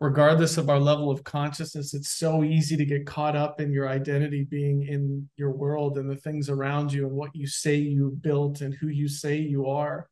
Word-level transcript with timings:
regardless 0.00 0.58
of 0.58 0.68
our 0.68 0.78
level 0.78 1.10
of 1.10 1.24
consciousness, 1.24 1.94
it's 1.94 2.10
so 2.10 2.44
easy 2.44 2.76
to 2.76 2.84
get 2.84 3.06
caught 3.06 3.34
up 3.34 3.60
in 3.60 3.72
your 3.72 3.88
identity 3.88 4.44
being 4.44 4.82
in 4.82 5.28
your 5.36 5.50
world 5.50 5.96
and 5.96 6.10
the 6.10 6.16
things 6.16 6.50
around 6.50 6.92
you 6.92 7.06
and 7.06 7.16
what 7.16 7.34
you 7.34 7.46
say 7.46 7.76
you 7.76 8.10
built 8.20 8.60
and 8.60 8.74
who 8.74 8.88
you 8.88 9.08
say 9.08 9.38
you 9.38 9.66
are. 9.66 10.08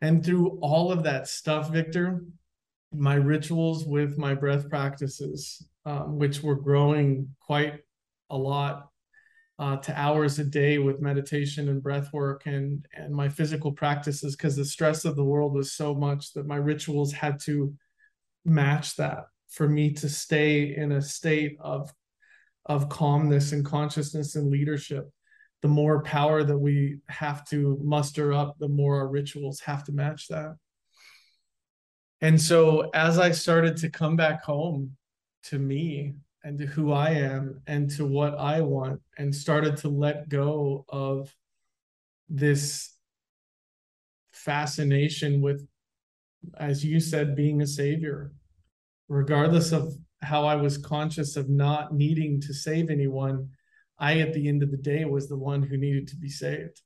And 0.00 0.24
through 0.24 0.58
all 0.62 0.92
of 0.92 1.02
that 1.02 1.26
stuff, 1.26 1.70
Victor, 1.70 2.24
my 2.92 3.14
rituals 3.14 3.84
with 3.84 4.16
my 4.16 4.32
breath 4.32 4.70
practices, 4.70 5.66
um, 5.84 6.18
which 6.18 6.40
were 6.40 6.54
growing 6.54 7.34
quite 7.40 7.80
a 8.30 8.36
lot 8.36 8.88
uh, 9.58 9.76
to 9.78 9.98
hours 9.98 10.38
a 10.38 10.44
day 10.44 10.78
with 10.78 11.00
meditation 11.00 11.68
and 11.68 11.82
breath 11.82 12.12
work 12.12 12.46
and 12.46 12.86
and 12.94 13.12
my 13.12 13.28
physical 13.28 13.72
practices 13.72 14.36
because 14.36 14.54
the 14.54 14.64
stress 14.64 15.04
of 15.04 15.16
the 15.16 15.24
world 15.24 15.52
was 15.52 15.72
so 15.72 15.94
much 15.94 16.32
that 16.32 16.46
my 16.46 16.54
rituals 16.56 17.12
had 17.12 17.40
to 17.40 17.74
match 18.48 18.96
that 18.96 19.24
for 19.48 19.68
me 19.68 19.92
to 19.94 20.08
stay 20.08 20.76
in 20.76 20.92
a 20.92 21.02
state 21.02 21.56
of 21.60 21.92
of 22.66 22.88
calmness 22.88 23.52
and 23.52 23.64
consciousness 23.64 24.36
and 24.36 24.50
leadership. 24.50 25.10
The 25.62 25.68
more 25.68 26.02
power 26.02 26.44
that 26.44 26.58
we 26.58 26.98
have 27.08 27.48
to 27.48 27.78
muster 27.82 28.32
up 28.32 28.56
the 28.58 28.68
more 28.68 28.96
our 28.96 29.08
rituals 29.08 29.60
have 29.60 29.84
to 29.84 29.92
match 29.92 30.28
that. 30.28 30.56
And 32.20 32.40
so 32.40 32.90
as 32.94 33.18
i 33.18 33.30
started 33.30 33.76
to 33.78 33.90
come 33.90 34.16
back 34.16 34.42
home 34.42 34.96
to 35.44 35.58
me 35.58 36.14
and 36.44 36.58
to 36.58 36.66
who 36.66 36.92
i 36.92 37.10
am 37.10 37.60
and 37.66 37.90
to 37.90 38.04
what 38.04 38.36
i 38.38 38.60
want 38.60 39.00
and 39.16 39.34
started 39.34 39.76
to 39.76 39.88
let 39.88 40.28
go 40.28 40.84
of 40.88 41.32
this 42.28 42.92
fascination 44.32 45.40
with 45.40 45.66
as 46.58 46.84
you 46.84 47.00
said 47.00 47.36
being 47.36 47.62
a 47.62 47.66
savior 47.66 48.32
regardless 49.08 49.72
of 49.72 49.94
how 50.22 50.44
I 50.44 50.56
was 50.56 50.76
conscious 50.76 51.36
of 51.36 51.48
not 51.48 51.94
needing 51.94 52.40
to 52.42 52.52
save 52.52 52.90
anyone, 52.90 53.48
I, 53.98 54.18
at 54.20 54.34
the 54.34 54.48
end 54.48 54.62
of 54.62 54.70
the 54.70 54.76
day, 54.76 55.04
was 55.04 55.28
the 55.28 55.38
one 55.38 55.62
who 55.62 55.76
needed 55.76 56.08
to 56.08 56.16
be 56.16 56.28
saved 56.28 56.82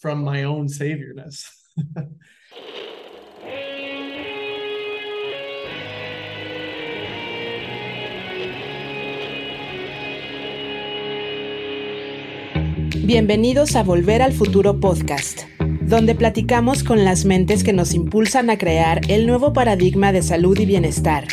from 0.00 0.22
my 0.22 0.44
own 0.44 0.68
saviorness. 0.68 1.44
Bienvenidos 13.04 13.74
a 13.74 13.82
Volver 13.82 14.20
al 14.20 14.32
Futuro 14.32 14.74
Podcast 14.74 15.46
donde 15.92 16.14
platicamos 16.14 16.84
con 16.84 17.04
las 17.04 17.26
mentes 17.26 17.62
que 17.62 17.74
nos 17.74 17.92
impulsan 17.92 18.48
a 18.48 18.56
crear 18.56 19.02
el 19.08 19.26
nuevo 19.26 19.52
paradigma 19.52 20.10
de 20.10 20.22
salud 20.22 20.58
y 20.58 20.64
bienestar, 20.64 21.26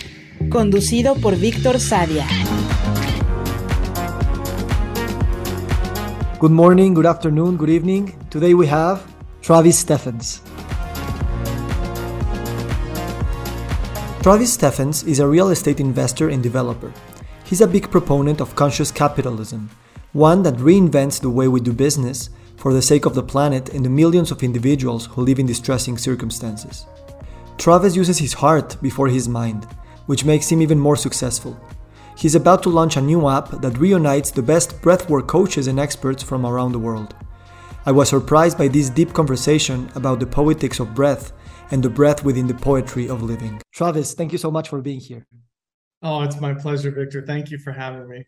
conducido 0.50 1.16
por 1.16 1.38
Víctor 1.38 1.80
Sadia. 1.80 2.28
Good 6.42 6.52
morning, 6.52 6.94
good 6.94 7.06
afternoon, 7.06 7.56
good 7.56 7.70
evening. 7.70 8.14
Today 8.30 8.54
we 8.54 8.68
have 8.68 9.00
Travis 9.42 9.78
Stephens. 9.78 10.42
Travis 14.22 14.52
Stephens 14.52 15.04
is 15.04 15.22
a 15.22 15.26
real 15.26 15.52
estate 15.52 15.80
investor 15.80 16.30
and 16.30 16.44
developer. 16.44 16.92
He's 17.46 17.62
a 17.62 17.68
big 17.68 17.90
proponent 17.90 18.42
of 18.42 18.56
conscious 18.56 18.92
capitalism, 18.92 19.70
one 20.12 20.44
that 20.44 20.58
reinvents 20.58 21.22
the 21.22 21.30
way 21.30 21.48
we 21.48 21.62
do 21.62 21.72
business 21.72 22.30
for 22.60 22.74
the 22.74 22.82
sake 22.82 23.06
of 23.06 23.16
the 23.16 23.24
planet 23.24 23.70
and 23.70 23.86
the 23.86 23.90
millions 23.90 24.32
of 24.32 24.44
individuals 24.44 25.06
who 25.06 25.22
live 25.22 25.40
in 25.40 25.46
distressing 25.46 25.98
circumstances. 25.98 26.86
Travis 27.58 27.96
uses 27.96 28.18
his 28.18 28.34
heart 28.34 28.76
before 28.82 29.08
his 29.08 29.30
mind, 29.30 29.64
which 30.08 30.26
makes 30.26 30.50
him 30.50 30.62
even 30.62 30.78
more 30.78 30.98
successful. 30.98 31.58
He's 32.18 32.36
about 32.36 32.62
to 32.64 32.70
launch 32.70 32.98
a 32.98 33.02
new 33.02 33.30
app 33.30 33.50
that 33.62 33.78
reunites 33.78 34.30
the 34.30 34.42
best 34.42 34.82
breathwork 34.82 35.28
coaches 35.28 35.68
and 35.68 35.80
experts 35.80 36.22
from 36.22 36.46
around 36.46 36.74
the 36.74 36.80
world. 36.80 37.16
I 37.86 37.94
was 37.94 38.10
surprised 38.10 38.58
by 38.58 38.68
this 38.68 38.90
deep 38.90 39.14
conversation 39.14 39.90
about 39.96 40.20
the 40.20 40.28
poetics 40.28 40.82
of 40.82 40.94
breath 40.94 41.32
and 41.72 41.82
the 41.82 41.90
breath 41.90 42.26
within 42.26 42.48
the 42.48 42.54
poetry 42.54 43.08
of 43.08 43.24
living. 43.24 43.62
Travis, 43.72 44.14
thank 44.14 44.34
you 44.34 44.38
so 44.38 44.52
much 44.52 44.68
for 44.68 44.82
being 44.82 45.00
here. 45.00 45.26
Oh, 46.02 46.24
it's 46.24 46.42
my 46.42 46.54
pleasure, 46.54 46.92
Victor. 46.92 47.22
Thank 47.26 47.52
you 47.52 47.58
for 47.58 47.72
having 47.72 48.10
me. 48.10 48.26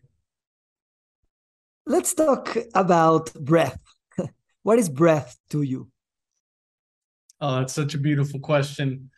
Let's 1.84 2.14
talk 2.14 2.56
about 2.74 3.34
breath. 3.34 3.81
What 4.62 4.78
is 4.78 4.88
breath 4.88 5.36
to 5.50 5.62
you? 5.62 5.88
Oh, 7.40 7.60
it's 7.60 7.72
such 7.72 7.94
a 7.94 7.98
beautiful 7.98 8.38
question. 8.38 9.10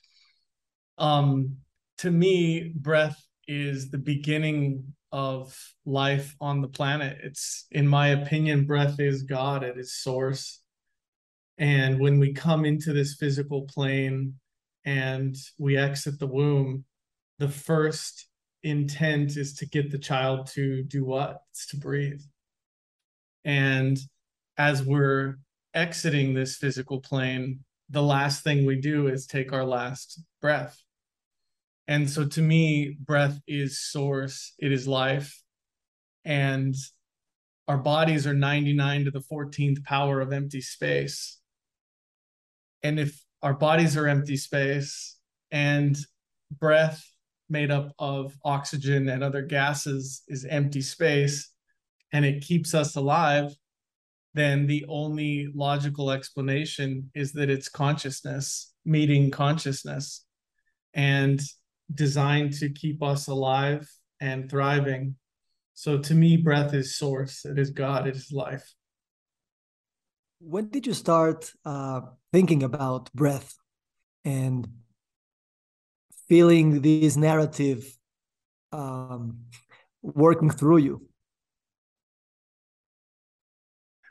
Um, 0.96 1.58
to 1.98 2.10
me, 2.10 2.72
breath 2.74 3.22
is 3.46 3.90
the 3.90 3.98
beginning 3.98 4.94
of 5.12 5.56
life 5.84 6.34
on 6.40 6.60
the 6.60 6.68
planet. 6.68 7.18
It's, 7.22 7.66
in 7.70 7.86
my 7.86 8.08
opinion, 8.08 8.66
breath 8.66 8.98
is 8.98 9.22
God, 9.22 9.62
at 9.62 9.76
it 9.76 9.78
is 9.78 9.94
source. 9.94 10.60
And 11.58 12.00
when 12.00 12.18
we 12.18 12.32
come 12.32 12.64
into 12.64 12.92
this 12.92 13.14
physical 13.14 13.62
plane 13.62 14.34
and 14.84 15.36
we 15.58 15.76
exit 15.76 16.18
the 16.18 16.26
womb, 16.26 16.84
the 17.38 17.48
first 17.48 18.26
intent 18.62 19.36
is 19.36 19.54
to 19.54 19.66
get 19.66 19.90
the 19.90 19.98
child 19.98 20.46
to 20.54 20.82
do 20.82 21.04
what? 21.04 21.42
It's 21.50 21.66
to 21.68 21.76
breathe. 21.76 22.22
And 23.44 23.98
as 24.56 24.82
we're 24.82 25.36
exiting 25.74 26.34
this 26.34 26.56
physical 26.56 27.00
plane, 27.00 27.60
the 27.90 28.02
last 28.02 28.44
thing 28.44 28.64
we 28.64 28.80
do 28.80 29.08
is 29.08 29.26
take 29.26 29.52
our 29.52 29.64
last 29.64 30.20
breath. 30.40 30.80
And 31.86 32.08
so 32.08 32.24
to 32.26 32.40
me, 32.42 32.96
breath 32.98 33.38
is 33.46 33.80
source, 33.80 34.54
it 34.58 34.72
is 34.72 34.88
life. 34.88 35.42
And 36.24 36.74
our 37.68 37.78
bodies 37.78 38.26
are 38.26 38.34
99 38.34 39.06
to 39.06 39.10
the 39.10 39.20
14th 39.20 39.84
power 39.84 40.20
of 40.20 40.32
empty 40.32 40.60
space. 40.60 41.38
And 42.82 42.98
if 42.98 43.22
our 43.42 43.54
bodies 43.54 43.96
are 43.96 44.08
empty 44.08 44.36
space 44.36 45.18
and 45.50 45.96
breath 46.50 47.04
made 47.50 47.70
up 47.70 47.92
of 47.98 48.34
oxygen 48.44 49.08
and 49.08 49.22
other 49.22 49.42
gases 49.42 50.22
is 50.28 50.46
empty 50.46 50.80
space 50.80 51.50
and 52.12 52.24
it 52.24 52.42
keeps 52.42 52.74
us 52.74 52.96
alive, 52.96 53.54
then 54.34 54.66
the 54.66 54.84
only 54.88 55.48
logical 55.54 56.10
explanation 56.10 57.10
is 57.14 57.32
that 57.32 57.48
it's 57.48 57.68
consciousness 57.68 58.74
meeting 58.84 59.30
consciousness 59.30 60.24
and 60.92 61.40
designed 61.92 62.52
to 62.52 62.68
keep 62.68 63.02
us 63.02 63.28
alive 63.28 63.90
and 64.20 64.50
thriving. 64.50 65.16
So 65.74 65.98
to 65.98 66.14
me, 66.14 66.36
breath 66.36 66.72
is 66.74 66.96
source, 66.96 67.44
it 67.44 67.58
is 67.58 67.70
God, 67.70 68.06
it 68.06 68.16
is 68.16 68.32
life. 68.32 68.74
When 70.38 70.68
did 70.68 70.86
you 70.86 70.94
start 70.94 71.50
uh, 71.64 72.02
thinking 72.32 72.62
about 72.62 73.12
breath 73.12 73.54
and 74.24 74.68
feeling 76.28 76.82
this 76.82 77.16
narrative 77.16 77.96
um, 78.72 79.38
working 80.02 80.50
through 80.50 80.78
you? 80.78 81.08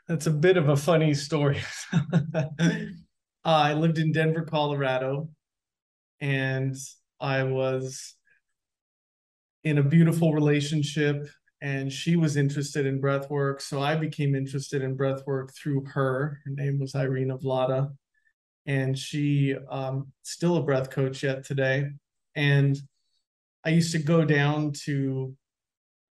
That's 0.08 0.26
a 0.26 0.30
bit 0.30 0.56
of 0.56 0.68
a 0.68 0.76
funny 0.76 1.14
story. 1.14 1.62
I 3.44 3.72
lived 3.72 3.98
in 3.98 4.12
Denver, 4.12 4.42
Colorado, 4.42 5.28
and 6.20 6.76
I 7.20 7.42
was 7.44 8.14
in 9.62 9.78
a 9.78 9.82
beautiful 9.82 10.34
relationship 10.34 11.26
and 11.62 11.90
she 11.90 12.16
was 12.16 12.36
interested 12.36 12.84
in 12.84 13.00
breath 13.00 13.30
work 13.30 13.60
so 13.60 13.80
i 13.80 13.96
became 13.96 14.34
interested 14.34 14.82
in 14.82 14.94
breath 14.94 15.22
work 15.26 15.52
through 15.54 15.82
her 15.86 16.40
her 16.44 16.50
name 16.50 16.78
was 16.78 16.94
irina 16.94 17.38
vlada 17.38 17.90
and 18.66 18.98
she 18.98 19.54
um, 19.70 20.06
still 20.22 20.56
a 20.56 20.62
breath 20.62 20.90
coach 20.90 21.22
yet 21.22 21.44
today 21.44 21.86
and 22.34 22.76
i 23.64 23.70
used 23.70 23.92
to 23.92 23.98
go 23.98 24.24
down 24.24 24.72
to 24.72 25.34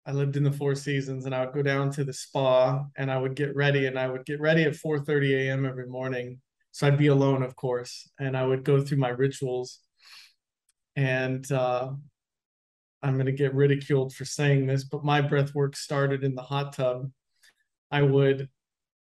I 0.09 0.11
lived 0.11 0.37
in 0.37 0.43
the 0.43 0.51
Four 0.51 0.73
Seasons, 0.73 1.25
and 1.25 1.35
I 1.35 1.45
would 1.45 1.53
go 1.53 1.61
down 1.61 1.91
to 1.91 2.03
the 2.03 2.13
spa, 2.13 2.83
and 2.97 3.11
I 3.11 3.19
would 3.19 3.35
get 3.35 3.55
ready, 3.55 3.85
and 3.85 3.99
I 3.99 4.07
would 4.07 4.25
get 4.25 4.41
ready 4.41 4.63
at 4.63 4.73
4:30 4.73 5.35
a.m. 5.35 5.67
every 5.67 5.85
morning. 5.85 6.41
So 6.71 6.87
I'd 6.87 6.97
be 6.97 7.07
alone, 7.07 7.43
of 7.43 7.55
course, 7.55 8.09
and 8.19 8.35
I 8.35 8.43
would 8.43 8.63
go 8.63 8.81
through 8.81 8.97
my 8.97 9.09
rituals. 9.09 9.77
And 10.95 11.49
uh, 11.51 11.91
I'm 13.03 13.13
going 13.13 13.27
to 13.27 13.31
get 13.31 13.53
ridiculed 13.53 14.15
for 14.15 14.25
saying 14.25 14.65
this, 14.65 14.83
but 14.83 15.05
my 15.05 15.21
breath 15.21 15.53
work 15.53 15.75
started 15.75 16.23
in 16.23 16.33
the 16.33 16.41
hot 16.41 16.73
tub. 16.73 17.11
I 17.91 18.01
would 18.01 18.49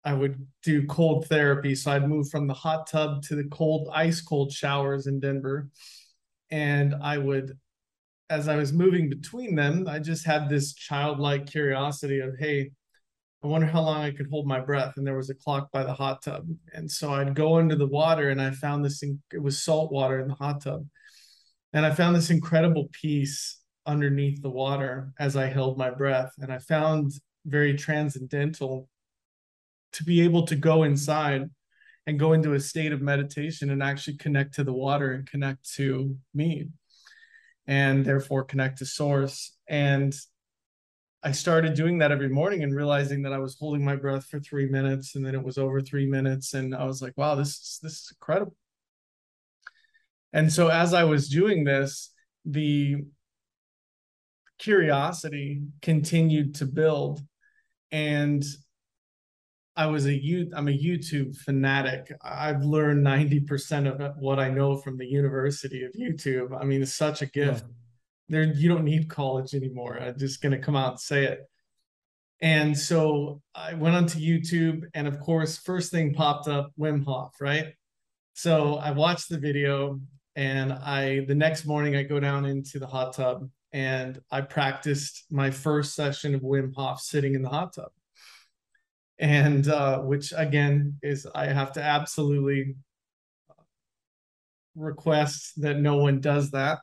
I 0.05 0.13
would 0.13 0.47
do 0.63 0.87
cold 0.87 1.29
therapy. 1.29 1.77
So 1.77 1.93
I'd 1.93 2.09
move 2.09 2.29
from 2.29 2.47
the 2.47 2.53
hot 2.55 2.87
tub 2.87 3.23
to 3.23 3.37
the 3.37 3.45
cold, 3.45 3.89
ice 3.91 4.21
cold 4.21 4.53
showers 4.53 5.07
in 5.07 5.19
Denver. 5.19 5.71
And 6.51 6.95
I 7.03 7.17
would 7.17 7.57
as 8.31 8.47
I 8.47 8.55
was 8.55 8.73
moving 8.73 9.09
between 9.09 9.57
them, 9.57 9.89
I 9.89 9.99
just 9.99 10.25
had 10.25 10.49
this 10.49 10.73
childlike 10.73 11.51
curiosity 11.51 12.21
of, 12.21 12.39
hey, 12.39 12.71
I 13.43 13.49
wonder 13.49 13.67
how 13.67 13.83
long 13.83 14.03
I 14.03 14.13
could 14.13 14.29
hold 14.31 14.47
my 14.47 14.61
breath. 14.61 14.95
And 14.97 15.07
there 15.07 15.17
was 15.17 15.31
a 15.31 15.35
clock 15.35 15.71
by 15.73 15.83
the 15.83 15.93
hot 15.93 16.23
tub. 16.23 16.47
And 16.73 16.89
so 16.89 17.13
I'd 17.13 17.35
go 17.35 17.59
into 17.59 17.75
the 17.75 17.89
water 17.89 18.31
and 18.31 18.41
I 18.41 18.53
found 18.53 18.85
this, 18.85 19.03
in, 19.03 19.21
it 19.33 19.43
was 19.43 19.61
salt 19.61 19.91
water 19.91 20.21
in 20.21 20.29
the 20.29 20.35
hot 20.35 20.63
tub. 20.63 20.87
And 21.73 21.85
I 21.85 21.91
found 21.93 22.15
this 22.15 22.31
incredible 22.31 22.89
peace 22.93 23.59
underneath 23.85 24.41
the 24.43 24.51
water 24.51 25.13
as 25.19 25.37
I 25.37 25.47
held 25.47 25.77
my 25.77 25.91
breath. 25.91 26.33
And 26.39 26.53
I 26.53 26.59
found 26.59 27.11
very 27.47 27.75
transcendental 27.75 28.89
to 29.95 30.05
be 30.05 30.21
able 30.21 30.47
to 30.47 30.55
go 30.55 30.85
inside 30.85 31.51
and 32.07 32.19
go 32.19 32.33
into 32.33 32.55
a 32.55 32.61
state 32.61 32.93
of 32.93 33.03
meditation 33.03 33.71
and 33.71 33.83
actually 33.83 34.19
connect 34.19 34.55
to 34.55 34.65
the 34.65 34.73
water 34.73 35.13
and 35.13 35.29
connect 35.29 35.69
to 35.75 36.17
me 36.33 36.69
and 37.71 38.05
therefore 38.05 38.43
connect 38.43 38.79
to 38.79 38.85
source. 38.85 39.57
And 39.69 40.13
I 41.23 41.31
started 41.31 41.75
doing 41.75 41.99
that 41.99 42.11
every 42.11 42.29
morning 42.29 42.65
and 42.65 42.75
realizing 42.75 43.23
that 43.23 43.33
I 43.33 43.39
was 43.39 43.57
holding 43.57 43.85
my 43.85 43.95
breath 43.95 44.27
for 44.27 44.41
three 44.41 44.67
minutes 44.67 45.15
and 45.15 45.25
then 45.25 45.37
it 45.37 45.43
was 45.43 45.57
over 45.57 45.81
three 45.81 46.07
minutes. 46.07 46.53
And 46.53 46.75
I 46.75 46.85
was 46.85 47.01
like, 47.01 47.13
wow, 47.17 47.37
this 47.37 47.51
is 47.51 47.79
this 47.81 47.93
is 47.93 48.13
incredible. 48.13 48.57
And 50.33 50.53
so 50.53 50.67
as 50.67 50.93
I 50.93 51.05
was 51.05 51.29
doing 51.29 51.63
this, 51.63 52.13
the 52.45 52.97
curiosity 54.59 55.63
continued 55.81 56.57
to 56.57 56.67
build. 56.67 57.21
And 57.93 58.45
I 59.77 59.87
was 59.87 60.07
a 60.07 60.15
youth, 60.15 60.53
I'm 60.55 60.69
a 60.69 60.77
YouTube 60.77 61.37
fanatic. 61.37 62.13
I've 62.23 62.63
learned 62.63 63.07
90% 63.07 64.01
of 64.01 64.17
what 64.19 64.39
I 64.39 64.51
know 64.51 64.77
from 64.77 64.99
the 64.99 65.07
University 65.07 65.85
of 65.85 65.93
YouTube. 65.93 66.61
I 66.61 66.65
mean, 66.65 66.83
it's 66.83 66.93
such 66.93 67.23
a 67.23 67.27
gift. 67.27 67.65
Yeah. 67.67 67.75
There 68.29 68.43
you 68.45 68.69
don't 68.69 68.85
need 68.85 69.09
college 69.09 69.55
anymore. 69.55 69.99
I'm 69.99 70.19
just 70.19 70.41
gonna 70.41 70.59
come 70.59 70.77
out 70.77 70.93
and 70.93 71.01
say 71.01 71.25
it. 71.25 71.49
And 72.41 72.77
so 72.79 73.43
I 73.55 73.75
went 73.75 73.97
onto 73.97 74.19
YouTube, 74.19 74.85
and 74.95 75.07
of 75.09 75.19
course, 75.21 75.59
first 75.59 75.91
thing 75.91 76.15
popped 76.15 76.49
up 76.49 76.73
Wim 76.79 77.05
Hof, 77.05 77.35
right? 77.41 77.75
So 78.35 78.77
I 78.77 78.93
watched 78.93 79.29
the 79.29 79.39
video, 79.39 80.01
and 80.37 80.73
I 80.73 81.25
the 81.27 81.35
next 81.35 81.67
morning 81.67 81.97
I 81.97 82.03
go 82.03 82.21
down 82.21 82.47
into 82.47 82.79
the 82.79 82.87
hot 82.87 83.15
tub 83.15 83.49
and 83.73 84.21
I 84.31 84.41
practiced 84.41 85.27
my 85.31 85.51
first 85.51 85.95
session 85.95 86.35
of 86.35 86.41
Wim 86.41 86.75
Hof 86.75 87.01
sitting 87.01 87.35
in 87.35 87.43
the 87.43 87.49
hot 87.49 87.75
tub. 87.75 87.91
And 89.21 89.69
uh, 89.69 90.01
which 90.01 90.33
again 90.35 90.99
is 91.03 91.27
I 91.35 91.47
have 91.47 91.73
to 91.73 91.83
absolutely 91.83 92.75
request 94.75 95.61
that 95.61 95.79
no 95.79 95.97
one 95.99 96.21
does 96.21 96.51
that. 96.53 96.79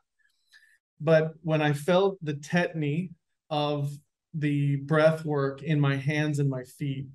But 1.02 1.34
when 1.42 1.62
I 1.62 1.74
felt 1.74 2.18
the 2.22 2.34
tetany 2.34 3.12
of 3.50 3.92
the 4.34 4.78
breath 4.78 5.26
work 5.26 5.64
in 5.64 5.80
my 5.80 5.96
hands 5.96 6.40
and 6.40 6.50
my 6.50 6.64
feet, 6.64 7.08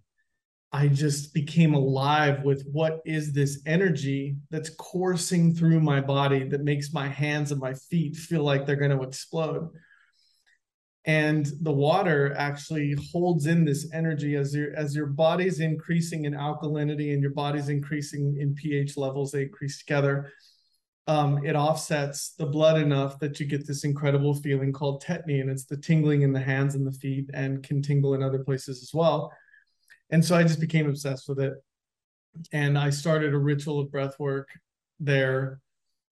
I 0.73 0.89
just 0.89 1.35
became 1.35 1.75
alive 1.75 2.45
with 2.45 2.67
what 2.73 3.01
is 3.05 3.33
this 3.33 3.61
energy 3.67 4.37
that's 4.51 4.71
coursing 4.71 5.55
through 5.55 5.81
my 5.81 6.01
body 6.01 6.45
that 6.45 6.65
makes 6.65 6.93
my 6.93 7.09
hands 7.09 7.53
and 7.53 7.61
my 7.61 7.75
feet 7.75 8.17
feel 8.17 8.43
like 8.43 8.65
they're 8.65 8.77
going 8.77 8.97
to 8.97 9.05
explode. 9.05 9.69
And 11.05 11.47
the 11.63 11.73
water 11.73 12.33
actually 12.37 12.97
holds 13.13 13.47
in 13.47 13.65
this 13.65 13.91
energy 13.93 14.37
as 14.37 14.55
your 14.55 14.73
as 14.77 14.95
your 14.95 15.07
body's 15.07 15.59
increasing 15.59 16.27
in 16.27 16.33
alkalinity 16.33 17.13
and 17.13 17.21
your 17.21 17.33
body's 17.33 17.69
increasing 17.69 18.37
in 18.39 18.55
pH 18.55 18.97
levels, 18.97 19.33
they 19.33 19.43
increase 19.43 19.79
together. 19.79 20.33
Um, 21.09 21.45
it 21.45 21.57
offsets 21.57 22.35
the 22.39 22.47
blood 22.47 22.81
enough 22.81 23.19
that 23.19 23.41
you 23.41 23.47
get 23.47 23.67
this 23.67 23.83
incredible 23.83 24.35
feeling 24.35 24.73
called 24.73 25.03
tetany, 25.03 25.41
and 25.41 25.51
it's 25.51 25.65
the 25.65 25.77
tingling 25.77 26.23
in 26.23 26.33
the 26.33 26.41
hands 26.41 26.77
and 26.77 26.87
the 26.87 26.93
feet, 26.93 27.29
and 27.35 27.65
can 27.65 27.83
tingle 27.83 28.15
in 28.15 28.23
other 28.23 28.45
places 28.45 28.81
as 28.81 28.91
well 28.95 29.33
and 30.13 30.23
so 30.23 30.37
I 30.37 30.43
just 30.43 30.61
became 30.61 30.89
obsessed 30.89 31.29
with 31.29 31.41
it. 31.41 31.55
And 32.53 32.79
I 32.79 32.91
started 32.91 33.35
a 33.35 33.39
ritual 33.39 33.81
of 33.81 33.91
breath 33.91 34.19
work 34.21 34.49
there. 35.01 35.61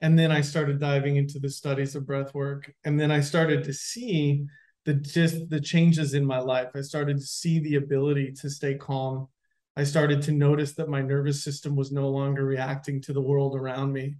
And 0.01 0.19
then 0.19 0.33
I 0.33 0.41
started 0.41 0.81
diving 0.81 1.17
into 1.17 1.39
the 1.39 1.51
studies 1.51 1.95
of 1.95 2.07
breath 2.07 2.35
work. 2.35 2.73
And 2.85 2.99
then 2.99 3.11
I 3.11 3.21
started 3.21 3.63
to 3.65 3.75
see 3.75 4.47
the 4.85 4.95
just 4.95 5.51
the 5.51 5.61
changes 5.61 6.15
in 6.15 6.25
my 6.25 6.39
life. 6.39 6.69
I 6.75 6.81
started 6.81 7.19
to 7.19 7.23
see 7.23 7.59
the 7.59 7.77
ability 7.77 8.33
to 8.41 8.51
stay 8.51 8.75
calm. 8.75 9.29
I 9.77 9.85
started 9.85 10.23
to 10.23 10.33
notice 10.33 10.75
that 10.75 10.89
my 10.89 11.01
nervous 11.01 11.45
system 11.45 11.77
was 11.77 11.93
no 11.93 12.09
longer 12.09 12.45
reacting 12.45 13.01
to 13.03 13.13
the 13.13 13.21
world 13.21 13.57
around 13.57 13.93
me. 13.93 14.17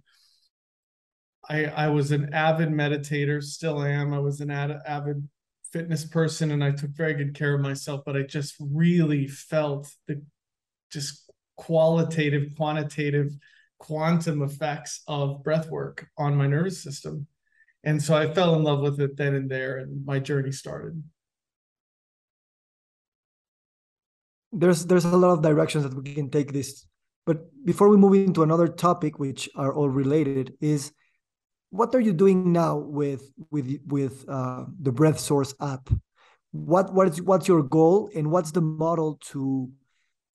I, 1.49 1.65
I 1.65 1.87
was 1.89 2.11
an 2.11 2.33
avid 2.33 2.69
meditator, 2.69 3.43
still 3.43 3.83
am. 3.83 4.13
I 4.13 4.19
was 4.19 4.39
an 4.41 4.51
ad, 4.51 4.79
avid 4.85 5.27
fitness 5.71 6.05
person 6.05 6.51
and 6.51 6.63
I 6.63 6.71
took 6.71 6.91
very 6.91 7.13
good 7.13 7.33
care 7.33 7.55
of 7.55 7.61
myself, 7.61 8.01
but 8.05 8.15
I 8.15 8.23
just 8.23 8.55
really 8.59 9.27
felt 9.27 9.89
the 10.07 10.21
just 10.91 11.31
qualitative, 11.55 12.53
quantitative, 12.57 13.35
quantum 13.79 14.41
effects 14.41 15.01
of 15.07 15.43
breath 15.43 15.69
work 15.69 16.07
on 16.17 16.35
my 16.35 16.47
nervous 16.47 16.83
system. 16.83 17.27
And 17.83 18.01
so 18.01 18.15
I 18.15 18.31
fell 18.31 18.55
in 18.55 18.63
love 18.63 18.81
with 18.81 18.99
it 18.99 19.17
then 19.17 19.33
and 19.35 19.49
there, 19.49 19.79
and 19.79 20.05
my 20.05 20.19
journey 20.19 20.51
started. 20.51 21.01
There's 24.51 24.85
there's 24.85 25.05
a 25.05 25.17
lot 25.17 25.31
of 25.31 25.41
directions 25.41 25.83
that 25.83 25.95
we 25.95 26.13
can 26.13 26.29
take 26.29 26.53
this. 26.53 26.85
But 27.25 27.49
before 27.65 27.89
we 27.89 27.97
move 27.97 28.13
into 28.13 28.43
another 28.43 28.67
topic, 28.67 29.17
which 29.17 29.49
are 29.55 29.73
all 29.73 29.89
related, 29.89 30.53
is 30.61 30.91
what 31.69 31.95
are 31.95 32.01
you 32.01 32.13
doing 32.13 32.51
now 32.51 32.77
with 32.77 33.31
with 33.49 33.79
with 33.87 34.25
uh, 34.29 34.65
the 34.79 34.91
breath 34.91 35.19
source 35.19 35.53
app 35.61 35.89
what 36.51 36.93
what 36.93 37.07
is 37.07 37.21
what's 37.21 37.47
your 37.47 37.63
goal 37.63 38.09
and 38.13 38.29
what's 38.29 38.51
the 38.51 38.61
model 38.61 39.17
to 39.21 39.69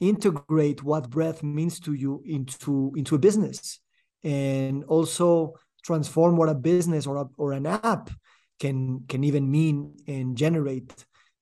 integrate 0.01 0.83
what 0.83 1.11
breath 1.11 1.43
means 1.43 1.79
to 1.81 1.93
you 1.93 2.23
into 2.27 2.93
into 2.97 3.15
a 3.15 3.19
business 3.19 3.81
and 4.25 4.85
also 4.85 5.55
transform 5.87 6.37
what 6.37 6.49
a 6.49 6.55
business 6.55 7.07
or 7.07 7.17
a, 7.17 7.25
or 7.39 7.53
an 7.53 7.67
app 7.67 8.11
can 8.59 9.05
can 9.09 9.23
even 9.25 9.51
mean 9.51 9.95
and 10.09 10.37
generate 10.37 10.93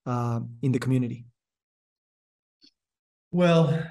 uh, 0.06 0.40
in 0.62 0.72
the 0.72 0.78
community 0.78 1.24
well 3.30 3.82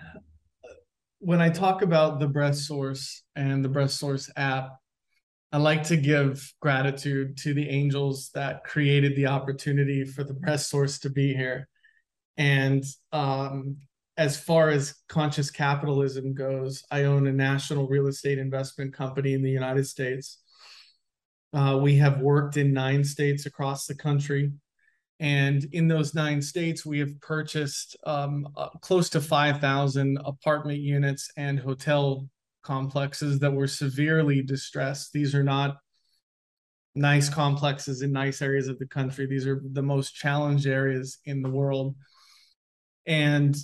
when 1.19 1.41
i 1.41 1.49
talk 1.49 1.81
about 1.81 2.19
the 2.19 2.27
breath 2.27 2.55
source 2.55 3.23
and 3.35 3.65
the 3.65 3.69
breath 3.69 3.91
source 3.91 4.29
app 4.35 4.79
I 5.53 5.57
like 5.57 5.83
to 5.83 5.97
give 5.97 6.51
gratitude 6.61 7.37
to 7.43 7.53
the 7.53 7.69
angels 7.69 8.31
that 8.33 8.63
created 8.63 9.15
the 9.15 9.27
opportunity 9.27 10.03
for 10.03 10.23
the 10.23 10.33
breath 10.33 10.61
source 10.61 10.97
to 10.99 11.11
be 11.11 11.35
here. 11.35 11.69
And 12.37 12.83
um, 13.11 13.77
as 14.17 14.35
far 14.35 14.69
as 14.69 14.95
conscious 15.09 15.51
capitalism 15.51 16.33
goes, 16.33 16.83
I 16.89 17.03
own 17.03 17.27
a 17.27 17.31
national 17.31 17.87
real 17.87 18.07
estate 18.07 18.39
investment 18.39 18.95
company 18.95 19.33
in 19.33 19.43
the 19.43 19.51
United 19.51 19.85
States. 19.85 20.39
Uh, 21.53 21.77
we 21.81 21.95
have 21.97 22.19
worked 22.19 22.57
in 22.57 22.73
nine 22.73 23.03
states 23.03 23.45
across 23.45 23.85
the 23.85 23.95
country. 23.95 24.51
And 25.19 25.63
in 25.71 25.87
those 25.87 26.15
nine 26.15 26.41
states, 26.41 26.85
we 26.85 26.99
have 26.99 27.19
purchased 27.21 27.95
um, 28.05 28.47
uh, 28.57 28.69
close 28.81 29.09
to 29.11 29.21
5,000 29.21 30.17
apartment 30.25 30.79
units 30.79 31.29
and 31.37 31.59
hotel 31.59 32.27
complexes 32.63 33.39
that 33.39 33.53
were 33.53 33.67
severely 33.67 34.41
distressed. 34.41 35.13
These 35.13 35.35
are 35.35 35.43
not 35.43 35.77
nice 36.95 37.29
complexes 37.29 38.01
in 38.01 38.11
nice 38.11 38.41
areas 38.41 38.67
of 38.67 38.79
the 38.79 38.87
country. 38.87 39.27
These 39.27 39.47
are 39.47 39.61
the 39.63 39.81
most 39.81 40.15
challenged 40.15 40.67
areas 40.67 41.19
in 41.25 41.41
the 41.41 41.49
world. 41.49 41.95
And 43.05 43.55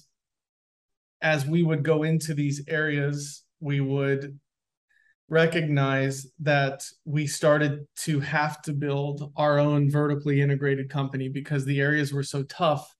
as 1.22 1.46
we 1.46 1.63
would 1.63 1.84
go 1.84 2.03
into 2.03 2.34
these 2.34 2.63
areas, 2.67 3.43
we 3.60 3.81
would 3.81 4.39
recognize 5.29 6.27
that 6.39 6.83
we 7.05 7.27
started 7.27 7.88
to 7.95 8.19
have 8.19 8.62
to 8.63 8.74
build 8.74 9.31
our 9.36 9.59
own 9.59 9.89
vertically 9.89 10.41
integrated 10.41 10.89
company 10.89 11.29
because 11.29 11.65
the 11.65 11.79
areas 11.79 12.12
were 12.12 12.24
so 12.24 12.43
tough 12.43 12.93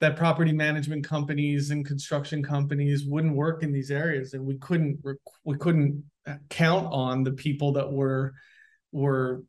that 0.00 0.16
property 0.16 0.52
management 0.52 1.06
companies 1.06 1.70
and 1.70 1.84
construction 1.84 2.42
companies 2.42 3.04
wouldn't 3.04 3.36
work 3.36 3.62
in 3.62 3.70
these 3.70 3.90
areas 3.90 4.32
and 4.32 4.44
we 4.44 4.56
couldn't 4.58 4.98
we 5.44 5.56
couldn't 5.58 6.02
uh, 6.26 6.34
count 6.48 6.86
on 6.90 7.22
the 7.22 7.32
people 7.32 7.72
that 7.72 7.90
were 7.90 8.32
were 8.92 9.42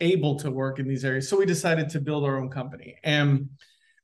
able 0.00 0.36
to 0.36 0.50
work 0.50 0.78
in 0.78 0.86
these 0.86 1.04
areas. 1.04 1.28
So 1.28 1.36
we 1.36 1.46
decided 1.46 1.88
to 1.90 2.00
build 2.00 2.24
our 2.24 2.38
own 2.38 2.50
company. 2.50 2.96
And 3.02 3.50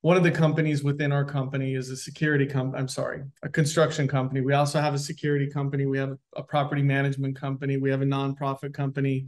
one 0.02 0.16
of 0.16 0.22
the 0.22 0.30
companies 0.30 0.82
within 0.82 1.12
our 1.12 1.24
company 1.24 1.74
is 1.74 1.90
a 1.90 1.96
security 1.96 2.46
company 2.46 2.80
i'm 2.80 2.88
sorry 2.88 3.22
a 3.42 3.48
construction 3.48 4.08
company 4.08 4.40
we 4.40 4.52
also 4.52 4.80
have 4.80 4.94
a 4.94 4.98
security 4.98 5.48
company 5.48 5.86
we 5.86 5.98
have 5.98 6.16
a 6.36 6.42
property 6.42 6.82
management 6.82 7.36
company 7.36 7.76
we 7.76 7.90
have 7.90 8.02
a 8.02 8.06
nonprofit 8.06 8.72
company 8.72 9.26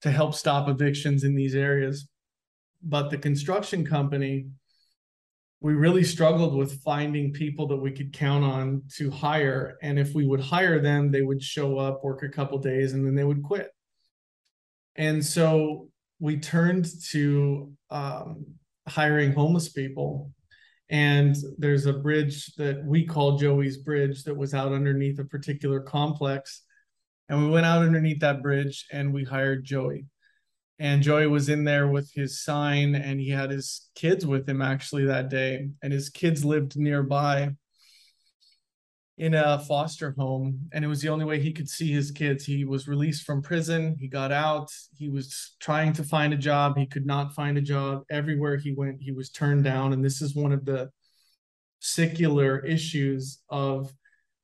to 0.00 0.10
help 0.10 0.34
stop 0.34 0.68
evictions 0.68 1.24
in 1.24 1.34
these 1.34 1.54
areas 1.54 2.08
but 2.82 3.10
the 3.10 3.18
construction 3.18 3.84
company 3.84 4.46
we 5.62 5.74
really 5.74 6.02
struggled 6.02 6.56
with 6.56 6.82
finding 6.82 7.32
people 7.32 7.68
that 7.68 7.76
we 7.76 7.92
could 7.92 8.12
count 8.12 8.44
on 8.44 8.82
to 8.96 9.12
hire. 9.12 9.78
And 9.80 9.96
if 9.96 10.12
we 10.12 10.26
would 10.26 10.40
hire 10.40 10.80
them, 10.80 11.12
they 11.12 11.22
would 11.22 11.40
show 11.40 11.78
up, 11.78 12.02
work 12.02 12.24
a 12.24 12.28
couple 12.28 12.58
days, 12.58 12.94
and 12.94 13.06
then 13.06 13.14
they 13.14 13.22
would 13.22 13.44
quit. 13.44 13.70
And 14.96 15.24
so 15.24 15.88
we 16.18 16.38
turned 16.38 16.88
to 17.10 17.72
um, 17.90 18.46
hiring 18.88 19.32
homeless 19.32 19.68
people. 19.68 20.32
And 20.90 21.34
there's 21.58 21.86
a 21.86 21.92
bridge 21.92 22.54
that 22.56 22.84
we 22.84 23.06
call 23.06 23.38
Joey's 23.38 23.78
Bridge 23.78 24.24
that 24.24 24.36
was 24.36 24.52
out 24.52 24.72
underneath 24.72 25.18
a 25.18 25.24
particular 25.24 25.80
complex. 25.80 26.62
And 27.28 27.42
we 27.42 27.50
went 27.50 27.66
out 27.66 27.82
underneath 27.82 28.20
that 28.20 28.42
bridge 28.42 28.86
and 28.92 29.14
we 29.14 29.24
hired 29.24 29.64
Joey. 29.64 30.06
And 30.78 31.02
Joey 31.02 31.28
was 31.28 31.48
in 31.48 31.64
there 31.64 31.86
with 31.86 32.12
his 32.12 32.42
sign 32.42 32.94
and 32.94 33.20
he 33.20 33.30
had 33.30 33.50
his 33.50 33.88
kids 33.94 34.26
with 34.26 34.48
him 34.48 34.60
actually 34.60 35.06
that 35.06 35.30
day. 35.30 35.68
And 35.82 35.92
his 35.92 36.10
kids 36.10 36.44
lived 36.44 36.76
nearby 36.76 37.52
in 39.18 39.34
a 39.34 39.58
foster 39.60 40.14
home 40.16 40.58
and 40.72 40.84
it 40.84 40.88
was 40.88 41.02
the 41.02 41.08
only 41.08 41.24
way 41.24 41.38
he 41.38 41.52
could 41.52 41.68
see 41.68 41.92
his 41.92 42.10
kids. 42.10 42.44
He 42.44 42.64
was 42.64 42.88
released 42.88 43.24
from 43.24 43.42
prison. 43.42 43.94
He 43.98 44.08
got 44.08 44.32
out. 44.32 44.70
He 44.96 45.08
was 45.08 45.54
trying 45.60 45.92
to 45.94 46.04
find 46.04 46.32
a 46.32 46.38
job. 46.38 46.78
He 46.78 46.86
could 46.86 47.04
not 47.04 47.34
find 47.34 47.58
a 47.58 47.62
job. 47.62 48.04
Everywhere 48.10 48.56
he 48.56 48.72
went 48.72 49.02
he 49.02 49.12
was 49.12 49.30
turned 49.30 49.64
down 49.64 49.92
and 49.92 50.04
this 50.04 50.22
is 50.22 50.34
one 50.34 50.52
of 50.52 50.64
the 50.64 50.90
secular 51.80 52.64
issues 52.64 53.42
of 53.50 53.92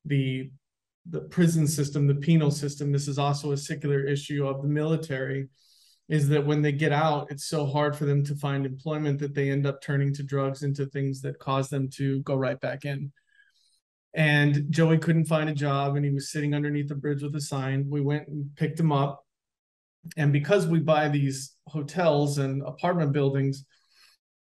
the 0.05 0.51
the 1.09 1.21
prison 1.23 1.67
system 1.67 2.07
the 2.07 2.15
penal 2.15 2.51
system. 2.51 2.93
This 2.93 3.09
is 3.09 3.19
also 3.19 3.53
a 3.53 3.57
secular 3.57 4.05
issue 4.05 4.47
of 4.47 4.61
the 4.61 4.69
military 4.69 5.49
is 6.11 6.29
that 6.29 6.45
when 6.45 6.61
they 6.61 6.73
get 6.73 6.93
out 6.93 7.31
it's 7.31 7.47
so 7.47 7.65
hard 7.65 7.97
for 7.97 8.05
them 8.05 8.23
to 8.25 8.35
find 8.35 8.67
employment 8.67 9.19
that 9.19 9.35
they 9.35 9.51
end 9.51 9.67
up 9.67 9.81
turning 9.81 10.13
to 10.13 10.23
drugs 10.23 10.63
into 10.63 10.85
things 10.87 11.23
that 11.23 11.39
cause 11.39 11.71
them 11.71 11.89
to 11.89 12.21
go 12.21 12.35
right 12.35 12.61
back 12.61 12.85
in 12.85 13.11
and 14.19 14.67
Joey 14.69 14.99
couldn't 14.99 15.27
find 15.27 15.49
a 15.49 15.55
job 15.55 15.95
and 15.95 16.05
he 16.05 16.11
was 16.11 16.33
sitting 16.33 16.53
underneath 16.53 16.89
the 16.89 16.97
bridge 16.97 17.23
with 17.23 17.37
a 17.37 17.41
sign. 17.41 17.87
We 17.89 18.01
went 18.01 18.27
and 18.27 18.51
picked 18.57 18.81
him 18.81 18.91
up. 18.91 19.25
And 20.17 20.33
because 20.33 20.67
we 20.67 20.81
buy 20.81 21.09
these 21.09 21.55
hotels 21.69 22.39
and 22.39 22.61
apartment 22.67 23.13
buildings, 23.13 23.65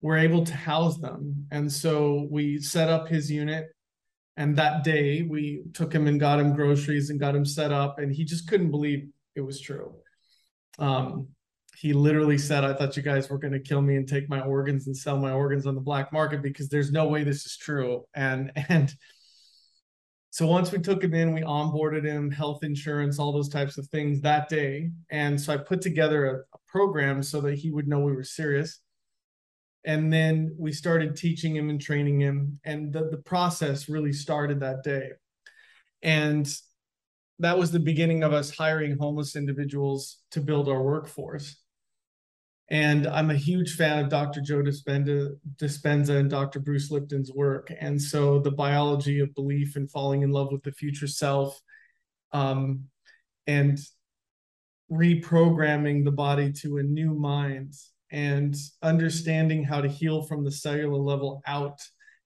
we're 0.01 0.18
able 0.18 0.44
to 0.44 0.54
house 0.54 0.98
them. 0.98 1.48
And 1.51 1.72
so 1.72 2.28
we 2.30 2.60
set 2.60 2.90
up 2.90 3.08
his 3.08 3.32
unit. 3.32 3.68
And 4.36 4.58
that 4.58 4.84
day 4.84 5.22
we 5.22 5.63
took 5.74 5.94
him 5.94 6.06
and 6.06 6.20
got 6.20 6.42
him 6.42 6.54
groceries 6.54 7.10
and 7.10 7.18
got 7.18 7.34
him 7.34 7.46
set 7.46 7.72
up. 7.72 7.98
And 7.98 8.12
he 8.12 8.25
just 8.25 8.50
couldn't 8.50 8.72
believe 8.72 9.08
it 9.36 9.42
was 9.42 9.62
true. 9.62 9.96
Um, 10.80 11.30
he 11.78 11.94
literally 11.94 12.38
said, 12.38 12.66
I 12.66 12.74
thought 12.74 12.98
you 12.98 13.04
guys 13.04 13.30
were 13.30 13.38
going 13.38 13.54
to 13.54 13.60
kill 13.60 13.82
me 13.82 13.96
and 13.96 14.06
take 14.06 14.28
my 14.28 14.42
organs 14.42 14.88
and 14.88 14.98
sell 14.98 15.18
my 15.18 15.32
organs 15.32 15.66
on 15.66 15.75
the 15.75 15.82
black 15.82 16.12
market 16.12 16.42
because 16.42 16.68
there's 16.68 16.92
no 16.92 17.08
way 17.08 17.24
this 17.24 17.46
is 17.46 17.56
true. 17.56 18.04
And, 18.13 18.51
and, 18.68 18.94
so 20.32 20.48
once 20.48 20.72
we 20.72 20.80
took 20.80 21.04
him 21.04 21.14
in, 21.14 21.34
we 21.34 21.42
onboarded 21.42 22.06
him, 22.06 22.32
health 22.32 22.64
insurance, 22.64 23.20
all 23.20 23.34
those 23.34 23.50
types 23.50 23.78
of 23.78 23.86
things 23.88 24.22
that 24.22 24.48
day. 24.48 24.90
And 25.10 25.40
so 25.40 25.54
I 25.54 25.58
put 25.58 25.82
together 25.82 26.26
a, 26.26 26.36
a 26.56 26.60
program 26.70 27.22
so 27.22 27.42
that 27.42 27.56
he 27.56 27.70
would 27.70 27.86
know 27.86 28.00
we 28.00 28.16
were 28.16 28.24
serious. 28.24 28.80
And 29.84 30.12
then 30.12 30.56
we 30.58 30.72
started 30.72 31.18
teaching 31.18 31.54
him 31.54 31.70
and 31.70 31.82
training 31.82 32.22
him. 32.22 32.62
And 32.64 32.94
the, 32.94 33.10
the 33.10 33.18
process 33.18 33.90
really 33.90 34.14
started 34.14 34.62
that 34.62 34.84
day. 34.84 35.10
And 36.02 36.48
that 37.40 37.58
was 37.58 37.72
the 37.72 37.80
beginning 37.80 38.24
of 38.24 38.32
us 38.32 38.56
hiring 38.56 38.98
homeless 38.98 39.36
individuals 39.36 40.20
to 40.32 40.40
build 40.40 40.70
our 40.70 40.82
workforce. 40.82 41.61
And 42.72 43.06
I'm 43.06 43.30
a 43.30 43.36
huge 43.36 43.75
fan 43.75 44.00
of 44.00 44.10
Dr. 44.10 44.40
Joe 44.40 44.63
Dispenza, 44.63 45.36
Dispenza 45.58 46.18
and 46.18 46.30
Dr. 46.30 46.62
Bruce 46.62 46.90
Lipton's 46.90 47.30
work. 47.30 47.70
And 47.82 48.01
so 48.01 48.40
the 48.40 48.51
biology 48.51 49.20
of 49.20 49.36
belief 49.36 49.75
and 49.75 49.92
falling 49.92 50.22
in 50.22 50.32
love 50.32 50.54
with 50.54 50.63
the 50.63 50.72
future 50.72 51.06
self 51.06 51.62
um, 52.32 52.86
and 53.46 53.78
reprogramming 54.90 56.06
the 56.06 56.13
body 56.13 56.54
to 56.62 56.78
a 56.78 56.84
new 56.84 57.13
mind 57.13 57.74
and 58.10 58.56
understanding 58.82 59.66
how 59.66 59.82
to 59.82 59.90
heal 59.90 60.22
from 60.22 60.46
the 60.46 60.51
cellular 60.51 60.98
level 60.98 61.42
out 61.46 61.78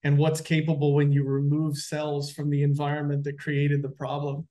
and 0.03 0.15
what's 0.15 0.41
capable 0.41 0.93
when 0.93 1.11
you 1.11 1.23
remove 1.23 1.75
cells 1.75 2.31
from 2.31 2.51
the 2.51 2.61
environment 2.61 3.23
that 3.23 3.39
created 3.39 3.81
the 3.81 3.89
problem. 3.89 4.47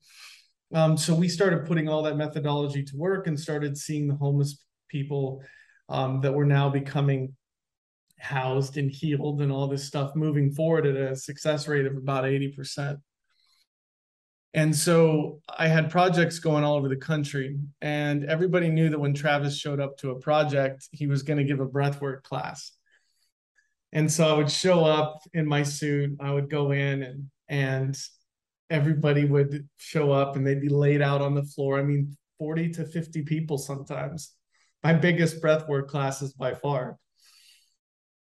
Um, 0.73 0.97
so 0.97 1.15
we 1.15 1.29
started 1.29 1.67
putting 1.67 1.89
all 1.89 2.03
that 2.03 2.17
methodology 2.17 2.83
to 2.83 2.97
work 2.97 3.29
and 3.29 3.39
started 3.39 3.79
seeing 3.79 4.09
the 4.09 4.17
homeless 4.17 4.59
people 4.89 5.41
um, 5.89 6.21
that 6.21 6.33
we're 6.33 6.45
now 6.45 6.69
becoming 6.69 7.35
housed 8.19 8.77
and 8.77 8.91
healed 8.91 9.43
and 9.43 9.53
all 9.53 9.67
this 9.67 9.85
stuff 9.85 10.17
moving 10.17 10.51
forward 10.51 10.87
at 10.87 10.97
a 10.97 11.17
success 11.17 11.69
rate 11.69 11.87
of 11.87 11.97
about 11.97 12.25
80%. 12.25 12.99
And 14.55 14.75
so 14.75 15.41
I 15.49 15.67
had 15.67 15.91
projects 15.91 16.39
going 16.39 16.63
all 16.63 16.77
over 16.77 16.89
the 16.89 16.97
country, 16.97 17.59
and 17.81 18.25
everybody 18.25 18.69
knew 18.69 18.89
that 18.89 19.01
when 19.01 19.13
Travis 19.13 19.59
showed 19.59 19.81
up 19.81 19.99
to 19.99 20.13
a 20.13 20.21
project, 20.21 20.89
he 20.93 21.09
was 21.09 21.25
going 21.25 21.39
to 21.39 21.45
give 21.45 21.59
a 21.59 21.67
breathwork 21.67 22.23
class. 22.23 22.71
And 23.93 24.11
so 24.11 24.29
I 24.29 24.37
would 24.37 24.51
show 24.51 24.85
up 24.85 25.23
in 25.33 25.47
my 25.47 25.65
suit, 25.65 26.17
I 26.21 26.33
would 26.33 26.49
go 26.51 26.71
in 26.71 27.03
and 27.03 27.31
and 27.49 27.97
everybody 28.71 29.25
would 29.25 29.69
show 29.77 30.11
up 30.11 30.37
and 30.37 30.47
they'd 30.47 30.61
be 30.61 30.69
laid 30.69 31.03
out 31.03 31.21
on 31.21 31.35
the 31.35 31.43
floor. 31.43 31.79
I 31.79 31.83
mean, 31.83 32.17
40 32.39 32.71
to 32.71 32.87
50 32.87 33.23
people 33.23 33.59
sometimes 33.59 34.33
my 34.85 34.93
biggest 34.93 35.43
breathwork 35.43 35.89
classes 35.89 36.35
by 36.35 36.55
far. 36.55 36.99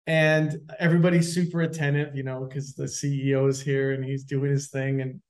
And 0.06 0.58
everybody's 0.78 1.34
super 1.34 1.62
attentive, 1.62 2.16
you 2.16 2.24
know, 2.24 2.46
because 2.46 2.74
the 2.74 2.84
CEO 2.84 3.48
is 3.48 3.62
here 3.62 3.94
and 3.94 4.04
he's 4.04 4.26
doing 4.26 4.52
his 4.52 4.70
thing. 4.70 5.02
And 5.02 5.22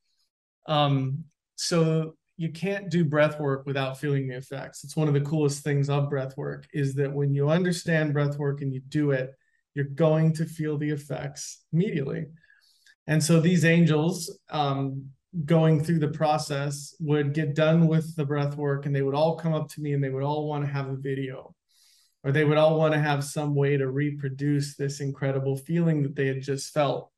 um, 0.67 1.25
so 1.55 2.15
you 2.37 2.49
can't 2.49 2.89
do 2.89 3.05
breath 3.05 3.39
work 3.39 3.65
without 3.65 3.99
feeling 3.99 4.27
the 4.27 4.37
effects. 4.37 4.83
It's 4.83 4.95
one 4.95 5.07
of 5.07 5.13
the 5.13 5.21
coolest 5.21 5.63
things 5.63 5.89
of 5.89 6.09
breath 6.09 6.35
work 6.37 6.65
is 6.73 6.95
that 6.95 7.13
when 7.13 7.33
you 7.33 7.49
understand 7.49 8.13
breath 8.13 8.37
work 8.39 8.61
and 8.61 8.73
you 8.73 8.79
do 8.87 9.11
it, 9.11 9.31
you're 9.75 9.85
going 9.85 10.33
to 10.33 10.45
feel 10.45 10.77
the 10.77 10.89
effects 10.89 11.63
immediately. 11.73 12.25
And 13.05 13.23
so 13.23 13.39
these 13.39 13.65
angels, 13.65 14.39
um, 14.49 15.09
going 15.45 15.83
through 15.83 15.99
the 15.99 16.07
process 16.07 16.95
would 16.99 17.33
get 17.33 17.55
done 17.55 17.87
with 17.87 18.15
the 18.15 18.25
breath 18.25 18.55
work 18.55 18.85
and 18.85 18.95
they 18.95 19.01
would 19.01 19.15
all 19.15 19.37
come 19.37 19.53
up 19.53 19.69
to 19.69 19.81
me 19.81 19.93
and 19.93 20.03
they 20.03 20.09
would 20.09 20.23
all 20.23 20.47
want 20.47 20.65
to 20.65 20.71
have 20.71 20.89
a 20.89 20.95
video. 20.95 21.55
Or 22.23 22.31
they 22.31 22.43
would 22.43 22.57
all 22.57 22.77
want 22.77 22.93
to 22.93 22.99
have 22.99 23.23
some 23.23 23.55
way 23.55 23.77
to 23.77 23.89
reproduce 23.89 24.75
this 24.75 24.99
incredible 24.99 25.55
feeling 25.55 26.03
that 26.03 26.15
they 26.15 26.27
had 26.27 26.41
just 26.41 26.73
felt. 26.73 27.11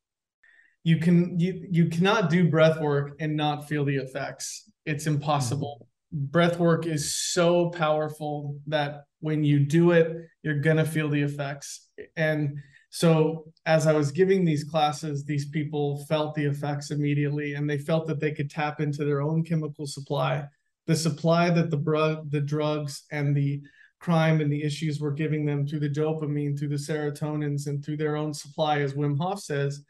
You 0.84 0.98
can 0.98 1.38
you 1.40 1.66
you 1.70 1.88
cannot 1.88 2.30
do 2.30 2.48
breath 2.48 2.80
work 2.80 3.16
and 3.18 3.36
not 3.36 3.68
feel 3.68 3.84
the 3.84 3.96
effects. 3.96 4.70
It's 4.84 5.06
impossible. 5.06 5.88
Mm-hmm. 6.14 6.26
breath 6.26 6.58
work 6.58 6.86
is 6.86 7.14
so 7.14 7.70
powerful 7.70 8.58
that 8.66 9.04
when 9.20 9.42
you 9.44 9.60
do 9.60 9.92
it 9.92 10.14
you're 10.42 10.60
going 10.60 10.76
to 10.76 10.84
feel 10.84 11.08
the 11.08 11.22
effects. 11.22 11.88
And 12.16 12.58
so 12.94 13.46
as 13.64 13.86
I 13.86 13.94
was 13.94 14.12
giving 14.12 14.44
these 14.44 14.64
classes, 14.64 15.24
these 15.24 15.48
people 15.48 16.04
felt 16.10 16.34
the 16.34 16.44
effects 16.44 16.90
immediately, 16.90 17.54
and 17.54 17.68
they 17.68 17.78
felt 17.78 18.06
that 18.06 18.20
they 18.20 18.32
could 18.32 18.50
tap 18.50 18.82
into 18.82 19.06
their 19.06 19.22
own 19.22 19.44
chemical 19.44 19.86
supply, 19.86 20.44
the 20.86 20.94
supply 20.94 21.48
that 21.48 21.70
the 21.70 22.22
the 22.28 22.40
drugs 22.42 23.04
and 23.10 23.34
the 23.34 23.62
crime 23.98 24.42
and 24.42 24.52
the 24.52 24.62
issues 24.62 25.00
were 25.00 25.10
giving 25.10 25.46
them 25.46 25.66
through 25.66 25.80
the 25.80 25.88
dopamine, 25.88 26.58
through 26.58 26.68
the 26.68 26.74
serotonins, 26.74 27.66
and 27.66 27.82
through 27.82 27.96
their 27.96 28.14
own 28.14 28.34
supply, 28.34 28.82
as 28.82 28.92
Wim 28.92 29.16
Hof 29.18 29.40
says. 29.40 29.82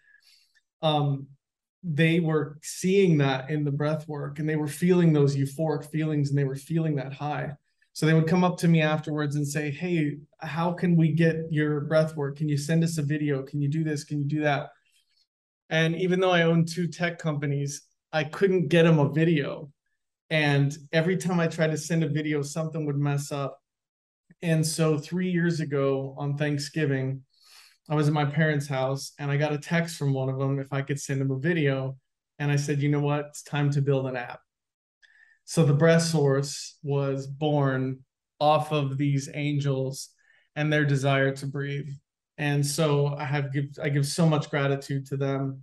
Um, 0.81 1.27
they 1.83 2.21
were 2.21 2.61
seeing 2.63 3.19
that 3.19 3.51
in 3.51 3.65
the 3.65 3.73
breath 3.73 4.07
work, 4.07 4.39
and 4.39 4.49
they 4.49 4.55
were 4.55 4.69
feeling 4.69 5.13
those 5.13 5.35
euphoric 5.35 5.91
feelings, 5.91 6.31
and 6.31 6.39
they 6.39 6.45
were 6.45 6.55
feeling 6.55 6.95
that 6.97 7.13
high. 7.13 7.57
So 7.95 8.07
they 8.07 8.15
would 8.15 8.27
come 8.27 8.45
up 8.45 8.57
to 8.59 8.69
me 8.69 8.81
afterwards 8.81 9.37
and 9.37 9.47
say, 9.47 9.71
Hey, 9.71 10.17
how 10.41 10.73
can 10.73 10.97
we 10.97 11.13
get 11.13 11.37
your 11.51 11.83
breath 11.83 12.17
work? 12.17 12.37
Can 12.37 12.49
you 12.49 12.57
send 12.57 12.83
us 12.83 12.99
a 12.99 13.03
video? 13.03 13.43
Can 13.43 13.61
you 13.61 13.69
do 13.69 13.85
this? 13.85 14.05
Can 14.05 14.19
you 14.19 14.25
do 14.25 14.41
that? 14.43 14.71
And 15.69 15.97
even 15.97 16.21
though 16.21 16.31
I 16.31 16.43
own 16.43 16.65
two 16.65 16.87
tech 16.87 17.19
companies, 17.19 17.83
I 18.13 18.25
couldn't 18.25 18.69
get 18.69 18.85
them 18.85 18.99
a 18.99 19.11
video. 19.11 19.71
And 20.31 20.77
every 20.93 21.17
time 21.17 21.41
I 21.41 21.47
tried 21.47 21.71
to 21.71 21.79
send 21.79 22.03
a 22.03 22.09
video, 22.09 22.43
something 22.43 22.87
would 22.87 22.97
mess 22.97 23.33
up. 23.33 23.59
And 24.41 24.67
so 24.67 24.99
three 24.99 25.31
years 25.31 25.61
ago 25.61 26.15
on 26.19 26.37
Thanksgiving, 26.37 27.23
I 27.89 27.95
was 27.95 28.09
at 28.09 28.15
my 28.15 28.25
parents' 28.25 28.67
house 28.67 29.13
and 29.19 29.31
I 29.31 29.37
got 29.37 29.53
a 29.53 29.59
text 29.59 29.97
from 29.97 30.13
one 30.13 30.29
of 30.29 30.39
them 30.39 30.59
if 30.59 30.73
I 30.73 30.83
could 30.83 31.01
send 31.01 31.21
them 31.21 31.31
a 31.31 31.39
video. 31.39 31.97
And 32.39 32.51
I 32.51 32.57
said, 32.57 32.81
you 32.81 32.89
know 32.89 33.01
what? 33.01 33.27
It's 33.29 33.43
time 33.43 33.71
to 33.73 33.83
build 33.83 34.07
an 34.07 34.17
app. 34.17 34.41
So 35.45 35.65
the 35.65 35.75
breath 35.75 36.03
source 36.03 36.79
was 36.83 37.27
born 37.27 38.01
off 38.41 38.73
of 38.73 38.97
these 38.97 39.29
angels 39.35 40.11
and 40.57 40.73
their 40.73 40.85
desire 40.85 41.35
to 41.37 41.47
breathe. 41.47 41.91
And 42.39 42.67
so 42.67 43.15
I 43.15 43.25
have 43.25 43.53
give 43.53 43.67
I 43.83 43.89
give 43.89 44.07
so 44.07 44.27
much 44.27 44.51
gratitude 44.51 45.07
to 45.07 45.17
them. 45.17 45.63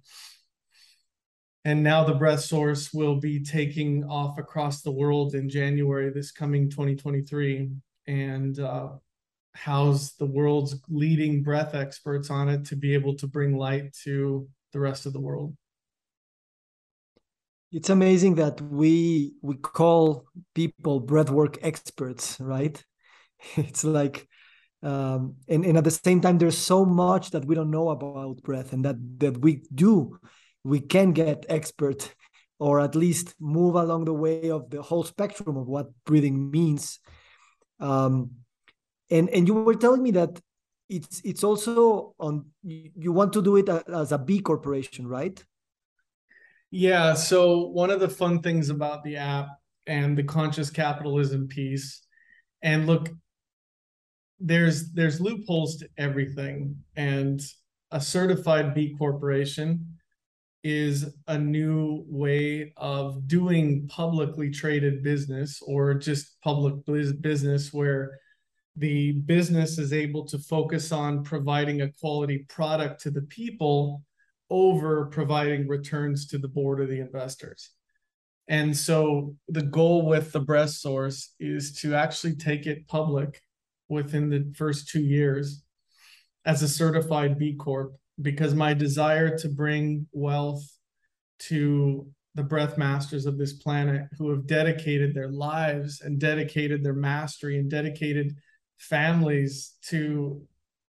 And 1.66 1.84
now 1.84 2.04
the 2.04 2.14
breath 2.14 2.40
source 2.40 2.94
will 2.94 3.18
be 3.18 3.44
taking 3.44 4.06
off 4.06 4.38
across 4.38 4.82
the 4.82 4.92
world 4.92 5.36
in 5.36 5.50
January 5.50 6.10
this 6.10 6.32
coming 6.32 6.70
2023 6.70 7.70
and 8.08 8.60
uh, 8.60 8.90
house 9.54 10.14
the 10.14 10.26
world's 10.26 10.76
leading 10.90 11.44
breath 11.44 11.76
experts 11.76 12.30
on 12.30 12.48
it 12.48 12.66
to 12.66 12.76
be 12.76 12.94
able 12.94 13.16
to 13.16 13.28
bring 13.28 13.58
light 13.58 13.94
to 14.04 14.48
the 14.72 14.80
rest 14.80 15.06
of 15.06 15.14
the 15.14 15.20
world 15.20 15.54
it's 17.72 17.90
amazing 17.90 18.36
that 18.36 18.60
we 18.62 19.34
we 19.42 19.56
call 19.56 20.26
people 20.56 21.02
breathwork 21.02 21.58
experts 21.62 22.40
right 22.40 22.84
it's 23.56 23.84
like 23.84 24.28
um, 24.82 25.36
and, 25.50 25.66
and 25.66 25.78
at 25.78 25.84
the 25.84 25.92
same 25.92 26.22
time 26.22 26.38
there's 26.38 26.58
so 26.58 26.86
much 26.86 27.32
that 27.32 27.46
we 27.46 27.54
don't 27.54 27.72
know 27.72 27.90
about 27.90 28.42
breath 28.44 28.72
and 28.74 28.86
that 28.86 28.96
that 29.20 29.38
we 29.40 29.64
do 29.74 30.18
we 30.64 30.80
can 30.80 31.12
get 31.12 31.46
expert 31.50 32.14
or 32.60 32.82
at 32.82 32.94
least 32.94 33.34
move 33.40 33.76
along 33.76 34.06
the 34.06 34.14
way 34.14 34.52
of 34.52 34.70
the 34.70 34.82
whole 34.82 35.04
spectrum 35.04 35.56
of 35.56 35.68
what 35.68 35.90
breathing 36.06 36.52
means. 36.52 37.00
Um, 37.80 38.32
and 39.10 39.30
and 39.30 39.48
you 39.48 39.54
were 39.54 39.76
telling 39.76 40.04
me 40.04 40.12
that 40.12 40.40
it's 40.90 41.22
it's 41.24 41.44
also 41.44 42.14
on 42.20 42.46
you 42.64 43.12
want 43.12 43.34
to 43.34 43.42
do 43.42 43.56
it 43.56 43.70
as 43.70 44.12
a 44.12 44.18
B 44.18 44.40
corporation, 44.42 45.08
right? 45.08 45.44
Yeah. 46.72 47.14
So 47.14 47.68
one 47.68 47.90
of 47.90 48.00
the 48.00 48.10
fun 48.10 48.42
things 48.42 48.70
about 48.70 49.04
the 49.04 49.18
app 49.18 49.48
and 49.88 50.18
the 50.18 50.24
conscious 50.24 50.70
capitalism 50.70 51.48
piece, 51.48 52.02
and 52.62 52.86
look, 52.86 53.10
there's 54.40 54.92
there's 54.92 55.20
loopholes 55.20 55.78
to 55.78 55.90
everything, 55.98 56.76
and 56.96 57.42
a 57.92 58.00
certified 58.00 58.74
B 58.74 58.96
corporation 58.98 59.98
is 60.64 61.16
a 61.28 61.38
new 61.38 62.04
way 62.08 62.74
of 62.78 63.28
doing 63.28 63.88
publicly 63.88 64.50
traded 64.52 65.02
business 65.02 65.62
or 65.66 65.94
just 65.94 66.40
public 66.42 66.76
business 67.22 67.74
where 67.74 68.20
the 68.76 69.14
business 69.14 69.78
is 69.78 69.94
able 69.94 70.26
to 70.26 70.38
focus 70.38 70.92
on 70.92 71.24
providing 71.24 71.82
a 71.82 71.92
quality 71.94 72.46
product 72.50 73.02
to 73.02 73.10
the 73.10 73.22
people 73.24 74.04
over 74.50 75.06
providing 75.06 75.68
returns 75.68 76.27
to 76.27 76.38
the 76.38 76.48
board 76.48 76.79
or 76.79 76.88
the 76.88 77.00
investors. 77.00 77.72
And 78.48 78.75
so 78.75 79.36
the 79.48 79.62
goal 79.62 80.08
with 80.08 80.32
the 80.32 80.39
breath 80.39 80.72
source 80.72 81.34
is 81.39 81.74
to 81.82 81.94
actually 81.94 82.36
take 82.36 82.65
it 82.65 82.88
public 82.88 83.41
within 83.89 84.29
the 84.29 84.51
first 84.56 84.89
two 84.89 85.03
years 85.03 85.63
as 86.46 86.63
a 86.63 86.68
certified 86.68 87.38
B 87.38 87.56
Corp, 87.56 87.94
because 88.22 88.56
my 88.56 88.74
desire 88.74 89.38
to 89.38 89.50
bring 89.50 90.08
wealth 90.12 90.65
to 91.39 92.08
the 92.36 92.44
breath 92.44 92.77
masters 92.77 93.25
of 93.25 93.38
this 93.38 93.53
planet 93.53 94.03
who 94.18 94.29
have 94.29 94.48
dedicated 94.48 95.13
their 95.13 95.29
lives 95.29 96.01
and 96.01 96.20
dedicated 96.20 96.84
their 96.84 96.94
mastery 96.94 97.60
and 97.60 97.70
dedicated 97.70 98.36
families 98.77 99.75
to 99.84 100.41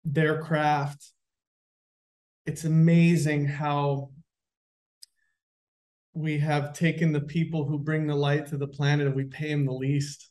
their 0.04 0.42
craft. 0.42 1.10
It's 2.44 2.64
amazing 2.64 3.46
how 3.46 4.10
we 6.14 6.38
have 6.38 6.72
taken 6.72 7.12
the 7.12 7.20
people 7.20 7.64
who 7.64 7.78
bring 7.78 8.06
the 8.06 8.14
light 8.14 8.46
to 8.48 8.56
the 8.56 8.66
planet 8.66 9.06
and 9.06 9.16
we 9.16 9.24
pay 9.24 9.50
them 9.50 9.64
the 9.64 9.72
least. 9.72 10.30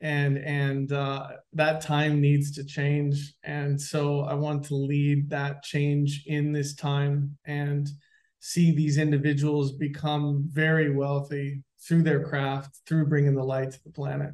And 0.00 0.38
and 0.38 0.90
uh, 0.90 1.28
that 1.52 1.82
time 1.82 2.22
needs 2.22 2.52
to 2.52 2.64
change. 2.64 3.34
And 3.44 3.80
so 3.80 4.20
i 4.20 4.32
want 4.32 4.64
to 4.64 4.74
lead 4.74 5.28
that 5.30 5.62
change 5.62 6.24
in 6.26 6.52
this 6.52 6.74
time 6.74 7.36
and 7.44 7.88
see 8.38 8.74
these 8.74 8.96
individuals 8.96 9.72
become 9.72 10.48
very 10.50 10.90
wealthy 10.90 11.62
through 11.78 12.02
their 12.02 12.24
craft 12.24 12.80
through 12.86 13.06
bringing 13.06 13.34
the 13.34 13.44
light 13.44 13.70
to 13.72 13.84
the 13.84 13.90
planet. 13.90 14.32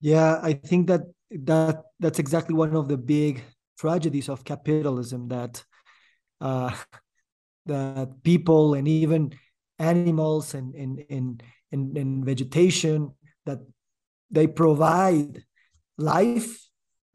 Yeah 0.00 0.40
i 0.42 0.52
think 0.52 0.86
that 0.86 1.02
that 1.30 1.84
that's 2.00 2.18
exactly 2.18 2.54
one 2.54 2.74
of 2.74 2.88
the 2.88 2.96
big 2.96 3.42
tragedies 3.78 4.28
of 4.28 4.44
capitalism 4.44 5.28
that 5.28 5.62
uh 6.40 6.74
that 7.66 8.22
people 8.22 8.74
and 8.74 8.86
even 8.86 9.32
animals 9.78 10.54
and 10.54 10.74
and 10.74 11.04
and 11.10 11.42
and, 11.72 11.98
and 11.98 12.24
vegetation 12.24 13.12
that 13.44 13.58
they 14.30 14.46
provide 14.46 15.42
life 15.98 16.66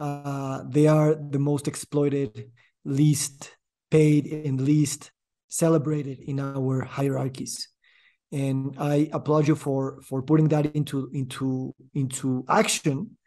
uh, 0.01 0.63
they 0.67 0.87
are 0.87 1.13
the 1.13 1.37
most 1.37 1.67
exploited 1.67 2.49
least 2.83 3.55
paid 3.91 4.25
and 4.25 4.59
least 4.59 5.11
celebrated 5.47 6.19
in 6.19 6.39
our 6.39 6.81
hierarchies. 6.81 7.67
And 8.31 8.75
i 8.79 9.09
applaud 9.11 9.47
you 9.47 9.55
for 9.55 10.01
for 10.01 10.23
putting 10.23 10.47
that 10.47 10.65
into 10.73 11.09
into 11.13 11.75
into 11.93 12.45
action. 12.49 13.17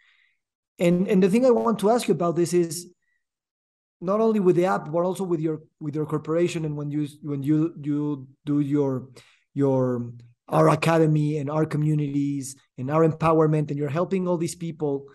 And 0.80 1.06
and 1.06 1.22
the 1.22 1.28
thing 1.28 1.46
i 1.46 1.50
want 1.50 1.78
to 1.80 1.90
ask 1.90 2.08
you 2.08 2.14
about 2.14 2.34
this 2.34 2.52
is 2.54 2.90
not 4.04 4.20
only 4.20 4.40
with 4.40 4.56
the 4.56 4.66
app 4.66 4.90
but 4.92 5.02
also 5.02 5.24
with 5.24 5.40
your 5.40 5.62
with 5.80 5.94
your 5.94 6.06
corporation 6.06 6.64
and 6.64 6.76
when 6.76 6.90
you 6.90 7.08
when 7.22 7.42
you 7.42 7.74
you 7.82 8.28
do 8.44 8.60
your 8.60 9.08
your 9.54 10.12
our 10.48 10.68
academy 10.68 11.38
and 11.38 11.48
our 11.50 11.64
communities 11.64 12.56
and 12.76 12.90
our 12.90 13.08
empowerment 13.08 13.70
and 13.70 13.78
you're 13.78 13.88
helping 13.88 14.28
all 14.28 14.36
these 14.36 14.54
people 14.54 15.06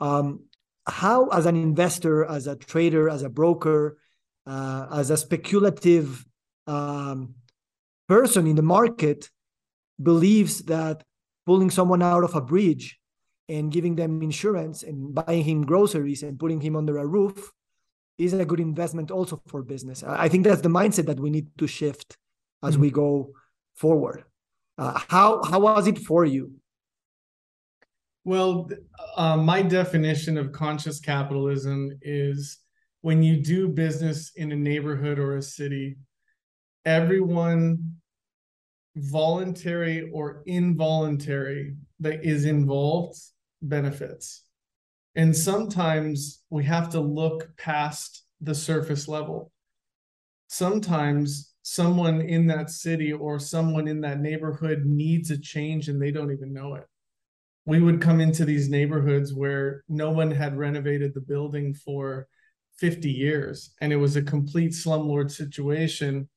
um, 0.00 0.40
how 0.86 1.28
as 1.28 1.46
an 1.46 1.56
investor 1.56 2.24
as 2.24 2.46
a 2.46 2.56
trader 2.56 3.08
as 3.08 3.22
a 3.22 3.28
broker 3.30 3.98
uh, 4.46 4.86
as 4.92 5.10
a 5.10 5.16
speculative 5.16 6.24
um, 6.66 7.34
person 8.08 8.46
in 8.46 8.56
the 8.56 8.62
market 8.62 9.30
believes 10.02 10.64
that 10.64 11.02
pulling 11.46 11.70
someone 11.70 12.02
out 12.02 12.24
of 12.24 12.34
a 12.34 12.40
bridge 12.40 12.98
and 13.48 13.72
giving 13.72 13.96
them 13.96 14.22
insurance 14.22 14.82
and 14.82 15.14
buying 15.14 15.42
him 15.42 15.64
groceries 15.64 16.22
and 16.22 16.38
putting 16.38 16.60
him 16.60 16.76
under 16.76 16.98
a 16.98 17.06
roof 17.06 17.52
is 18.18 18.32
a 18.32 18.44
good 18.44 18.60
investment 18.60 19.10
also 19.10 19.40
for 19.46 19.62
business. 19.62 20.02
I 20.02 20.28
think 20.28 20.44
that's 20.44 20.60
the 20.60 20.68
mindset 20.68 21.06
that 21.06 21.20
we 21.20 21.30
need 21.30 21.48
to 21.58 21.66
shift 21.66 22.16
as 22.62 22.74
mm-hmm. 22.74 22.82
we 22.82 22.90
go 22.90 23.30
forward. 23.74 24.24
Uh, 24.76 24.98
how 25.08 25.42
how 25.44 25.60
was 25.60 25.86
it 25.86 25.98
for 25.98 26.24
you? 26.24 26.52
Well, 28.24 28.68
uh, 29.16 29.36
my 29.36 29.62
definition 29.62 30.36
of 30.36 30.52
conscious 30.52 31.00
capitalism 31.00 31.98
is 32.02 32.58
when 33.00 33.22
you 33.22 33.42
do 33.42 33.68
business 33.68 34.32
in 34.36 34.52
a 34.52 34.56
neighborhood 34.56 35.18
or 35.18 35.36
a 35.36 35.42
city, 35.42 35.96
everyone 36.84 37.94
voluntary 38.96 40.10
or 40.12 40.42
involuntary 40.46 41.76
that 42.00 42.24
is 42.24 42.44
involved 42.44 43.18
benefits. 43.62 44.42
And 45.18 45.36
sometimes 45.36 46.44
we 46.48 46.62
have 46.66 46.90
to 46.90 47.00
look 47.00 47.48
past 47.56 48.24
the 48.40 48.54
surface 48.54 49.08
level. 49.08 49.50
Sometimes 50.46 51.54
someone 51.62 52.20
in 52.20 52.46
that 52.46 52.70
city 52.70 53.12
or 53.12 53.40
someone 53.40 53.88
in 53.88 54.00
that 54.02 54.20
neighborhood 54.20 54.84
needs 54.86 55.32
a 55.32 55.36
change 55.36 55.88
and 55.88 56.00
they 56.00 56.12
don't 56.12 56.30
even 56.30 56.52
know 56.52 56.76
it. 56.76 56.84
We 57.66 57.80
would 57.80 58.00
come 58.00 58.20
into 58.20 58.44
these 58.44 58.68
neighborhoods 58.68 59.34
where 59.34 59.82
no 59.88 60.10
one 60.10 60.30
had 60.30 60.56
renovated 60.56 61.14
the 61.14 61.20
building 61.20 61.74
for 61.74 62.28
50 62.76 63.10
years 63.10 63.74
and 63.80 63.92
it 63.92 63.96
was 63.96 64.14
a 64.14 64.22
complete 64.22 64.70
slumlord 64.70 65.32
situation 65.32 66.28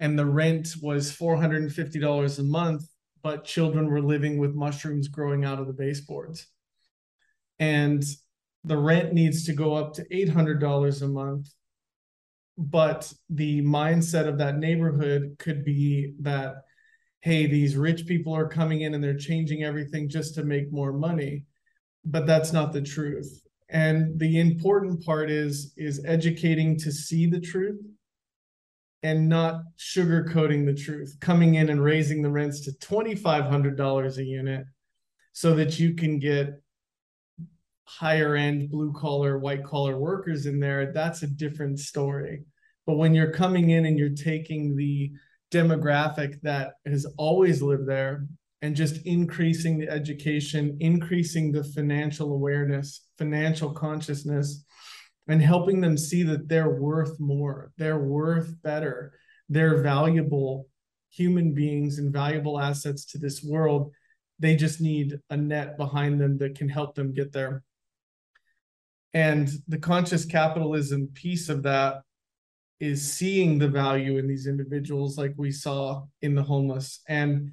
and 0.00 0.18
the 0.18 0.24
rent 0.24 0.68
was 0.80 1.14
$450 1.14 2.38
a 2.38 2.42
month 2.42 2.84
but 3.22 3.44
children 3.44 3.90
were 3.90 4.00
living 4.00 4.38
with 4.38 4.54
mushrooms 4.54 5.08
growing 5.08 5.44
out 5.44 5.58
of 5.58 5.66
the 5.66 5.74
baseboards 5.74 6.46
and 7.62 8.02
the 8.64 8.76
rent 8.76 9.12
needs 9.12 9.44
to 9.44 9.52
go 9.52 9.74
up 9.74 9.94
to 9.94 10.04
$800 10.08 11.02
a 11.02 11.06
month. 11.06 11.48
But 12.58 13.12
the 13.30 13.62
mindset 13.62 14.26
of 14.26 14.38
that 14.38 14.58
neighborhood 14.58 15.36
could 15.38 15.64
be 15.64 16.14
that 16.20 16.56
hey 17.20 17.46
these 17.46 17.76
rich 17.76 18.04
people 18.04 18.34
are 18.34 18.48
coming 18.48 18.80
in 18.80 18.94
and 18.94 19.02
they're 19.02 19.16
changing 19.16 19.62
everything 19.62 20.08
just 20.08 20.34
to 20.34 20.44
make 20.44 20.72
more 20.72 20.92
money. 20.92 21.44
But 22.04 22.26
that's 22.26 22.52
not 22.52 22.72
the 22.72 22.82
truth. 22.82 23.40
And 23.68 24.18
the 24.18 24.40
important 24.40 25.04
part 25.04 25.30
is 25.30 25.72
is 25.76 26.04
educating 26.04 26.76
to 26.80 26.90
see 26.90 27.26
the 27.26 27.40
truth 27.40 27.80
and 29.04 29.28
not 29.28 29.62
sugarcoating 29.78 30.66
the 30.66 30.74
truth 30.74 31.16
coming 31.20 31.54
in 31.54 31.70
and 31.70 31.82
raising 31.82 32.22
the 32.22 32.30
rents 32.30 32.60
to 32.62 32.72
$2500 32.72 34.16
a 34.18 34.24
unit 34.24 34.64
so 35.32 35.54
that 35.54 35.78
you 35.78 35.94
can 35.94 36.18
get 36.18 36.61
higher 37.98 38.36
end 38.36 38.70
blue 38.70 38.92
collar 38.92 39.38
white 39.38 39.64
collar 39.64 39.98
workers 39.98 40.46
in 40.46 40.58
there 40.58 40.92
that's 40.92 41.22
a 41.22 41.26
different 41.26 41.78
story 41.78 42.42
but 42.86 42.96
when 42.96 43.14
you're 43.14 43.32
coming 43.32 43.70
in 43.70 43.86
and 43.86 43.98
you're 43.98 44.10
taking 44.10 44.76
the 44.76 45.12
demographic 45.52 46.40
that 46.42 46.74
has 46.86 47.06
always 47.16 47.62
lived 47.62 47.86
there 47.86 48.26
and 48.62 48.76
just 48.76 49.04
increasing 49.04 49.78
the 49.78 49.88
education, 49.88 50.76
increasing 50.80 51.52
the 51.52 51.64
financial 51.64 52.32
awareness, 52.32 53.06
financial 53.18 53.72
consciousness, 53.72 54.64
and 55.28 55.42
helping 55.42 55.80
them 55.80 55.96
see 55.96 56.22
that 56.22 56.48
they're 56.48 56.80
worth 56.80 57.18
more, 57.20 57.72
they're 57.76 57.98
worth 57.98 58.54
better, 58.62 59.12
they're 59.48 59.82
valuable 59.82 60.68
human 61.10 61.52
beings 61.52 61.98
and 61.98 62.12
valuable 62.12 62.58
assets 62.58 63.04
to 63.04 63.18
this 63.18 63.42
world. 63.44 63.92
They 64.38 64.56
just 64.56 64.80
need 64.80 65.18
a 65.28 65.36
net 65.36 65.76
behind 65.76 66.20
them 66.20 66.38
that 66.38 66.56
can 66.56 66.68
help 66.68 66.94
them 66.94 67.12
get 67.12 67.32
there. 67.32 67.62
And 69.14 69.48
the 69.68 69.78
conscious 69.78 70.24
capitalism 70.24 71.08
piece 71.14 71.48
of 71.48 71.62
that 71.64 72.02
is 72.80 73.12
seeing 73.12 73.58
the 73.58 73.68
value 73.68 74.18
in 74.18 74.26
these 74.26 74.46
individuals 74.46 75.16
like 75.16 75.34
we 75.36 75.52
saw 75.52 76.04
in 76.22 76.34
the 76.34 76.42
homeless 76.42 77.00
and 77.08 77.52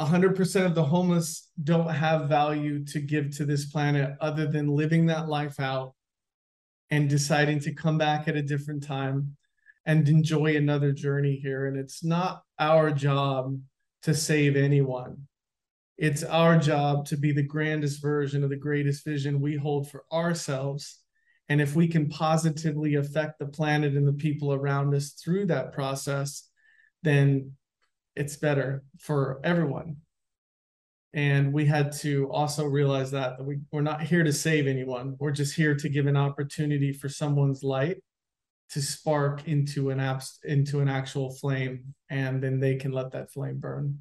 100% 0.00 0.66
of 0.66 0.74
the 0.74 0.82
homeless 0.82 1.50
don't 1.62 1.90
have 1.90 2.28
value 2.28 2.82
to 2.86 3.00
give 3.00 3.36
to 3.36 3.44
this 3.44 3.66
planet 3.66 4.16
other 4.20 4.46
than 4.46 4.74
living 4.74 5.06
that 5.06 5.28
life 5.28 5.60
out 5.60 5.92
and 6.90 7.08
deciding 7.08 7.60
to 7.60 7.72
come 7.72 7.98
back 7.98 8.26
at 8.26 8.34
a 8.34 8.42
different 8.42 8.82
time 8.82 9.36
and 9.84 10.08
enjoy 10.08 10.56
another 10.56 10.92
journey 10.92 11.36
here. 11.36 11.66
And 11.66 11.76
it's 11.76 12.02
not 12.02 12.42
our 12.58 12.90
job 12.90 13.58
to 14.02 14.14
save 14.14 14.56
anyone. 14.56 15.26
It's 16.00 16.24
our 16.24 16.58
job 16.58 17.04
to 17.08 17.18
be 17.18 17.30
the 17.30 17.42
grandest 17.42 18.00
version 18.00 18.42
of 18.42 18.48
the 18.48 18.56
greatest 18.56 19.04
vision 19.04 19.38
we 19.38 19.56
hold 19.56 19.90
for 19.90 20.06
ourselves. 20.10 20.98
And 21.50 21.60
if 21.60 21.76
we 21.76 21.88
can 21.88 22.08
positively 22.08 22.94
affect 22.94 23.38
the 23.38 23.44
planet 23.44 23.92
and 23.94 24.08
the 24.08 24.14
people 24.14 24.54
around 24.54 24.94
us 24.94 25.10
through 25.10 25.46
that 25.46 25.74
process, 25.74 26.48
then 27.02 27.52
it's 28.16 28.36
better 28.36 28.82
for 28.98 29.42
everyone. 29.44 29.98
And 31.12 31.52
we 31.52 31.66
had 31.66 31.92
to 31.98 32.30
also 32.30 32.64
realize 32.64 33.10
that, 33.10 33.36
that 33.36 33.44
we, 33.44 33.58
we're 33.70 33.82
not 33.82 34.00
here 34.00 34.24
to 34.24 34.32
save 34.32 34.66
anyone. 34.66 35.16
We're 35.20 35.32
just 35.32 35.54
here 35.54 35.74
to 35.74 35.88
give 35.90 36.06
an 36.06 36.16
opportunity 36.16 36.94
for 36.94 37.10
someone's 37.10 37.62
light 37.62 37.98
to 38.70 38.80
spark 38.80 39.46
into 39.46 39.90
an 39.90 40.00
abs- 40.00 40.38
into 40.44 40.80
an 40.80 40.88
actual 40.88 41.34
flame 41.34 41.94
and 42.08 42.42
then 42.42 42.58
they 42.58 42.76
can 42.76 42.92
let 42.92 43.10
that 43.10 43.30
flame 43.30 43.58
burn 43.58 43.98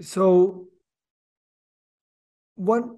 so 0.00 0.66
one 2.54 2.96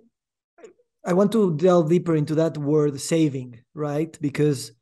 i 1.04 1.12
want 1.12 1.32
to 1.32 1.56
delve 1.56 1.88
deeper 1.88 2.16
into 2.16 2.34
that 2.34 2.56
word 2.58 3.00
saving 3.00 3.60
right? 3.78 4.18
Because 4.20 4.72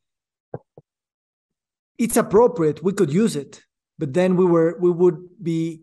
it's 1.99 2.17
appropriate 2.17 2.83
we 2.83 2.93
could 2.93 3.13
use 3.13 3.37
it 3.37 3.63
but 3.99 4.13
then 4.13 4.37
we 4.37 4.45
were 4.45 4.77
we 4.81 4.91
would 4.91 5.19
be 5.43 5.83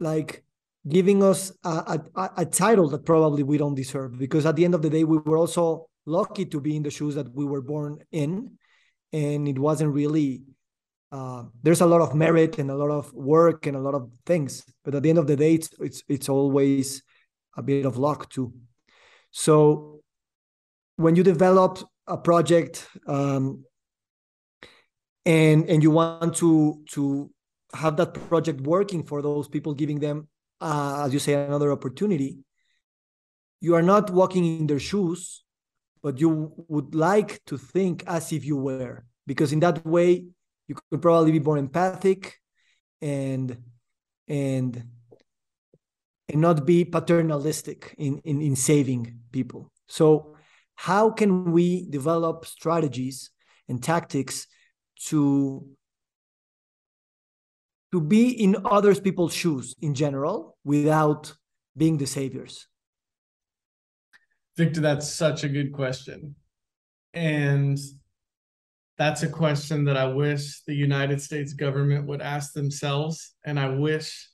like 0.00 0.44
giving 0.88 1.22
us 1.22 1.52
a, 1.64 2.00
a, 2.16 2.30
a, 2.38 2.44
title 2.44 2.88
that 2.88 3.04
probably 3.04 3.44
we 3.44 3.56
don't 3.56 3.76
deserve 3.76 4.18
because 4.18 4.46
at 4.46 4.56
the 4.56 4.64
end 4.64 4.74
of 4.74 4.82
the 4.82 4.90
day 4.90 5.04
we 5.04 5.18
were 5.18 5.36
also 5.36 5.86
lucky 6.06 6.44
to 6.44 6.60
be 6.60 6.74
in 6.74 6.82
the 6.82 6.90
shoes 6.90 7.14
that 7.14 7.32
we 7.32 7.44
were 7.44 7.62
born 7.62 7.98
in 8.10 8.50
and 9.12 9.46
it 9.46 9.58
wasn't 9.58 9.92
really 9.92 10.42
uh, 11.12 11.44
there's 11.62 11.82
a 11.82 11.86
lot 11.86 12.00
of 12.00 12.14
merit 12.14 12.58
and 12.58 12.70
a 12.70 12.74
lot 12.74 12.90
of 12.90 13.12
work 13.12 13.66
and 13.66 13.76
a 13.76 13.80
lot 13.80 13.94
of 13.94 14.10
things 14.26 14.64
but 14.84 14.94
at 14.94 15.02
the 15.02 15.10
end 15.10 15.18
of 15.18 15.26
the 15.26 15.36
day 15.36 15.54
it's 15.54 15.70
it's, 15.80 16.02
it's 16.08 16.28
always 16.28 17.02
a 17.56 17.62
bit 17.62 17.84
of 17.84 17.98
luck 17.98 18.30
too. 18.30 18.52
So 19.30 20.00
when 20.96 21.16
you 21.16 21.22
develop 21.22 21.78
a 22.06 22.16
project 22.16 22.88
um, 23.06 23.64
and 25.26 25.68
and 25.68 25.82
you 25.82 25.90
want 25.90 26.34
to 26.36 26.82
to 26.92 27.30
have 27.74 27.96
that 27.96 28.14
project 28.28 28.60
working 28.62 29.02
for 29.04 29.22
those 29.22 29.48
people 29.48 29.74
giving 29.74 30.00
them 30.00 30.28
uh, 30.62 31.02
as 31.04 31.12
you 31.12 31.18
say, 31.18 31.34
another 31.34 31.72
opportunity, 31.72 32.38
you 33.60 33.74
are 33.74 33.82
not 33.82 34.10
walking 34.10 34.44
in 34.44 34.66
their 34.66 34.78
shoes, 34.78 35.42
but 36.02 36.20
you 36.20 36.52
would 36.68 36.94
like 36.94 37.40
to 37.46 37.58
think 37.58 38.04
as 38.06 38.32
if 38.32 38.44
you 38.44 38.56
were, 38.56 39.04
because 39.26 39.52
in 39.52 39.60
that 39.60 39.84
way 39.84 40.24
you 40.72 40.78
could 40.90 41.02
probably 41.02 41.32
be 41.32 41.40
more 41.40 41.58
empathic 41.58 42.38
and 43.00 43.58
and 44.28 44.84
and 46.28 46.40
not 46.40 46.64
be 46.64 46.84
paternalistic 46.84 47.94
in, 47.98 48.18
in, 48.24 48.40
in 48.40 48.56
saving 48.56 49.18
people. 49.32 49.70
So 49.86 50.34
how 50.74 51.10
can 51.10 51.52
we 51.52 51.86
develop 51.90 52.46
strategies 52.46 53.30
and 53.68 53.82
tactics 53.82 54.46
to 55.08 55.66
to 57.92 58.00
be 58.00 58.30
in 58.30 58.56
others 58.64 58.98
people's 59.00 59.34
shoes 59.34 59.74
in 59.82 59.94
general 59.94 60.56
without 60.64 61.34
being 61.76 61.98
the 61.98 62.06
saviors? 62.06 62.66
Victor, 64.56 64.80
that's 64.80 65.12
such 65.12 65.44
a 65.44 65.48
good 65.48 65.72
question. 65.72 66.34
And 67.12 67.78
that's 68.98 69.22
a 69.22 69.28
question 69.28 69.84
that 69.84 69.96
I 69.96 70.06
wish 70.06 70.62
the 70.62 70.74
United 70.74 71.20
States 71.20 71.54
government 71.54 72.06
would 72.06 72.20
ask 72.20 72.52
themselves. 72.52 73.34
And 73.44 73.58
I 73.58 73.68
wish 73.68 74.28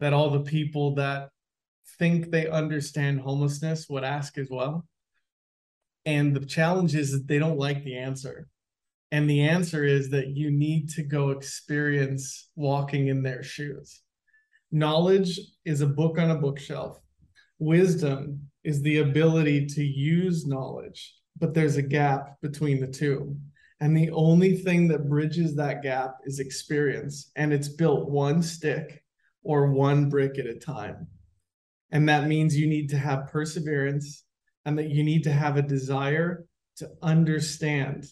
that 0.00 0.12
all 0.12 0.30
the 0.30 0.40
people 0.40 0.94
that 0.96 1.30
think 1.98 2.30
they 2.30 2.48
understand 2.48 3.20
homelessness 3.20 3.88
would 3.88 4.04
ask 4.04 4.38
as 4.38 4.48
well. 4.50 4.86
And 6.04 6.34
the 6.34 6.44
challenge 6.44 6.94
is 6.94 7.12
that 7.12 7.26
they 7.26 7.38
don't 7.38 7.58
like 7.58 7.84
the 7.84 7.96
answer. 7.96 8.48
And 9.12 9.28
the 9.28 9.42
answer 9.42 9.84
is 9.84 10.10
that 10.10 10.28
you 10.28 10.50
need 10.50 10.88
to 10.90 11.02
go 11.02 11.30
experience 11.30 12.48
walking 12.56 13.08
in 13.08 13.22
their 13.22 13.42
shoes. 13.42 14.00
Knowledge 14.70 15.38
is 15.64 15.82
a 15.82 15.86
book 15.86 16.18
on 16.18 16.30
a 16.30 16.38
bookshelf. 16.38 16.98
Wisdom 17.58 18.48
is 18.64 18.82
the 18.82 18.98
ability 18.98 19.66
to 19.66 19.84
use 19.84 20.46
knowledge, 20.46 21.14
but 21.38 21.52
there's 21.54 21.76
a 21.76 21.82
gap 21.82 22.40
between 22.40 22.80
the 22.80 22.86
two. 22.86 23.36
And 23.82 23.96
the 23.96 24.12
only 24.12 24.54
thing 24.54 24.86
that 24.88 25.08
bridges 25.08 25.56
that 25.56 25.82
gap 25.82 26.18
is 26.24 26.38
experience. 26.38 27.32
And 27.34 27.52
it's 27.52 27.66
built 27.66 28.08
one 28.08 28.40
stick 28.40 29.02
or 29.42 29.72
one 29.72 30.08
brick 30.08 30.38
at 30.38 30.46
a 30.46 30.54
time. 30.54 31.08
And 31.90 32.08
that 32.08 32.28
means 32.28 32.56
you 32.56 32.68
need 32.68 32.90
to 32.90 32.96
have 32.96 33.26
perseverance 33.26 34.22
and 34.64 34.78
that 34.78 34.90
you 34.90 35.02
need 35.02 35.24
to 35.24 35.32
have 35.32 35.56
a 35.56 35.62
desire 35.62 36.44
to 36.76 36.90
understand 37.02 38.06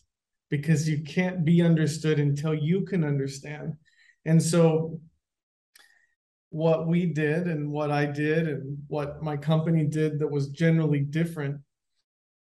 because 0.51 0.89
you 0.89 1.05
can't 1.05 1.45
be 1.45 1.63
understood 1.63 2.19
until 2.19 2.53
you 2.53 2.85
can 2.85 3.05
understand. 3.05 3.75
And 4.25 4.43
so, 4.43 4.99
what 6.49 6.89
we 6.89 7.07
did 7.07 7.47
and 7.47 7.71
what 7.71 7.93
I 7.93 8.07
did 8.07 8.49
and 8.49 8.79
what 8.89 9.23
my 9.23 9.37
company 9.37 9.87
did 9.87 10.19
that 10.19 10.33
was 10.33 10.49
generally 10.49 10.99
different 10.99 11.61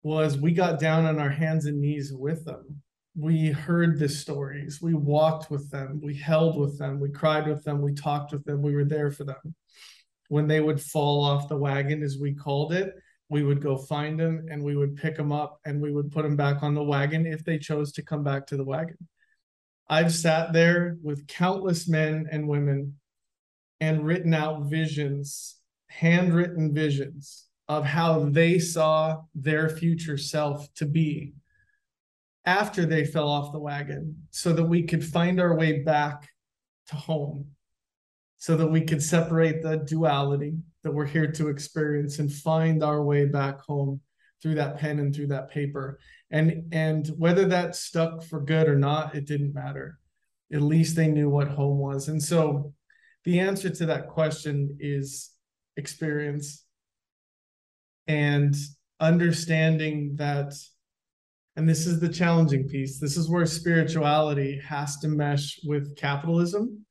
was 0.04 0.38
we 0.38 0.52
got 0.52 0.80
down 0.80 1.08
on 1.08 1.18
our 1.18 1.32
hands 1.32 1.66
and 1.66 1.82
knees 1.82 2.14
with 2.14 2.46
them. 2.46 2.84
We 3.18 3.48
heard 3.48 3.98
the 3.98 4.10
stories, 4.10 4.82
we 4.82 4.94
walked 4.94 5.50
with 5.50 5.72
them, 5.72 6.02
we 6.04 6.16
held 6.16 6.60
with 6.60 6.78
them, 6.78 7.00
we 7.00 7.10
cried 7.10 7.48
with 7.48 7.64
them, 7.64 7.82
we 7.82 7.94
talked 7.94 8.34
with 8.34 8.44
them, 8.44 8.62
we 8.62 8.76
were 8.76 8.84
there 8.84 9.10
for 9.10 9.24
them. 9.24 9.56
When 10.28 10.48
they 10.48 10.60
would 10.60 10.82
fall 10.82 11.24
off 11.24 11.48
the 11.48 11.56
wagon, 11.56 12.04
as 12.04 12.18
we 12.18 12.34
called 12.34 12.74
it, 12.74 12.94
we 13.30 13.44
would 13.44 13.62
go 13.62 13.78
find 13.78 14.20
them 14.20 14.46
and 14.52 14.62
we 14.62 14.76
would 14.76 14.98
pick 14.98 15.16
them 15.16 15.32
up 15.32 15.60
and 15.66 15.82
we 15.82 15.92
would 15.92 16.12
put 16.12 16.24
them 16.24 16.36
back 16.36 16.62
on 16.62 16.74
the 16.74 16.84
wagon 16.84 17.26
if 17.26 17.44
they 17.44 17.58
chose 17.58 17.92
to 17.94 18.04
come 18.04 18.24
back 18.24 18.46
to 18.48 18.58
the 18.58 18.64
wagon. 18.64 18.98
I've 19.88 20.14
sat 20.14 20.52
there 20.52 20.98
with 21.02 21.28
countless 21.28 21.88
men 21.88 22.28
and 22.32 22.48
women 22.48 22.96
and 23.80 24.06
written 24.06 24.34
out 24.34 24.64
visions, 24.64 25.58
handwritten 25.88 26.74
visions 26.74 27.46
of 27.68 27.86
how 27.86 28.26
they 28.30 28.60
saw 28.60 29.22
their 29.34 29.70
future 29.70 30.18
self 30.18 30.68
to 30.76 30.86
be 30.86 31.34
after 32.46 32.86
they 32.86 33.06
fell 33.06 33.28
off 33.28 33.52
the 33.52 33.60
wagon 33.60 34.16
so 34.30 34.54
that 34.54 34.64
we 34.64 34.84
could 34.84 35.04
find 35.04 35.40
our 35.40 35.56
way 35.56 35.82
back 35.82 36.30
to 36.88 36.96
home, 36.96 37.48
so 38.38 38.56
that 38.56 38.68
we 38.68 38.82
could 38.82 39.02
separate 39.02 39.62
the 39.62 39.78
duality 39.78 40.56
that 40.84 40.92
we're 40.92 41.06
here 41.06 41.32
to 41.32 41.48
experience 41.48 42.20
and 42.20 42.32
find 42.32 42.84
our 42.84 43.04
way 43.04 43.26
back 43.26 43.60
home 43.62 44.00
through 44.42 44.56
that 44.56 44.78
pen 44.78 45.00
and 45.00 45.16
through 45.16 45.28
that 45.28 45.50
paper. 45.50 46.00
And 46.30 46.72
and 46.72 47.08
whether 47.18 47.46
that 47.46 47.76
stuck 47.76 48.24
for 48.24 48.42
good 48.42 48.68
or 48.68 48.78
not, 48.78 49.16
it 49.16 49.26
didn't 49.26 49.54
matter. 49.54 49.98
At 50.54 50.62
least 50.62 50.96
they 50.96 51.08
knew 51.08 51.30
what 51.30 51.48
home 51.48 51.80
was. 51.80 52.08
And 52.08 52.22
so 52.22 52.74
the 53.24 53.40
answer 53.40 53.70
to 53.70 53.88
that 53.88 54.10
question 54.10 54.78
is 54.80 55.32
experience 55.78 56.64
and 58.08 58.56
understanding 59.00 60.16
that 60.18 60.54
and 61.56 61.68
this 61.68 61.88
is 61.88 62.00
the 62.00 62.10
challenging 62.10 62.68
piece. 62.68 63.00
This 63.00 63.16
is 63.16 63.30
where 63.30 63.46
spirituality 63.46 64.60
has 64.60 64.98
to 64.98 65.08
mesh 65.08 65.60
with 65.64 65.96
capitalism. 65.96 66.86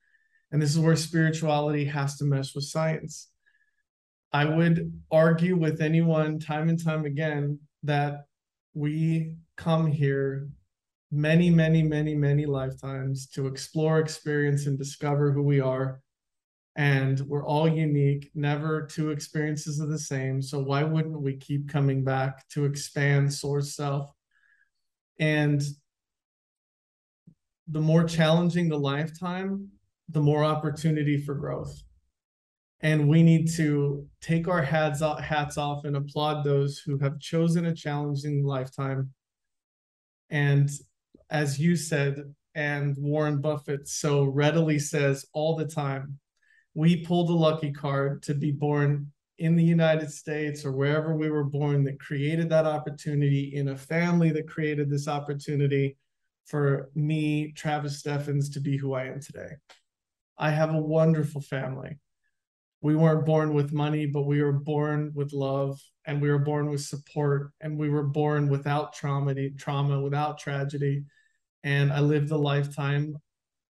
And 0.53 0.63
this 0.63 0.71
is 0.71 0.79
where 0.79 0.97
spirituality 0.97 1.85
has 1.85 2.17
to 2.19 2.25
mesh 2.25 2.55
with 2.55 2.65
science. 2.65 3.29
I 4.33 4.47
would 4.47 4.93
argue 5.11 5.57
with 5.57 5.81
anyone 5.81 6.39
time 6.39 6.69
and 6.69 6.83
time 6.83 7.05
again 7.05 7.59
that 7.83 8.25
we 8.73 9.37
come 9.57 9.87
here 9.87 10.49
many, 11.13 11.51
many, 11.51 11.83
many, 11.83 12.15
many 12.15 12.47
lifetimes 12.47 13.29
to 13.29 13.47
explore, 13.47 14.01
experience, 14.01 14.67
and 14.67 14.79
discover 14.79 15.31
who 15.31 15.43
we 15.43 15.61
are. 15.61 16.01
And 16.77 17.21
we're 17.21 17.47
all 17.47 17.69
unique, 17.69 18.31
never 18.35 18.87
two 18.87 19.11
experiences 19.11 19.81
are 19.81 19.87
the 19.87 19.99
same. 19.99 20.43
So 20.43 20.59
why 20.59 20.83
wouldn't 20.83 21.21
we 21.21 21.37
keep 21.37 21.69
coming 21.69 22.03
back 22.03 22.49
to 22.51 22.65
expand 22.65 23.33
source 23.33 23.77
self? 23.77 24.11
And 25.19 25.63
the 27.69 27.81
more 27.81 28.05
challenging 28.05 28.69
the 28.69 28.79
lifetime, 28.79 29.69
the 30.09 30.21
more 30.21 30.45
opportunity 30.45 31.21
for 31.21 31.35
growth. 31.35 31.75
And 32.81 33.09
we 33.09 33.23
need 33.23 33.51
to 33.53 34.07
take 34.21 34.49
our 34.49 34.61
hats 34.61 35.01
off, 35.01 35.21
hats 35.21 35.57
off 35.57 35.85
and 35.85 35.97
applaud 35.97 36.45
those 36.45 36.79
who 36.79 36.99
have 36.99 37.19
chosen 37.19 37.67
a 37.67 37.75
challenging 37.75 38.45
lifetime. 38.45 39.11
And 40.29 40.69
as 41.31 41.59
you 41.59 41.77
said 41.77 42.35
and 42.55 42.95
warren 42.99 43.41
buffett 43.41 43.89
so 43.89 44.25
readily 44.25 44.79
says 44.79 45.27
all 45.33 45.57
the 45.57 45.67
time 45.67 46.19
we 46.75 47.05
pulled 47.05 47.31
a 47.31 47.33
lucky 47.33 47.73
card 47.73 48.23
to 48.23 48.35
be 48.35 48.51
born 48.51 49.13
in 49.39 49.57
the 49.57 49.65
United 49.65 50.11
States 50.11 50.65
or 50.65 50.73
wherever 50.73 51.15
we 51.17 51.31
were 51.31 51.45
born 51.45 51.85
that 51.85 52.01
created 52.01 52.49
that 52.51 52.67
opportunity, 52.67 53.55
in 53.55 53.69
a 53.69 53.77
family 53.77 54.31
that 54.31 54.49
created 54.49 54.89
this 54.89 55.09
opportunity 55.09 55.97
for 56.47 56.91
me, 56.95 57.53
Travis 57.53 58.01
Steffens, 58.01 58.53
to 58.53 58.61
be 58.61 58.77
who 58.77 58.95
I 58.95 59.07
am 59.07 59.21
today. 59.21 59.53
I 60.39 60.51
have 60.51 60.75
a 60.75 60.81
wonderful 60.81 61.41
family. 61.41 61.99
We 62.81 62.95
weren't 62.95 63.25
born 63.25 63.55
with 63.55 63.73
money, 63.73 64.07
but 64.07 64.27
we 64.27 64.43
were 64.43 64.53
born 64.53 65.13
with 65.15 65.33
love 65.33 65.81
and 66.05 66.21
we 66.21 66.31
were 66.31 66.39
born 66.39 66.69
with 66.69 66.83
support 66.83 67.51
and 67.61 67.79
we 67.79 67.89
were 67.89 68.03
born 68.03 68.49
without 68.49 68.93
trauma, 68.93 69.35
trauma, 69.57 70.01
without 70.01 70.39
tragedy. 70.39 71.05
And 71.63 71.93
I 71.93 72.01
lived 72.01 72.31
a 72.31 72.37
lifetime 72.37 73.17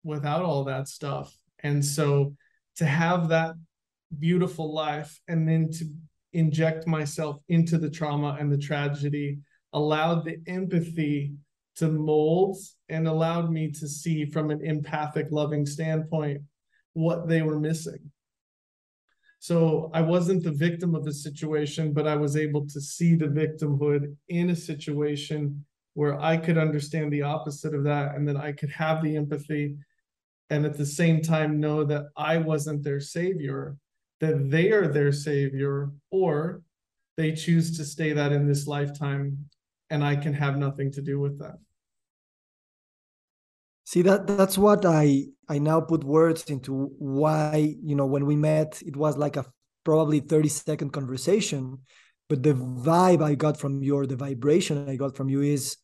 without 0.04 0.44
all 0.44 0.64
that 0.64 0.88
stuff. 0.88 1.36
And 1.60 1.84
so 1.84 2.36
to 2.78 2.86
have 2.86 3.30
that 3.30 3.56
beautiful 4.20 4.74
life 4.74 5.20
and 5.28 5.48
then 5.48 5.70
to 5.72 5.86
inject 6.34 6.88
myself 6.88 7.38
into 7.50 7.78
the 7.78 7.90
trauma 7.90 8.38
and 8.40 8.52
the 8.52 8.58
tragedy 8.58 9.40
allowed 9.74 10.26
the 10.26 10.38
empathy 10.48 11.34
to 11.76 11.88
mold 11.88 12.58
and 12.90 13.08
allowed 13.08 13.52
me 13.52 13.72
to 13.72 13.88
see 13.88 14.26
from 14.26 14.52
an 14.52 14.62
empathic 14.64 15.28
loving 15.32 15.66
standpoint 15.66 16.42
what 16.94 17.28
they 17.28 17.42
were 17.42 17.60
missing. 17.60 18.12
So 19.40 19.90
i 19.94 20.02
wasn't 20.02 20.44
the 20.44 20.52
victim 20.52 20.94
of 20.94 21.04
the 21.04 21.14
situation 21.14 21.94
but 21.94 22.06
i 22.06 22.16
was 22.16 22.38
able 22.38 22.68
to 22.68 22.80
see 22.80 23.16
the 23.16 23.26
victimhood 23.26 24.16
in 24.30 24.52
a 24.52 24.56
situation 24.56 25.66
where 25.96 26.22
i 26.22 26.38
could 26.38 26.60
understand 26.60 27.12
the 27.12 27.24
opposite 27.24 27.74
of 27.74 27.84
that 27.86 28.14
and 28.14 28.28
then 28.28 28.38
i 28.38 28.52
could 28.52 28.70
have 28.70 29.02
the 29.02 29.16
empathy 29.16 29.76
and 30.52 30.64
at 30.64 30.78
the 30.78 30.86
same 30.86 31.24
time 31.24 31.60
know 31.60 31.84
that 31.84 32.04
i 32.16 32.38
wasn't 32.38 32.84
their 32.84 33.00
savior 33.00 33.78
that 34.22 34.50
they 34.50 34.72
are 34.72 34.88
their 34.88 35.12
savior 35.12 35.92
or 36.12 36.62
they 37.18 37.34
choose 37.34 37.76
to 37.78 37.84
stay 37.84 38.14
that 38.14 38.32
in 38.32 38.48
this 38.48 38.68
lifetime 38.68 39.50
and 39.90 40.04
I 40.04 40.16
can 40.16 40.34
have 40.34 40.58
nothing 40.58 40.92
to 40.94 41.02
do 41.02 41.20
with 41.20 41.40
that. 41.40 41.58
See 43.84 44.04
that 44.04 44.26
that's 44.26 44.58
what 44.58 44.86
I 44.86 45.26
I 45.50 45.58
now 45.58 45.82
put 45.82 46.06
words 46.06 46.44
into 46.46 46.94
why 46.98 47.76
you 47.84 47.96
know 47.96 48.06
when 48.06 48.26
we 48.26 48.38
met 48.38 48.82
it 48.86 48.96
was 48.96 49.18
like 49.18 49.36
a 49.36 49.46
probably 49.84 50.22
30 50.22 50.48
second 50.48 50.94
conversation 50.94 51.80
but 52.30 52.44
the 52.44 52.54
vibe 52.54 53.22
I 53.22 53.36
got 53.36 53.60
from 53.60 53.84
you 53.84 54.06
the 54.06 54.16
vibration 54.16 54.88
I 54.88 54.96
got 54.96 55.18
from 55.18 55.28
you 55.28 55.42
is 55.42 55.76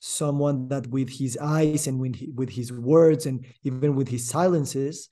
someone 0.00 0.66
that 0.68 0.88
with 0.88 1.08
his 1.08 1.38
eyes 1.40 1.86
and 1.86 2.00
with, 2.00 2.20
with 2.34 2.50
his 2.50 2.72
words 2.72 3.26
and 3.26 3.46
even 3.62 3.94
with 3.94 4.08
his 4.08 4.28
silences 4.28 5.08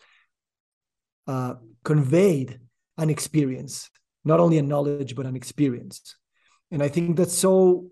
uh, 1.28 1.54
conveyed 1.84 2.58
an 2.98 3.10
experience, 3.10 3.90
not 4.24 4.40
only 4.40 4.58
a 4.58 4.62
knowledge, 4.62 5.14
but 5.14 5.26
an 5.26 5.36
experience. 5.36 6.16
And 6.70 6.82
I 6.82 6.88
think 6.88 7.16
that's 7.16 7.36
so, 7.36 7.88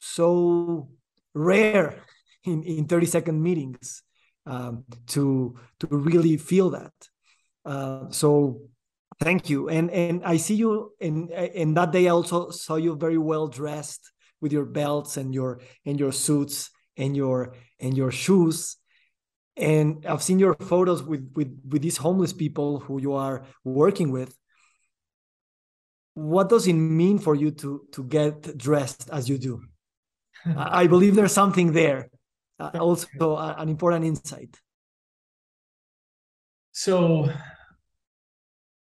so 0.00 0.88
rare 1.34 2.02
in, 2.44 2.62
in 2.62 2.86
30 2.86 3.06
second 3.06 3.42
meetings 3.42 4.02
um, 4.46 4.84
to, 5.08 5.56
to 5.80 5.86
really 5.90 6.36
feel 6.36 6.70
that. 6.70 6.92
Uh, 7.64 8.10
so 8.10 8.62
thank 9.20 9.50
you. 9.50 9.68
And, 9.68 9.90
and 9.90 10.24
I 10.24 10.36
see 10.38 10.54
you 10.54 10.92
in, 11.00 11.28
in 11.28 11.74
that 11.74 11.92
day 11.92 12.06
I 12.06 12.10
also 12.10 12.50
saw 12.50 12.76
you 12.76 12.96
very 12.96 13.18
well 13.18 13.48
dressed 13.48 14.10
with 14.40 14.52
your 14.52 14.64
belts 14.64 15.16
and 15.16 15.34
your, 15.34 15.60
and 15.84 15.98
your 15.98 16.12
suits 16.12 16.70
and 16.96 17.16
your, 17.16 17.54
and 17.80 17.96
your 17.96 18.10
shoes 18.10 18.76
and 19.58 20.06
I've 20.06 20.22
seen 20.22 20.38
your 20.38 20.54
photos 20.54 21.02
with 21.02 21.30
with 21.34 21.60
with 21.68 21.82
these 21.82 21.96
homeless 21.96 22.32
people 22.32 22.80
who 22.80 23.00
you 23.00 23.14
are 23.14 23.44
working 23.64 24.12
with. 24.12 24.34
What 26.14 26.48
does 26.48 26.66
it 26.66 26.74
mean 26.74 27.18
for 27.18 27.34
you 27.34 27.50
to 27.50 27.82
to 27.92 28.04
get 28.04 28.56
dressed 28.56 29.10
as 29.10 29.28
you 29.28 29.38
do? 29.38 29.62
I 30.56 30.86
believe 30.86 31.16
there's 31.16 31.32
something 31.32 31.72
there, 31.72 32.08
uh, 32.60 32.70
also 32.78 33.34
uh, 33.34 33.54
an 33.58 33.68
important 33.68 34.04
insight. 34.04 34.56
So, 36.70 37.28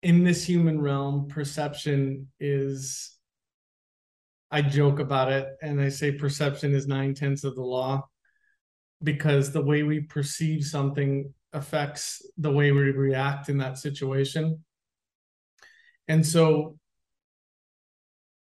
in 0.02 0.24
this 0.24 0.46
human 0.46 0.82
realm, 0.82 1.28
perception 1.28 2.30
is. 2.40 3.18
I 4.54 4.62
joke 4.62 5.00
about 5.00 5.32
it, 5.32 5.48
and 5.62 5.80
I 5.80 5.88
say 5.88 6.12
perception 6.12 6.76
is 6.76 6.86
nine 6.86 7.14
tenths 7.14 7.46
of 7.46 7.56
the 7.56 7.62
law 7.62 8.10
because 9.04 9.52
the 9.52 9.62
way 9.62 9.84
we 9.84 10.02
perceive 10.02 10.64
something 10.64 11.34
affects 11.54 12.22
the 12.38 12.52
way 12.52 12.72
we 12.72 12.92
react 12.92 13.50
in 13.50 13.58
that 13.58 13.78
situation. 13.78 14.64
And 16.08 16.26
so 16.26 16.78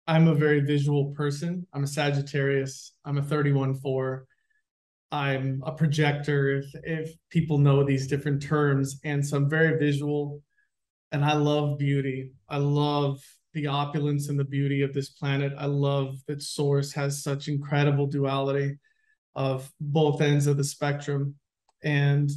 I'm 0.06 0.28
a 0.28 0.34
very 0.34 0.60
visual 0.60 1.12
person. 1.16 1.66
I'm 1.72 1.84
a 1.84 1.88
Sagittarius. 1.88 2.94
I'm 3.04 3.18
a 3.18 3.22
31 3.22 3.74
4. 3.74 4.26
I'm 5.10 5.62
a 5.64 5.72
projector, 5.72 6.58
if, 6.58 6.66
if 6.82 7.10
people 7.30 7.58
know 7.58 7.82
these 7.82 8.06
different 8.06 8.42
terms. 8.42 9.00
And 9.04 9.26
so 9.26 9.36
I'm 9.36 9.48
very 9.48 9.78
visual 9.78 10.42
and 11.12 11.24
I 11.24 11.34
love 11.34 11.78
beauty. 11.78 12.32
I 12.48 12.58
love 12.58 13.20
the 13.54 13.66
opulence 13.66 14.28
and 14.28 14.38
the 14.38 14.44
beauty 14.44 14.82
of 14.82 14.92
this 14.92 15.10
planet. 15.10 15.52
I 15.58 15.66
love 15.66 16.16
that 16.26 16.42
Source 16.42 16.92
has 16.92 17.22
such 17.22 17.48
incredible 17.48 18.06
duality 18.06 18.76
of 19.38 19.70
both 19.80 20.20
ends 20.20 20.48
of 20.48 20.56
the 20.56 20.64
spectrum 20.64 21.36
and 21.84 22.28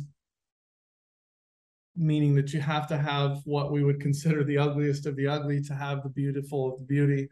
meaning 1.95 2.35
that 2.35 2.53
you 2.53 2.61
have 2.61 2.87
to 2.87 2.95
have 2.95 3.41
what 3.45 3.71
we 3.71 3.83
would 3.83 3.99
consider 3.99 4.43
the 4.43 4.59
ugliest 4.59 5.07
of 5.07 5.15
the 5.15 5.25
ugly 5.25 5.63
to 5.63 5.73
have 5.73 6.03
the 6.03 6.09
beautiful 6.09 6.71
of 6.71 6.77
the 6.77 6.85
beauty. 6.85 7.27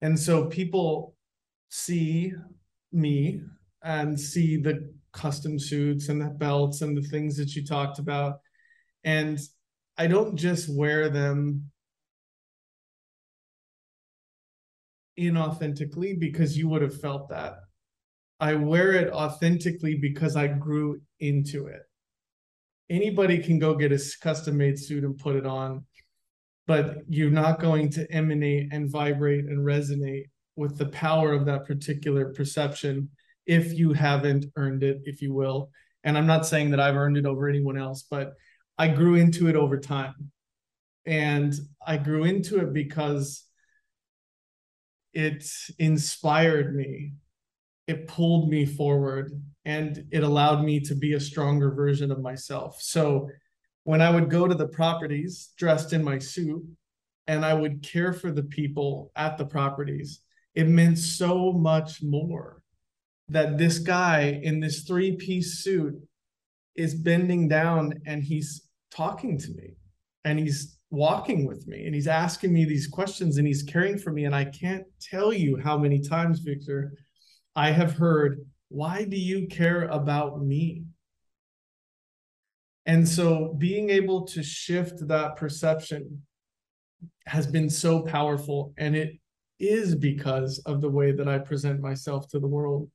And 0.00 0.18
so 0.18 0.46
people 0.46 1.14
see 1.68 2.32
me 2.92 3.42
and 3.82 4.18
see 4.18 4.56
the 4.56 4.90
custom 5.12 5.58
suits 5.58 6.08
and 6.08 6.18
the 6.18 6.30
belts 6.30 6.80
and 6.80 6.96
the 6.96 7.06
things 7.08 7.36
that 7.36 7.54
you 7.54 7.66
talked 7.66 7.98
about. 7.98 8.40
And 9.04 9.38
i 9.98 10.06
don't 10.06 10.36
just 10.36 10.74
wear 10.74 11.10
them 11.10 11.70
inauthentically 15.20 16.18
because 16.18 16.56
you 16.56 16.66
would 16.66 16.80
have 16.80 16.98
felt 16.98 17.28
that 17.28 17.61
I 18.42 18.54
wear 18.54 18.92
it 18.94 19.12
authentically 19.12 19.94
because 19.94 20.34
I 20.34 20.48
grew 20.48 21.00
into 21.20 21.68
it. 21.68 21.82
Anybody 22.90 23.38
can 23.38 23.60
go 23.60 23.76
get 23.76 23.92
a 23.92 24.02
custom 24.20 24.56
made 24.56 24.80
suit 24.80 25.04
and 25.04 25.16
put 25.16 25.36
it 25.36 25.46
on, 25.46 25.86
but 26.66 26.96
you're 27.08 27.30
not 27.30 27.60
going 27.60 27.88
to 27.90 28.10
emanate 28.10 28.72
and 28.72 28.90
vibrate 28.90 29.44
and 29.44 29.64
resonate 29.64 30.24
with 30.56 30.76
the 30.76 30.86
power 30.86 31.32
of 31.32 31.46
that 31.46 31.66
particular 31.66 32.32
perception 32.34 33.10
if 33.46 33.78
you 33.78 33.92
haven't 33.92 34.46
earned 34.56 34.82
it, 34.82 35.02
if 35.04 35.22
you 35.22 35.32
will. 35.32 35.70
And 36.02 36.18
I'm 36.18 36.26
not 36.26 36.44
saying 36.44 36.72
that 36.72 36.80
I've 36.80 36.96
earned 36.96 37.16
it 37.16 37.26
over 37.26 37.48
anyone 37.48 37.78
else, 37.78 38.06
but 38.10 38.32
I 38.76 38.88
grew 38.88 39.14
into 39.14 39.48
it 39.50 39.54
over 39.54 39.78
time. 39.78 40.32
And 41.06 41.54
I 41.86 41.96
grew 41.96 42.24
into 42.24 42.58
it 42.58 42.72
because 42.72 43.44
it 45.14 45.46
inspired 45.78 46.74
me 46.74 47.12
it 47.92 48.08
pulled 48.08 48.48
me 48.48 48.64
forward 48.64 49.38
and 49.66 50.04
it 50.10 50.22
allowed 50.22 50.64
me 50.64 50.80
to 50.80 50.94
be 50.94 51.12
a 51.12 51.20
stronger 51.20 51.70
version 51.70 52.10
of 52.10 52.22
myself. 52.22 52.80
So 52.80 53.28
when 53.84 54.00
I 54.00 54.10
would 54.10 54.30
go 54.30 54.48
to 54.48 54.54
the 54.54 54.68
properties 54.68 55.50
dressed 55.58 55.92
in 55.92 56.02
my 56.02 56.18
suit 56.18 56.64
and 57.26 57.44
I 57.44 57.52
would 57.52 57.82
care 57.82 58.14
for 58.14 58.32
the 58.32 58.44
people 58.44 59.12
at 59.14 59.36
the 59.36 59.44
properties, 59.44 60.22
it 60.54 60.68
meant 60.68 60.98
so 60.98 61.52
much 61.52 62.02
more 62.02 62.62
that 63.28 63.58
this 63.58 63.78
guy 63.78 64.40
in 64.42 64.58
this 64.58 64.84
three 64.84 65.16
piece 65.16 65.58
suit 65.62 65.94
is 66.74 66.94
bending 66.94 67.46
down 67.46 67.92
and 68.06 68.24
he's 68.24 68.68
talking 68.90 69.36
to 69.38 69.50
me 69.52 69.74
and 70.24 70.38
he's 70.38 70.78
walking 70.90 71.46
with 71.46 71.66
me 71.66 71.84
and 71.84 71.94
he's 71.94 72.08
asking 72.08 72.52
me 72.54 72.64
these 72.64 72.86
questions 72.86 73.36
and 73.36 73.46
he's 73.46 73.62
caring 73.62 73.98
for 73.98 74.12
me. 74.12 74.24
And 74.24 74.34
I 74.34 74.46
can't 74.46 74.84
tell 74.98 75.30
you 75.32 75.58
how 75.62 75.76
many 75.76 76.00
times, 76.00 76.40
Victor, 76.40 76.92
I 77.54 77.70
have 77.70 77.94
heard, 77.94 78.46
why 78.68 79.04
do 79.04 79.16
you 79.16 79.46
care 79.46 79.84
about 79.84 80.42
me? 80.42 80.84
And 82.86 83.08
so 83.08 83.54
being 83.58 83.90
able 83.90 84.26
to 84.28 84.42
shift 84.42 85.06
that 85.08 85.36
perception 85.36 86.22
has 87.26 87.46
been 87.46 87.70
so 87.70 88.02
powerful. 88.02 88.72
And 88.76 88.96
it 88.96 89.18
is 89.60 89.94
because 89.94 90.58
of 90.66 90.80
the 90.80 90.90
way 90.90 91.12
that 91.12 91.28
I 91.28 91.38
present 91.38 91.80
myself 91.80 92.28
to 92.30 92.40
the 92.40 92.48
world. 92.48 92.90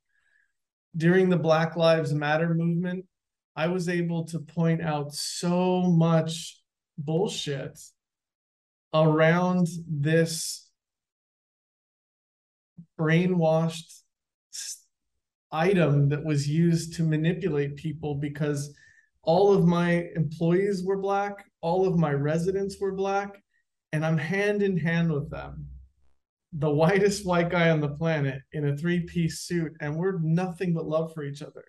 During 0.95 1.29
the 1.29 1.37
Black 1.37 1.75
Lives 1.75 2.13
Matter 2.13 2.53
movement, 2.53 3.05
I 3.55 3.67
was 3.67 3.87
able 3.87 4.25
to 4.25 4.39
point 4.39 4.81
out 4.81 5.13
so 5.13 5.83
much 5.83 6.59
bullshit 6.97 7.79
around 8.93 9.67
this 9.87 10.69
brainwashed 12.99 14.01
item 15.51 16.09
that 16.09 16.23
was 16.23 16.47
used 16.47 16.95
to 16.95 17.03
manipulate 17.03 17.75
people 17.75 18.15
because 18.15 18.73
all 19.23 19.53
of 19.53 19.65
my 19.65 20.07
employees 20.15 20.83
were 20.83 20.97
black, 20.97 21.45
all 21.61 21.85
of 21.85 21.97
my 21.97 22.11
residents 22.11 22.79
were 22.79 22.93
black, 22.93 23.41
and 23.91 24.05
I'm 24.05 24.17
hand 24.17 24.61
in 24.61 24.77
hand 24.77 25.11
with 25.11 25.29
them, 25.29 25.67
the 26.53 26.69
whitest 26.69 27.25
white 27.25 27.49
guy 27.49 27.69
on 27.69 27.81
the 27.81 27.89
planet 27.89 28.41
in 28.53 28.69
a 28.69 28.77
three 28.77 29.01
piece 29.01 29.41
suit, 29.41 29.73
and 29.81 29.95
we're 29.95 30.19
nothing 30.19 30.73
but 30.73 30.87
love 30.87 31.13
for 31.13 31.23
each 31.23 31.41
other. 31.41 31.65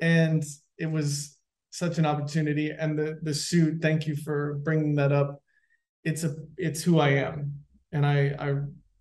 And 0.00 0.44
it 0.78 0.90
was 0.90 1.36
such 1.70 1.98
an 1.98 2.06
opportunity. 2.06 2.70
And 2.70 2.98
the 2.98 3.18
the 3.22 3.34
suit, 3.34 3.80
thank 3.80 4.06
you 4.06 4.16
for 4.16 4.54
bringing 4.64 4.94
that 4.96 5.12
up. 5.12 5.42
It's 6.04 6.24
a 6.24 6.34
it's 6.56 6.82
who 6.82 6.98
I 6.98 7.10
am, 7.10 7.54
and 7.92 8.04
I 8.04 8.34
I 8.38 8.54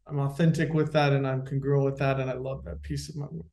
I'm 0.09 0.19
authentic 0.19 0.73
with 0.73 0.91
that, 0.93 1.13
and 1.13 1.27
I'm 1.27 1.45
congruent 1.45 1.85
with 1.85 1.97
that, 1.99 2.19
and 2.19 2.29
I 2.29 2.33
love 2.33 2.63
that 2.65 2.81
piece 2.81 3.09
of 3.09 3.15
my 3.15 3.27
work. 3.29 3.45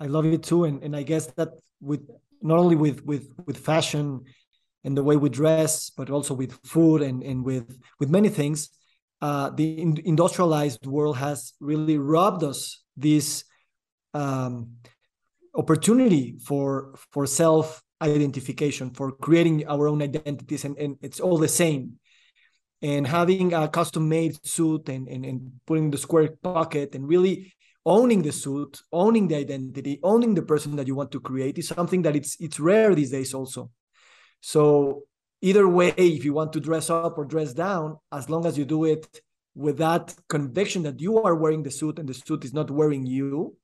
I 0.00 0.06
love 0.06 0.24
it 0.26 0.42
too, 0.42 0.64
and 0.64 0.82
and 0.82 0.96
I 0.96 1.02
guess 1.02 1.26
that 1.36 1.50
with 1.80 2.08
not 2.40 2.58
only 2.58 2.76
with 2.76 3.04
with 3.04 3.28
with 3.46 3.58
fashion 3.58 4.24
and 4.84 4.96
the 4.96 5.02
way 5.02 5.16
we 5.16 5.28
dress, 5.28 5.90
but 5.90 6.10
also 6.10 6.34
with 6.34 6.52
food 6.64 7.02
and 7.02 7.22
and 7.22 7.44
with 7.44 7.78
with 8.00 8.08
many 8.08 8.28
things, 8.28 8.70
uh, 9.20 9.50
the 9.50 9.80
in, 9.80 9.98
industrialized 10.04 10.86
world 10.86 11.16
has 11.16 11.52
really 11.60 11.98
robbed 11.98 12.42
us 12.44 12.82
this 12.96 13.44
um, 14.14 14.70
opportunity 15.54 16.38
for 16.44 16.94
for 17.12 17.26
self 17.26 17.82
identification, 18.00 18.90
for 18.90 19.10
creating 19.12 19.66
our 19.66 19.88
own 19.88 20.00
identities, 20.02 20.64
and, 20.64 20.78
and 20.78 20.96
it's 21.02 21.20
all 21.20 21.38
the 21.38 21.48
same. 21.48 21.98
And 22.80 23.06
having 23.06 23.54
a 23.54 23.68
custom 23.68 24.08
made 24.08 24.44
suit 24.46 24.88
and, 24.88 25.08
and, 25.08 25.24
and 25.24 25.52
putting 25.66 25.90
the 25.90 25.98
square 25.98 26.30
pocket 26.42 26.94
and 26.94 27.08
really 27.08 27.52
owning 27.84 28.22
the 28.22 28.32
suit, 28.32 28.82
owning 28.92 29.28
the 29.28 29.36
identity, 29.36 29.98
owning 30.02 30.34
the 30.34 30.42
person 30.42 30.76
that 30.76 30.86
you 30.86 30.94
want 30.94 31.10
to 31.12 31.20
create 31.20 31.58
is 31.58 31.68
something 31.68 32.02
that 32.02 32.14
it's 32.14 32.36
it's 32.40 32.60
rare 32.60 32.94
these 32.94 33.10
days 33.10 33.34
also. 33.34 33.70
So 34.40 35.04
either 35.40 35.66
way, 35.66 35.94
if 35.96 36.24
you 36.24 36.34
want 36.34 36.52
to 36.52 36.60
dress 36.60 36.90
up 36.90 37.18
or 37.18 37.24
dress 37.24 37.52
down, 37.52 37.96
as 38.12 38.28
long 38.30 38.46
as 38.46 38.56
you 38.56 38.64
do 38.64 38.84
it 38.84 39.22
with 39.54 39.78
that 39.78 40.14
conviction 40.28 40.82
that 40.84 41.00
you 41.00 41.18
are 41.18 41.34
wearing 41.34 41.62
the 41.62 41.70
suit 41.70 41.98
and 41.98 42.08
the 42.08 42.14
suit 42.14 42.44
is 42.44 42.54
not 42.54 42.70
wearing 42.70 43.06
you, 43.06 43.56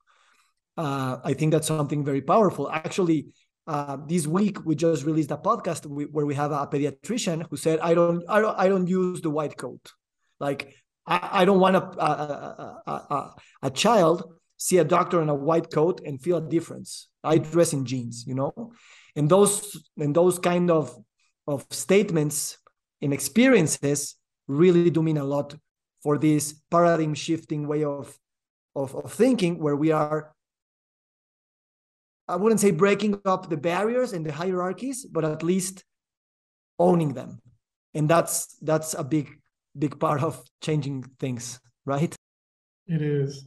uh, 0.77 1.17
I 1.23 1.33
think 1.33 1.53
that's 1.53 1.67
something 1.67 2.03
very 2.03 2.21
powerful. 2.21 2.69
Actually, 2.69 3.27
uh, 3.67 3.97
this 4.07 4.27
week 4.27 4.63
we 4.65 4.75
just 4.75 5.05
released 5.05 5.31
a 5.31 5.37
podcast 5.37 5.85
where 5.85 6.25
we 6.25 6.35
have 6.35 6.51
a 6.51 6.67
pediatrician 6.67 7.45
who 7.49 7.57
said, 7.57 7.79
"I 7.79 7.93
don't, 7.93 8.23
I 8.29 8.39
don't, 8.41 8.59
I 8.59 8.67
don't 8.67 8.87
use 8.87 9.21
the 9.21 9.29
white 9.29 9.57
coat. 9.57 9.91
Like, 10.39 10.75
I, 11.07 11.41
I 11.41 11.45
don't 11.45 11.59
want 11.59 11.75
a 11.75 11.83
a, 11.83 12.81
a, 12.85 12.91
a 12.91 13.35
a, 13.63 13.69
child 13.71 14.33
see 14.57 14.77
a 14.77 14.83
doctor 14.83 15.21
in 15.21 15.29
a 15.29 15.35
white 15.35 15.71
coat 15.71 16.01
and 16.05 16.21
feel 16.21 16.37
a 16.37 16.49
difference. 16.49 17.09
I 17.23 17.39
dress 17.39 17.73
in 17.73 17.85
jeans, 17.85 18.25
you 18.27 18.35
know, 18.35 18.73
and 19.15 19.29
those 19.29 19.89
and 19.97 20.15
those 20.15 20.37
kind 20.37 20.69
of 20.69 20.95
of 21.47 21.65
statements 21.71 22.57
and 23.01 23.13
experiences 23.13 24.15
really 24.47 24.91
do 24.91 25.01
mean 25.01 25.17
a 25.17 25.23
lot 25.23 25.55
for 26.03 26.19
this 26.19 26.61
paradigm 26.69 27.15
shifting 27.15 27.67
way 27.67 27.83
of 27.83 28.15
of, 28.75 28.93
of 28.95 29.11
thinking 29.11 29.57
where 29.57 29.75
we 29.75 29.91
are 29.91 30.34
I 32.27 32.35
wouldn't 32.35 32.61
say 32.61 32.71
breaking 32.71 33.21
up 33.25 33.49
the 33.49 33.57
barriers 33.57 34.13
and 34.13 34.25
the 34.25 34.31
hierarchies, 34.31 35.05
but 35.05 35.23
at 35.23 35.43
least 35.43 35.83
owning 36.79 37.13
them. 37.13 37.39
And 37.93 38.09
that's 38.09 38.55
that's 38.61 38.93
a 38.93 39.03
big 39.03 39.29
big 39.77 39.99
part 39.99 40.23
of 40.23 40.43
changing 40.61 41.03
things, 41.19 41.59
right? 41.85 42.15
It 42.87 43.01
is. 43.01 43.45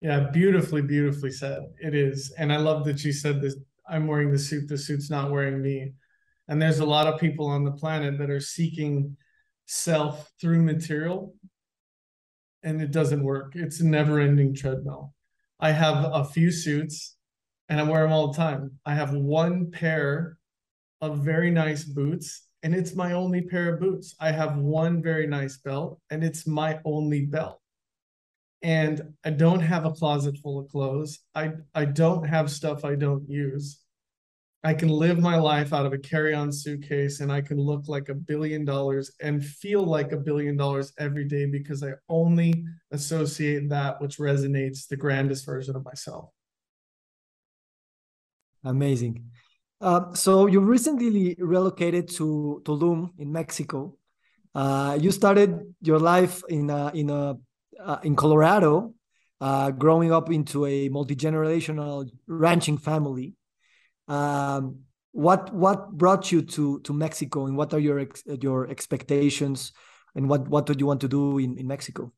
Yeah, 0.00 0.28
beautifully, 0.32 0.82
beautifully 0.82 1.30
said. 1.30 1.62
It 1.80 1.94
is. 1.94 2.32
And 2.38 2.52
I 2.52 2.58
love 2.58 2.84
that 2.84 3.04
you 3.04 3.12
said 3.12 3.40
this 3.40 3.56
I'm 3.88 4.06
wearing 4.06 4.32
the 4.32 4.38
suit, 4.38 4.68
the 4.68 4.76
suit's 4.76 5.10
not 5.10 5.30
wearing 5.30 5.62
me. 5.62 5.92
And 6.48 6.60
there's 6.60 6.80
a 6.80 6.86
lot 6.86 7.06
of 7.06 7.20
people 7.20 7.46
on 7.46 7.64
the 7.64 7.72
planet 7.72 8.18
that 8.18 8.30
are 8.30 8.40
seeking 8.40 9.16
self 9.66 10.30
through 10.40 10.62
material 10.62 11.34
and 12.62 12.80
it 12.80 12.90
doesn't 12.90 13.22
work. 13.22 13.52
It's 13.54 13.80
a 13.80 13.86
never 13.86 14.20
ending 14.20 14.54
treadmill. 14.54 15.14
I 15.58 15.70
have 15.70 16.04
a 16.12 16.24
few 16.24 16.50
suits 16.50 17.15
and 17.68 17.80
I 17.80 17.82
wear 17.82 18.02
them 18.02 18.12
all 18.12 18.28
the 18.28 18.36
time. 18.36 18.72
I 18.84 18.94
have 18.94 19.12
one 19.12 19.70
pair 19.70 20.38
of 21.00 21.24
very 21.24 21.50
nice 21.50 21.84
boots, 21.84 22.46
and 22.62 22.74
it's 22.74 22.94
my 22.94 23.12
only 23.12 23.42
pair 23.42 23.74
of 23.74 23.80
boots. 23.80 24.14
I 24.20 24.30
have 24.30 24.56
one 24.56 25.02
very 25.02 25.26
nice 25.26 25.58
belt, 25.58 26.00
and 26.10 26.24
it's 26.24 26.46
my 26.46 26.80
only 26.84 27.26
belt. 27.26 27.60
And 28.62 29.14
I 29.24 29.30
don't 29.30 29.60
have 29.60 29.84
a 29.84 29.92
closet 29.92 30.38
full 30.38 30.58
of 30.58 30.68
clothes. 30.68 31.20
I, 31.34 31.52
I 31.74 31.84
don't 31.84 32.24
have 32.24 32.50
stuff 32.50 32.84
I 32.84 32.94
don't 32.94 33.28
use. 33.28 33.80
I 34.64 34.74
can 34.74 34.88
live 34.88 35.20
my 35.20 35.36
life 35.36 35.72
out 35.72 35.86
of 35.86 35.92
a 35.92 35.98
carry 35.98 36.34
on 36.34 36.50
suitcase 36.50 37.20
and 37.20 37.30
I 37.30 37.40
can 37.40 37.56
look 37.56 37.86
like 37.86 38.08
a 38.08 38.14
billion 38.14 38.64
dollars 38.64 39.12
and 39.22 39.44
feel 39.44 39.84
like 39.84 40.10
a 40.10 40.16
billion 40.16 40.56
dollars 40.56 40.92
every 40.98 41.24
day 41.24 41.46
because 41.46 41.84
I 41.84 41.92
only 42.08 42.64
associate 42.90 43.68
that 43.68 44.00
which 44.00 44.18
resonates 44.18 44.88
the 44.88 44.96
grandest 44.96 45.46
version 45.46 45.76
of 45.76 45.84
myself. 45.84 46.30
Amazing. 48.66 49.30
Uh, 49.80 50.12
so 50.14 50.46
you 50.46 50.60
recently 50.60 51.36
relocated 51.38 52.08
to 52.08 52.60
Tulum 52.64 53.10
in 53.18 53.30
Mexico. 53.30 53.96
Uh, 54.54 54.98
you 55.00 55.12
started 55.12 55.74
your 55.82 55.98
life 55.98 56.42
in 56.48 56.70
a, 56.70 56.90
in 56.94 57.10
a 57.10 57.36
uh, 57.78 57.98
in 58.02 58.16
Colorado, 58.16 58.94
uh, 59.40 59.70
growing 59.70 60.12
up 60.12 60.30
into 60.30 60.66
a 60.66 60.88
multi 60.88 61.14
generational 61.14 62.08
ranching 62.26 62.78
family. 62.78 63.34
Um, 64.08 64.80
what 65.12 65.52
what 65.54 65.92
brought 65.92 66.32
you 66.32 66.42
to 66.42 66.80
to 66.80 66.92
Mexico, 66.92 67.46
and 67.46 67.56
what 67.56 67.72
are 67.72 67.78
your 67.78 67.98
ex 67.98 68.22
your 68.26 68.66
expectations, 68.68 69.72
and 70.14 70.28
what 70.28 70.48
what 70.48 70.68
would 70.68 70.80
you 70.80 70.86
want 70.86 71.02
to 71.02 71.08
do 71.08 71.38
in 71.38 71.58
in 71.58 71.66
Mexico? 71.66 72.12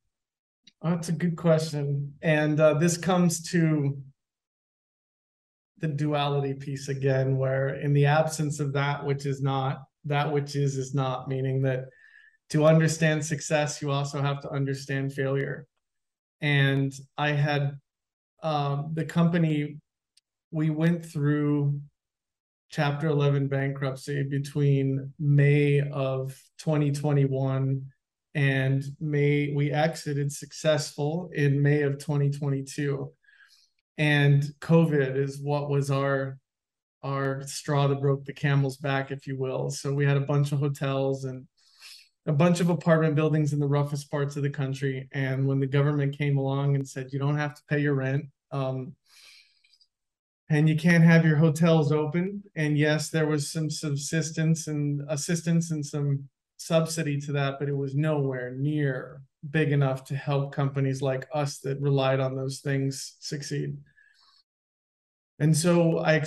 Oh, 0.80 0.90
that's 0.90 1.08
a 1.08 1.12
good 1.12 1.36
question, 1.36 2.14
and 2.22 2.60
uh, 2.60 2.74
this 2.74 2.96
comes 2.96 3.42
to 3.50 3.98
the 5.80 5.88
duality 5.88 6.54
piece 6.54 6.88
again, 6.88 7.36
where 7.36 7.76
in 7.76 7.92
the 7.92 8.06
absence 8.06 8.60
of 8.60 8.72
that 8.72 9.04
which 9.04 9.26
is 9.26 9.40
not, 9.40 9.82
that 10.04 10.32
which 10.32 10.56
is 10.56 10.76
is 10.76 10.94
not, 10.94 11.28
meaning 11.28 11.62
that 11.62 11.86
to 12.50 12.64
understand 12.64 13.24
success, 13.24 13.82
you 13.82 13.90
also 13.90 14.20
have 14.22 14.40
to 14.40 14.50
understand 14.50 15.12
failure. 15.12 15.66
And 16.40 16.92
I 17.16 17.32
had 17.32 17.78
um, 18.42 18.92
the 18.94 19.04
company, 19.04 19.78
we 20.50 20.70
went 20.70 21.04
through 21.04 21.80
Chapter 22.70 23.08
11 23.08 23.48
bankruptcy 23.48 24.24
between 24.24 25.14
May 25.18 25.80
of 25.80 26.38
2021 26.58 27.82
and 28.34 28.84
May, 29.00 29.52
we 29.54 29.72
exited 29.72 30.30
successful 30.30 31.30
in 31.32 31.62
May 31.62 31.80
of 31.82 31.98
2022 31.98 33.10
and 33.98 34.44
covid 34.60 35.16
is 35.16 35.40
what 35.40 35.68
was 35.68 35.90
our 35.90 36.38
our 37.02 37.42
straw 37.46 37.86
that 37.86 38.00
broke 38.00 38.24
the 38.24 38.32
camel's 38.32 38.76
back 38.76 39.10
if 39.10 39.26
you 39.26 39.38
will. 39.38 39.70
So 39.70 39.92
we 39.92 40.04
had 40.04 40.16
a 40.16 40.20
bunch 40.20 40.52
of 40.52 40.58
hotels 40.58 41.24
and 41.24 41.46
a 42.26 42.32
bunch 42.32 42.60
of 42.60 42.70
apartment 42.70 43.14
buildings 43.14 43.52
in 43.52 43.60
the 43.60 43.68
roughest 43.68 44.10
parts 44.10 44.36
of 44.36 44.42
the 44.42 44.50
country. 44.50 45.08
And 45.12 45.46
when 45.46 45.60
the 45.60 45.66
government 45.66 46.18
came 46.18 46.36
along 46.36 46.74
and 46.74 46.86
said 46.86 47.12
you 47.12 47.18
don't 47.18 47.38
have 47.38 47.54
to 47.54 47.62
pay 47.68 47.78
your 47.78 47.94
rent 47.94 48.26
um, 48.50 48.94
and 50.50 50.68
you 50.68 50.76
can't 50.76 51.04
have 51.04 51.24
your 51.24 51.36
hotels 51.36 51.92
open 51.92 52.42
and 52.56 52.78
yes 52.78 53.10
there 53.10 53.26
was 53.26 53.52
some 53.52 53.68
subsistence 53.68 54.66
and 54.66 55.02
assistance 55.10 55.70
and 55.70 55.84
some 55.84 56.26
subsidy 56.56 57.20
to 57.20 57.32
that 57.32 57.58
but 57.58 57.68
it 57.68 57.76
was 57.76 57.94
nowhere 57.94 58.54
near 58.54 59.20
big 59.50 59.72
enough 59.72 60.04
to 60.04 60.16
help 60.16 60.52
companies 60.52 61.02
like 61.02 61.26
us 61.32 61.58
that 61.60 61.80
relied 61.80 62.20
on 62.20 62.36
those 62.36 62.60
things 62.60 63.16
succeed. 63.20 63.76
And 65.38 65.56
so 65.56 65.98
I 66.00 66.24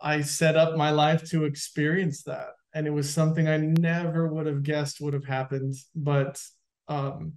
I 0.00 0.22
set 0.22 0.56
up 0.56 0.76
my 0.76 0.90
life 0.90 1.28
to 1.30 1.44
experience 1.44 2.22
that. 2.24 2.50
And 2.74 2.86
it 2.86 2.90
was 2.90 3.12
something 3.12 3.48
I 3.48 3.56
never 3.56 4.28
would 4.28 4.46
have 4.46 4.62
guessed 4.62 5.00
would 5.00 5.14
have 5.14 5.24
happened. 5.24 5.74
But 5.94 6.40
um, 6.88 7.34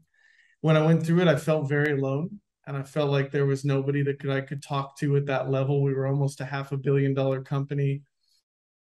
when 0.61 0.75
I 0.75 0.85
went 0.85 1.05
through 1.05 1.21
it, 1.21 1.27
I 1.27 1.37
felt 1.37 1.69
very 1.69 1.93
alone. 1.93 2.41
And 2.67 2.75
I 2.77 2.83
felt 2.83 3.09
like 3.09 3.31
there 3.31 3.45
was 3.45 3.65
nobody 3.65 4.03
that 4.03 4.19
could 4.19 4.29
I 4.29 4.41
could 4.41 4.61
talk 4.61 4.97
to 4.99 5.15
at 5.17 5.25
that 5.27 5.49
level. 5.49 5.81
We 5.81 5.93
were 5.93 6.07
almost 6.07 6.41
a 6.41 6.45
half 6.45 6.71
a 6.71 6.77
billion 6.77 7.13
dollar 7.13 7.41
company. 7.41 8.03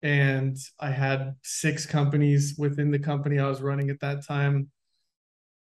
And 0.04 0.58
I 0.80 0.92
had 0.92 1.36
six 1.44 1.86
companies 1.86 2.56
within 2.58 2.92
the 2.92 3.00
company 3.00 3.40
I 3.40 3.48
was 3.48 3.62
running 3.62 3.90
at 3.90 4.02
that 4.02 4.26
time 4.26 4.70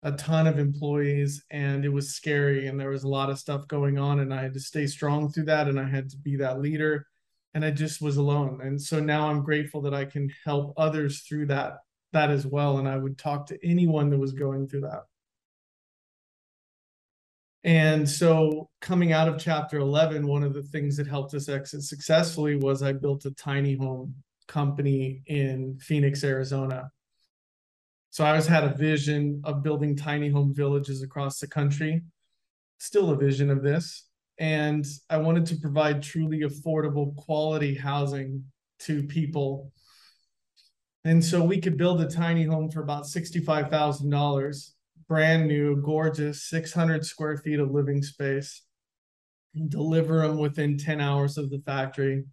a 0.06 0.12
ton 0.12 0.46
of 0.46 0.60
employees 0.60 1.44
and 1.50 1.84
it 1.84 1.90
was 1.90 2.14
scary 2.14 2.68
and 2.68 2.80
there 2.80 2.92
was 2.92 3.04
a 3.04 3.08
lot 3.08 3.32
of 3.32 3.40
stuff 3.40 3.68
going 3.68 3.98
on 3.98 4.20
and 4.20 4.32
I 4.32 4.44
had 4.44 4.54
to 4.54 4.60
stay 4.60 4.86
strong 4.86 5.32
through 5.32 5.46
that 5.46 5.68
and 5.68 5.80
I 5.80 5.90
had 5.90 6.12
to 6.12 6.18
be 6.18 6.36
that 6.36 6.62
leader 6.62 7.08
and 7.56 7.66
I 7.66 7.72
just 7.72 8.04
was 8.04 8.18
alone. 8.18 8.62
And 8.62 8.80
so 8.80 9.00
now 9.00 9.28
I'm 9.28 9.44
grateful 9.44 9.82
that 9.82 9.96
I 9.96 10.06
can 10.06 10.32
help 10.46 10.76
others 10.78 11.22
through 11.22 11.48
that 11.48 11.80
that 12.14 12.30
as 12.30 12.46
well 12.46 12.78
and 12.78 12.88
I 12.88 12.98
would 12.98 13.18
talk 13.18 13.48
to 13.48 13.58
anyone 13.68 14.12
that 14.12 14.20
was 14.20 14.32
going 14.32 14.68
through 14.68 14.82
that. 14.82 15.06
And 17.64 18.08
so 18.08 18.70
coming 18.82 19.12
out 19.12 19.28
of 19.28 19.40
chapter 19.40 19.80
11 19.80 20.28
one 20.28 20.44
of 20.44 20.54
the 20.54 20.62
things 20.62 20.98
that 20.98 21.08
helped 21.08 21.34
us 21.34 21.50
exit 21.50 21.82
successfully 21.82 22.58
was 22.58 22.84
I 22.84 22.94
built 22.94 23.26
a 23.26 23.32
tiny 23.32 23.74
home 23.74 24.14
company 24.48 25.24
in 25.26 25.80
Phoenix, 25.82 26.24
Arizona. 26.24 26.92
So 28.16 28.24
I 28.24 28.30
always 28.30 28.48
had 28.48 28.64
a 28.64 28.74
vision 28.74 29.42
of 29.44 29.62
building 29.62 29.94
tiny 29.94 30.30
home 30.30 30.54
villages 30.56 31.04
across 31.04 31.38
the 31.40 31.50
country. 31.50 32.02
Still 32.78 33.10
a 33.10 33.18
vision 33.18 33.50
of 33.50 33.62
this. 33.62 34.08
And 34.38 34.86
I 35.10 35.18
wanted 35.18 35.46
to 35.48 35.58
provide 35.58 36.02
truly 36.02 36.44
affordable 36.44 37.14
quality 37.18 37.76
housing 37.76 38.46
to 38.84 39.04
people. 39.04 39.74
And 41.04 41.22
so 41.22 41.44
we 41.44 41.60
could 41.60 41.76
build 41.76 42.00
a 42.00 42.10
tiny 42.10 42.46
home 42.46 42.72
for 42.72 42.82
about 42.82 43.04
$65,000, 43.04 44.70
brand 45.10 45.48
new, 45.50 45.82
gorgeous, 45.82 46.46
600 46.46 47.06
square 47.06 47.36
feet 47.36 47.60
of 47.60 47.72
living 47.72 48.02
space, 48.02 48.62
deliver 49.68 50.26
them 50.26 50.38
within 50.38 50.78
10 50.78 51.02
hours 51.02 51.38
of 51.38 51.50
the 51.50 51.62
factory. 51.66 52.24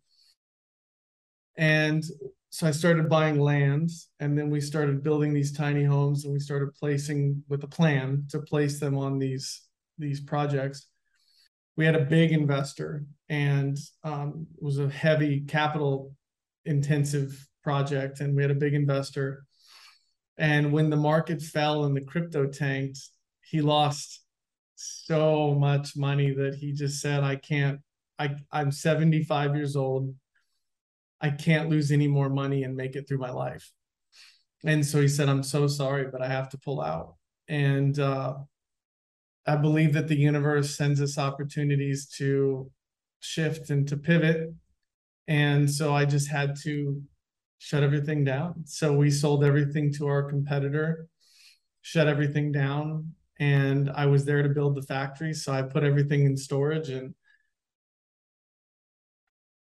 And 1.56 2.04
so 2.52 2.66
I 2.66 2.70
started 2.70 3.08
buying 3.08 3.40
land 3.40 3.88
and 4.20 4.36
then 4.36 4.50
we 4.50 4.60
started 4.60 5.02
building 5.02 5.32
these 5.32 5.56
tiny 5.56 5.84
homes 5.84 6.24
and 6.24 6.34
we 6.34 6.38
started 6.38 6.74
placing 6.74 7.42
with 7.48 7.64
a 7.64 7.66
plan 7.66 8.26
to 8.28 8.40
place 8.40 8.78
them 8.78 8.98
on 8.98 9.18
these 9.18 9.62
these 9.96 10.20
projects. 10.20 10.86
We 11.78 11.86
had 11.86 11.94
a 11.94 12.04
big 12.04 12.30
investor 12.30 13.06
and 13.30 13.78
um, 14.04 14.46
it 14.54 14.62
was 14.62 14.78
a 14.78 14.90
heavy 14.90 15.40
capital 15.40 16.14
intensive 16.66 17.48
project 17.64 18.20
and 18.20 18.36
we 18.36 18.42
had 18.42 18.50
a 18.50 18.54
big 18.66 18.74
investor 18.74 19.46
and 20.36 20.72
when 20.72 20.90
the 20.90 20.96
market 20.96 21.40
fell 21.40 21.84
and 21.84 21.96
the 21.96 22.04
crypto 22.04 22.46
tanked 22.46 22.98
he 23.40 23.62
lost 23.62 24.20
so 24.74 25.54
much 25.54 25.96
money 25.96 26.32
that 26.32 26.54
he 26.54 26.72
just 26.72 27.00
said 27.00 27.22
i 27.22 27.34
can't 27.34 27.80
i 28.18 28.30
i'm 28.52 28.70
75 28.70 29.56
years 29.56 29.74
old 29.74 30.14
i 31.22 31.30
can't 31.30 31.70
lose 31.70 31.90
any 31.90 32.08
more 32.08 32.28
money 32.28 32.64
and 32.64 32.76
make 32.76 32.96
it 32.96 33.06
through 33.08 33.18
my 33.18 33.30
life 33.30 33.70
and 34.64 34.84
so 34.84 35.00
he 35.00 35.08
said 35.08 35.28
i'm 35.28 35.42
so 35.42 35.66
sorry 35.66 36.06
but 36.10 36.22
i 36.22 36.26
have 36.26 36.48
to 36.48 36.58
pull 36.58 36.80
out 36.80 37.14
and 37.48 37.98
uh, 37.98 38.34
i 39.46 39.56
believe 39.56 39.92
that 39.92 40.08
the 40.08 40.16
universe 40.16 40.76
sends 40.76 41.00
us 41.00 41.18
opportunities 41.18 42.06
to 42.06 42.70
shift 43.20 43.70
and 43.70 43.88
to 43.88 43.96
pivot 43.96 44.52
and 45.28 45.70
so 45.70 45.94
I 45.94 46.04
just 46.04 46.28
had 46.28 46.56
to 46.62 47.00
shut 47.58 47.82
everything 47.82 48.24
down. 48.24 48.64
So 48.66 48.92
we 48.92 49.10
sold 49.10 49.44
everything 49.44 49.92
to 49.94 50.06
our 50.06 50.24
competitor, 50.24 51.06
shut 51.82 52.08
everything 52.08 52.52
down, 52.52 53.14
and 53.38 53.90
I 53.90 54.06
was 54.06 54.24
there 54.24 54.42
to 54.42 54.48
build 54.48 54.74
the 54.74 54.82
factory. 54.82 55.32
So 55.32 55.52
I 55.52 55.62
put 55.62 55.84
everything 55.84 56.26
in 56.26 56.36
storage 56.36 56.88
and 56.88 57.14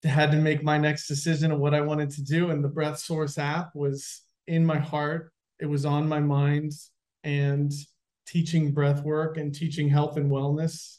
had 0.07 0.31
to 0.31 0.37
make 0.37 0.63
my 0.63 0.77
next 0.77 1.07
decision 1.07 1.51
of 1.51 1.59
what 1.59 1.73
I 1.73 1.81
wanted 1.81 2.09
to 2.11 2.23
do. 2.23 2.49
And 2.49 2.63
the 2.63 2.69
Breath 2.69 2.99
Source 2.99 3.37
app 3.37 3.75
was 3.75 4.21
in 4.47 4.65
my 4.65 4.77
heart, 4.77 5.31
it 5.59 5.65
was 5.65 5.85
on 5.85 6.07
my 6.07 6.19
mind, 6.19 6.71
and 7.23 7.71
teaching 8.25 8.73
breath 8.73 9.03
work 9.03 9.37
and 9.37 9.53
teaching 9.53 9.89
health 9.89 10.17
and 10.17 10.31
wellness 10.31 10.97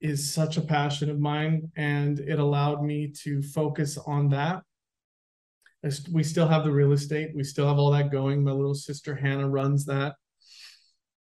is 0.00 0.32
such 0.32 0.56
a 0.56 0.62
passion 0.62 1.10
of 1.10 1.18
mine. 1.18 1.70
And 1.76 2.20
it 2.20 2.38
allowed 2.38 2.82
me 2.82 3.12
to 3.22 3.42
focus 3.42 3.96
on 3.98 4.28
that. 4.30 4.62
We 6.10 6.22
still 6.22 6.48
have 6.48 6.64
the 6.64 6.72
real 6.72 6.92
estate. 6.92 7.32
We 7.34 7.44
still 7.44 7.68
have 7.68 7.78
all 7.78 7.90
that 7.90 8.10
going. 8.10 8.42
My 8.42 8.52
little 8.52 8.74
sister 8.74 9.14
hannah 9.14 9.48
runs 9.48 9.84
that. 9.86 10.14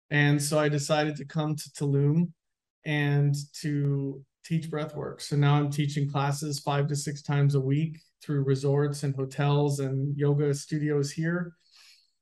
And 0.09 0.41
so 0.41 0.59
i 0.59 0.69
decided 0.69 1.15
to 1.17 1.25
come 1.25 1.55
to 1.55 1.69
tulum 1.71 2.31
and 2.85 3.35
to 3.61 4.23
teach 4.43 4.69
breathwork 4.69 5.21
so 5.21 5.35
now 5.35 5.55
i'm 5.55 5.69
teaching 5.69 6.09
classes 6.09 6.59
five 6.59 6.87
to 6.87 6.95
six 6.95 7.21
times 7.21 7.55
a 7.55 7.59
week 7.59 7.99
through 8.21 8.43
resorts 8.43 9.03
and 9.03 9.15
hotels 9.15 9.79
and 9.79 10.17
yoga 10.17 10.53
studios 10.53 11.11
here 11.11 11.53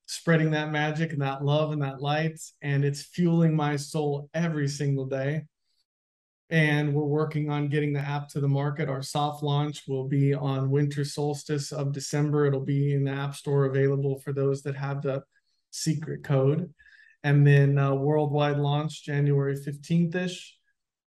spreading 0.08 0.52
that 0.52 0.72
magic 0.72 1.14
and 1.14 1.22
that 1.22 1.44
love 1.44 1.72
and 1.72 1.82
that 1.82 2.02
light 2.02 2.40
and 2.62 2.84
it's 2.84 3.04
fueling 3.04 3.56
my 3.56 3.76
soul 3.76 4.30
every 4.34 4.68
single 4.68 5.06
day 5.06 5.42
and 6.52 6.94
we're 6.94 7.06
working 7.06 7.50
on 7.50 7.70
getting 7.70 7.94
the 7.94 8.02
app 8.02 8.28
to 8.28 8.42
the 8.42 8.48
market. 8.48 8.90
Our 8.90 9.02
soft 9.02 9.42
launch 9.42 9.84
will 9.88 10.10
be 10.10 10.34
on 10.34 10.70
winter 10.70 11.06
solstice 11.06 11.72
of 11.72 11.94
December. 11.94 12.46
It'll 12.46 12.60
be 12.60 12.94
in 12.94 13.06
the 13.06 13.12
App 13.12 13.36
Store 13.36 13.66
available 13.66 14.20
for 14.20 14.34
those 14.34 14.62
that 14.64 14.76
have 14.76 15.02
the 15.02 15.24
secret 15.72 16.26
code. 16.26 16.74
And 17.24 17.48
then 17.48 17.78
uh, 17.78 17.96
worldwide 17.96 18.58
launch 18.58 19.06
January 19.06 19.56
15th 19.56 20.14
ish. 20.16 20.58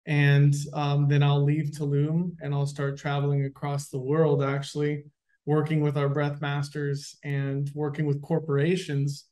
And 0.07 0.55
um, 0.73 1.09
then 1.09 1.23
I'll 1.23 1.45
leave 1.45 1.71
Tulum 1.71 2.33
and 2.41 2.53
I'll 2.53 2.67
start 2.67 2.99
traveling 2.99 3.45
across 3.45 3.89
the 3.89 4.01
world, 4.01 4.43
actually, 4.43 5.05
working 5.47 5.81
with 5.81 5.97
our 5.97 6.09
breath 6.09 6.41
masters 6.41 7.17
and 7.23 7.71
working 7.75 8.07
with 8.07 8.23
corporations 8.23 9.27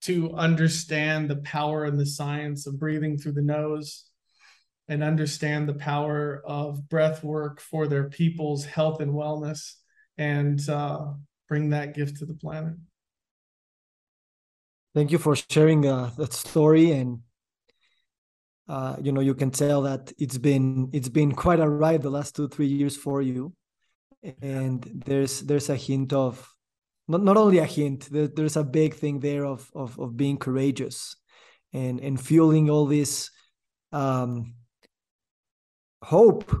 to 0.00 0.32
understand 0.34 1.28
the 1.28 1.36
power 1.36 1.84
and 1.84 1.98
the 1.98 2.06
science 2.06 2.66
of 2.66 2.78
breathing 2.78 3.18
through 3.18 3.32
the 3.32 3.42
nose 3.42 4.04
and 4.88 5.02
understand 5.02 5.68
the 5.68 5.74
power 5.74 6.42
of 6.46 6.88
breath 6.88 7.22
work 7.22 7.60
for 7.60 7.86
their 7.86 8.08
people's 8.08 8.64
health 8.64 9.00
and 9.00 9.12
wellness 9.12 9.74
and 10.16 10.68
uh, 10.68 11.12
bring 11.48 11.70
that 11.70 11.94
gift 11.94 12.18
to 12.18 12.26
the 12.26 12.34
planet. 12.34 12.74
Thank 14.94 15.12
you 15.12 15.18
for 15.18 15.36
sharing 15.36 15.86
uh, 15.86 16.10
that 16.16 16.32
story 16.32 16.92
and 16.92 17.20
uh, 18.68 18.96
you 19.00 19.12
know 19.12 19.20
you 19.20 19.34
can 19.34 19.50
tell 19.50 19.82
that 19.82 20.12
it's 20.18 20.38
been 20.38 20.88
it's 20.92 21.08
been 21.08 21.32
quite 21.32 21.60
a 21.60 21.68
ride 21.68 22.02
the 22.02 22.10
last 22.10 22.36
two 22.36 22.48
three 22.48 22.66
years 22.66 22.96
for 22.96 23.22
you 23.22 23.52
and 24.42 25.02
there's 25.06 25.40
there's 25.40 25.70
a 25.70 25.76
hint 25.76 26.12
of 26.12 26.46
not, 27.06 27.22
not 27.22 27.36
only 27.36 27.58
a 27.58 27.64
hint 27.64 28.08
there, 28.10 28.28
there's 28.28 28.56
a 28.56 28.64
big 28.64 28.94
thing 28.94 29.20
there 29.20 29.44
of, 29.44 29.70
of 29.74 29.98
of 29.98 30.16
being 30.16 30.36
courageous 30.36 31.16
and 31.72 32.00
and 32.00 32.20
fueling 32.20 32.68
all 32.68 32.86
this 32.86 33.30
um 33.92 34.54
hope 36.02 36.54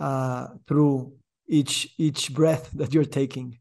uh, 0.00 0.48
through 0.66 1.12
each 1.48 1.94
each 1.98 2.32
breath 2.32 2.70
that 2.72 2.94
you're 2.94 3.04
taking. 3.04 3.58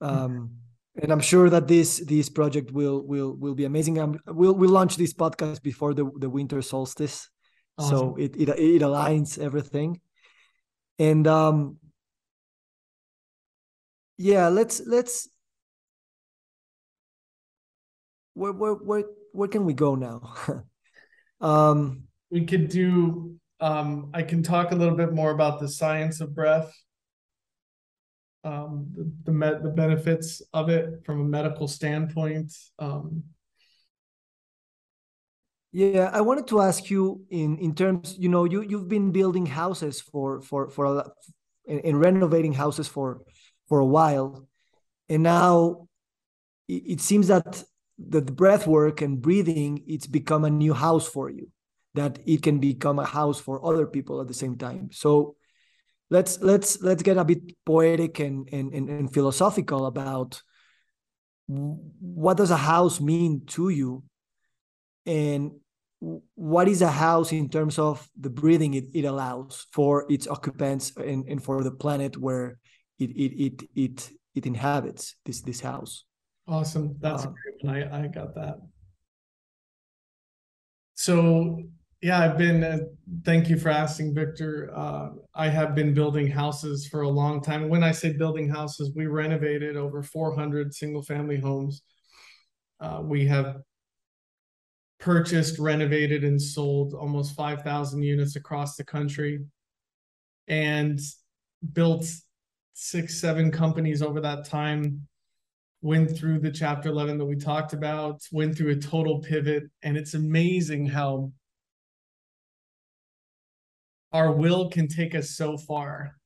Um, 0.00 0.58
and 1.00 1.12
I'm 1.12 1.20
sure 1.20 1.50
that 1.50 1.66
this 1.66 1.98
this 1.98 2.28
project 2.28 2.70
will 2.70 3.04
will 3.06 3.34
will 3.34 3.54
be 3.54 3.64
amazing. 3.64 3.98
Um, 3.98 4.18
we'll 4.26 4.54
we'll 4.54 4.70
launch 4.70 4.96
this 4.96 5.12
podcast 5.12 5.62
before 5.62 5.94
the 5.94 6.10
the 6.18 6.30
winter 6.30 6.62
solstice, 6.62 7.28
awesome. 7.78 7.98
so 7.98 8.16
it, 8.16 8.36
it 8.36 8.48
it 8.48 8.82
aligns 8.82 9.38
everything. 9.38 10.00
And 10.98 11.26
um, 11.26 11.78
yeah, 14.18 14.48
let's 14.48 14.80
let's 14.86 15.28
where 18.34 18.52
where 18.52 18.74
where 18.74 19.04
where 19.32 19.48
can 19.48 19.64
we 19.64 19.74
go 19.74 19.96
now? 19.96 20.34
um, 21.40 22.04
we 22.30 22.44
could 22.44 22.68
do 22.68 23.36
um, 23.60 24.10
I 24.12 24.22
can 24.22 24.42
talk 24.42 24.72
a 24.72 24.76
little 24.76 24.96
bit 24.96 25.12
more 25.12 25.30
about 25.30 25.58
the 25.58 25.68
science 25.68 26.20
of 26.20 26.34
breath, 26.34 26.72
um, 28.44 28.86
the 28.92 29.10
the, 29.24 29.32
met, 29.32 29.62
the 29.62 29.70
benefits 29.70 30.42
of 30.52 30.68
it 30.68 31.02
from 31.04 31.20
a 31.20 31.24
medical 31.24 31.66
standpoint. 31.66 32.52
Um, 32.78 33.24
yeah, 35.72 36.10
I 36.12 36.20
wanted 36.20 36.46
to 36.48 36.60
ask 36.60 36.90
you 36.90 37.24
in 37.30 37.58
in 37.58 37.74
terms, 37.74 38.16
you 38.18 38.28
know, 38.28 38.44
you 38.44 38.62
you've 38.62 38.88
been 38.88 39.10
building 39.10 39.46
houses 39.46 40.00
for 40.00 40.40
for 40.42 40.70
for 40.70 40.84
a, 40.86 41.10
and 41.66 41.98
renovating 42.00 42.52
houses 42.52 42.86
for 42.86 43.22
for 43.68 43.80
a 43.80 43.86
while, 43.86 44.46
and 45.08 45.22
now 45.22 45.88
it, 46.68 46.82
it 46.86 47.00
seems 47.00 47.28
that 47.28 47.64
the 47.98 48.22
breath 48.22 48.66
work 48.66 49.00
and 49.02 49.22
breathing 49.22 49.82
it's 49.86 50.06
become 50.06 50.44
a 50.44 50.50
new 50.50 50.74
house 50.74 51.06
for 51.06 51.30
you 51.30 51.48
that 51.94 52.18
it 52.26 52.42
can 52.42 52.58
become 52.58 52.98
a 52.98 53.04
house 53.04 53.38
for 53.38 53.64
other 53.64 53.86
people 53.86 54.20
at 54.20 54.26
the 54.26 54.34
same 54.34 54.56
time 54.56 54.88
so 54.90 55.36
let's 56.10 56.40
let's 56.40 56.80
let's 56.82 57.02
get 57.02 57.16
a 57.16 57.24
bit 57.24 57.42
poetic 57.64 58.20
and 58.20 58.48
and, 58.52 58.72
and, 58.72 58.88
and 58.88 59.12
philosophical 59.12 59.86
about 59.86 60.42
what 61.46 62.36
does 62.36 62.50
a 62.50 62.56
house 62.56 63.00
mean 63.00 63.44
to 63.46 63.68
you? 63.68 64.02
And 65.06 65.52
what 66.00 66.68
is 66.68 66.82
a 66.82 66.90
house 66.90 67.32
in 67.32 67.48
terms 67.48 67.78
of 67.78 68.08
the 68.18 68.30
breathing 68.30 68.74
it, 68.74 68.84
it 68.94 69.04
allows 69.04 69.66
for 69.72 70.06
its 70.10 70.26
occupants 70.26 70.92
and, 70.96 71.28
and 71.28 71.42
for 71.42 71.62
the 71.62 71.70
planet 71.70 72.16
where 72.16 72.58
it 72.98 73.10
it 73.10 73.44
it 73.44 73.62
it, 73.74 74.10
it 74.34 74.46
inhabits 74.46 75.16
this 75.24 75.42
this 75.42 75.60
house? 75.60 76.04
Awesome. 76.46 76.96
That's 77.00 77.24
uh, 77.24 77.32
great. 77.62 77.84
I, 77.92 78.04
I 78.04 78.06
got 78.08 78.34
that. 78.34 78.56
So 80.94 81.62
yeah, 82.04 82.20
I've 82.20 82.36
been. 82.36 82.62
Uh, 82.62 82.80
thank 83.24 83.48
you 83.48 83.58
for 83.58 83.70
asking, 83.70 84.14
Victor. 84.14 84.70
Uh, 84.76 85.08
I 85.34 85.48
have 85.48 85.74
been 85.74 85.94
building 85.94 86.26
houses 86.26 86.86
for 86.86 87.00
a 87.00 87.08
long 87.08 87.40
time. 87.40 87.70
When 87.70 87.82
I 87.82 87.92
say 87.92 88.12
building 88.12 88.46
houses, 88.46 88.92
we 88.94 89.06
renovated 89.06 89.78
over 89.78 90.02
400 90.02 90.74
single-family 90.74 91.38
homes. 91.38 91.80
Uh, 92.78 93.00
we 93.02 93.26
have 93.28 93.56
purchased, 95.00 95.58
renovated, 95.58 96.24
and 96.24 96.40
sold 96.40 96.92
almost 96.92 97.34
5,000 97.36 98.02
units 98.02 98.36
across 98.36 98.76
the 98.76 98.84
country, 98.84 99.42
and 100.46 101.00
built 101.72 102.04
six, 102.74 103.18
seven 103.18 103.50
companies 103.50 104.02
over 104.02 104.20
that 104.20 104.44
time, 104.44 105.08
went 105.80 106.14
through 106.14 106.40
the 106.40 106.52
chapter 106.52 106.90
11 106.90 107.16
that 107.16 107.24
we 107.24 107.36
talked 107.36 107.72
about, 107.72 108.20
went 108.30 108.58
through 108.58 108.72
a 108.72 108.76
total 108.76 109.20
pivot. 109.20 109.62
And 109.82 109.96
it's 109.96 110.12
amazing 110.12 110.84
how 110.84 111.32
our 114.14 114.30
will 114.30 114.70
can 114.70 114.86
take 114.86 115.14
us 115.14 115.30
so 115.30 115.58
far. 115.58 116.16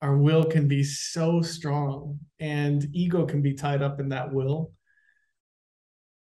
Our 0.00 0.16
will 0.16 0.44
can 0.44 0.66
be 0.66 0.82
so 0.82 1.42
strong, 1.42 2.18
and 2.40 2.86
ego 2.92 3.26
can 3.26 3.42
be 3.42 3.52
tied 3.52 3.82
up 3.82 4.00
in 4.00 4.08
that 4.08 4.32
will. 4.32 4.72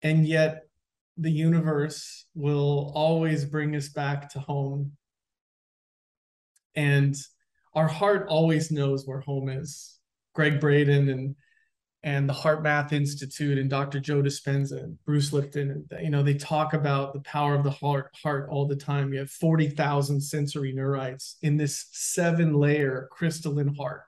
And 0.02 0.26
yet, 0.26 0.62
the 1.16 1.30
universe 1.30 2.26
will 2.34 2.92
always 2.96 3.44
bring 3.44 3.76
us 3.76 3.88
back 3.88 4.28
to 4.30 4.40
home. 4.40 4.92
And 6.74 7.14
our 7.74 7.88
heart 7.88 8.26
always 8.28 8.72
knows 8.72 9.06
where 9.06 9.20
home 9.20 9.48
is. 9.48 9.98
Gregg 10.34 10.60
Braden 10.60 11.08
and 11.08 11.36
and 12.04 12.28
the 12.28 12.34
HeartMath 12.34 12.92
Institute 12.92 13.56
and 13.56 13.70
Dr. 13.70 13.98
Joe 13.98 14.20
Dispenza 14.20 14.84
and 14.84 15.02
Bruce 15.06 15.32
Lipton 15.32 15.70
and 15.70 16.04
you 16.04 16.10
know 16.10 16.22
they 16.22 16.34
talk 16.34 16.74
about 16.74 17.14
the 17.14 17.20
power 17.20 17.54
of 17.54 17.64
the 17.64 17.70
heart 17.70 18.14
heart 18.22 18.48
all 18.50 18.68
the 18.68 18.76
time. 18.76 19.12
You 19.12 19.20
have 19.20 19.30
40,000 19.30 20.20
sensory 20.20 20.74
neurites 20.74 21.36
in 21.40 21.56
this 21.56 21.88
seven 21.92 22.52
layer 22.52 23.08
crystalline 23.10 23.74
heart. 23.74 24.02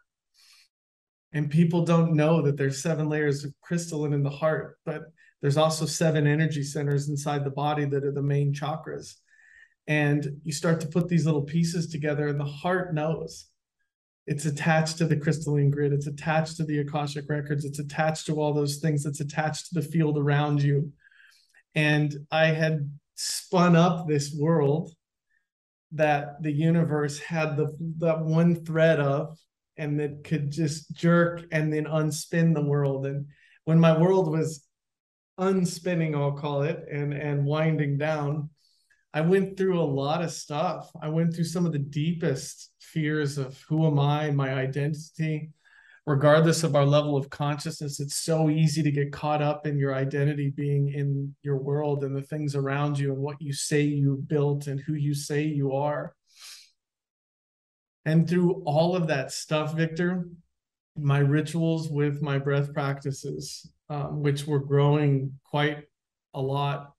And 1.32 1.51
people 1.51 1.84
don't 1.84 2.12
know 2.12 2.42
that 2.42 2.59
there's 2.59 2.82
seven 2.82 3.09
layers 3.09 3.44
of 3.44 3.55
crystalline 3.62 4.12
in 4.12 4.22
the 4.22 4.30
heart, 4.30 4.78
but 4.84 5.05
there's 5.40 5.57
also 5.57 5.86
seven 5.86 6.26
energy 6.26 6.62
centers 6.62 7.09
inside 7.09 7.44
the 7.44 7.51
body 7.51 7.86
that 7.86 8.05
are 8.05 8.12
the 8.12 8.22
main 8.22 8.53
chakras. 8.53 9.14
And 9.86 10.40
you 10.44 10.53
start 10.53 10.82
to 10.82 10.86
put 10.86 11.09
these 11.09 11.24
little 11.24 11.42
pieces 11.42 11.88
together 11.88 12.28
and 12.28 12.38
the 12.38 12.44
heart 12.44 12.94
knows 12.94 13.49
it's 14.27 14.45
attached 14.45 14.99
to 14.99 15.05
the 15.07 15.16
crystalline 15.16 15.70
grid. 15.70 15.93
It's 15.93 16.09
attached 16.09 16.57
to 16.57 16.64
the 16.64 16.79
akashic 16.79 17.29
records. 17.29 17.64
It's 17.64 17.79
attached 17.79 18.27
to 18.27 18.41
all 18.41 18.53
those 18.53 18.79
things. 18.79 19.07
It's 19.07 19.20
attached 19.20 19.68
to 19.68 19.74
the 19.74 19.87
field 19.87 20.18
around 20.18 20.62
you. 20.62 20.93
And 21.74 22.14
i 22.31 22.47
had 22.47 22.91
spun 23.14 23.77
up 23.77 24.07
this 24.07 24.35
world 24.39 24.93
that 25.93 26.43
the 26.43 26.53
universe 26.53 27.18
had 27.18 27.57
the 27.57 27.74
that 27.99 28.20
one 28.20 28.64
thread 28.64 29.01
of 29.01 29.39
and 29.79 30.01
that 30.01 30.24
could 30.24 30.51
just 30.51 30.93
jerk 30.95 31.45
and 31.53 31.72
then 31.72 31.85
unspin 31.85 32.55
the 32.55 32.64
world. 32.64 33.07
And 33.07 33.27
when 33.64 33.79
my 33.79 33.97
world 33.97 34.31
was 34.31 34.64
unspinning 35.39 36.16
i'll 36.16 36.33
call 36.33 36.62
it 36.62 36.83
and 36.91 37.12
and 37.12 37.45
winding 37.45 37.99
down 37.99 38.49
I 39.16 39.22
went 39.22 39.57
through 39.57 39.81
a 39.81 39.83
lot 39.83 40.22
of 40.22 40.31
stuff. 40.31 40.91
I 41.01 41.09
went 41.09 41.35
through 41.35 41.45
some 41.45 41.64
of 41.64 41.72
the 41.72 41.79
deepest 41.79 42.70
fears 42.97 43.36
of 43.36 43.61
who 43.68 43.86
am 43.86 43.99
I, 43.99 44.30
my 44.30 44.55
identity. 44.55 45.51
Regardless 46.07 46.62
of 46.62 46.74
our 46.74 46.86
level 46.86 47.14
of 47.14 47.28
consciousness, 47.28 48.01
it's 48.01 48.16
so 48.16 48.49
easy 48.49 48.82
to 48.82 48.90
get 48.90 49.12
caught 49.12 49.42
up 49.42 49.66
in 49.66 49.78
your 49.78 49.94
identity 49.94 50.49
being 50.49 50.88
in 50.94 51.34
your 51.42 51.59
world 51.59 52.05
and 52.05 52.16
the 52.16 52.22
things 52.22 52.55
around 52.55 52.99
you 52.99 53.12
and 53.12 53.20
what 53.20 53.36
you 53.38 53.53
say 53.53 53.82
you 53.82 54.24
built 54.28 54.66
and 54.66 54.80
who 54.80 54.94
you 54.94 55.12
say 55.12 55.42
you 55.42 55.72
are. 55.72 56.14
And 58.07 58.26
through 58.26 58.62
all 58.64 58.97
of 58.97 59.09
that 59.09 59.30
stuff, 59.30 59.74
Victor, 59.74 60.26
my 60.97 61.18
rituals 61.18 61.90
with 61.90 62.22
my 62.22 62.38
breath 62.38 62.72
practices, 62.72 63.70
um, 63.90 64.22
which 64.22 64.47
were 64.47 64.61
growing 64.61 65.38
quite 65.44 65.84
a 66.32 66.40
lot 66.40 66.94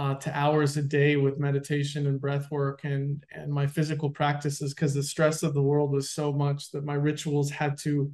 uh, 0.00 0.14
to 0.14 0.34
hours 0.34 0.78
a 0.78 0.82
day 0.82 1.16
with 1.16 1.38
meditation 1.38 2.06
and 2.06 2.18
breath 2.18 2.50
work 2.50 2.84
and 2.84 3.22
and 3.32 3.52
my 3.52 3.66
physical 3.66 4.08
practices 4.08 4.72
because 4.72 4.94
the 4.94 5.02
stress 5.02 5.42
of 5.42 5.52
the 5.52 5.60
world 5.60 5.92
was 5.92 6.10
so 6.10 6.32
much 6.32 6.70
that 6.70 6.86
my 6.86 6.94
rituals 6.94 7.50
had 7.50 7.76
to 7.76 8.10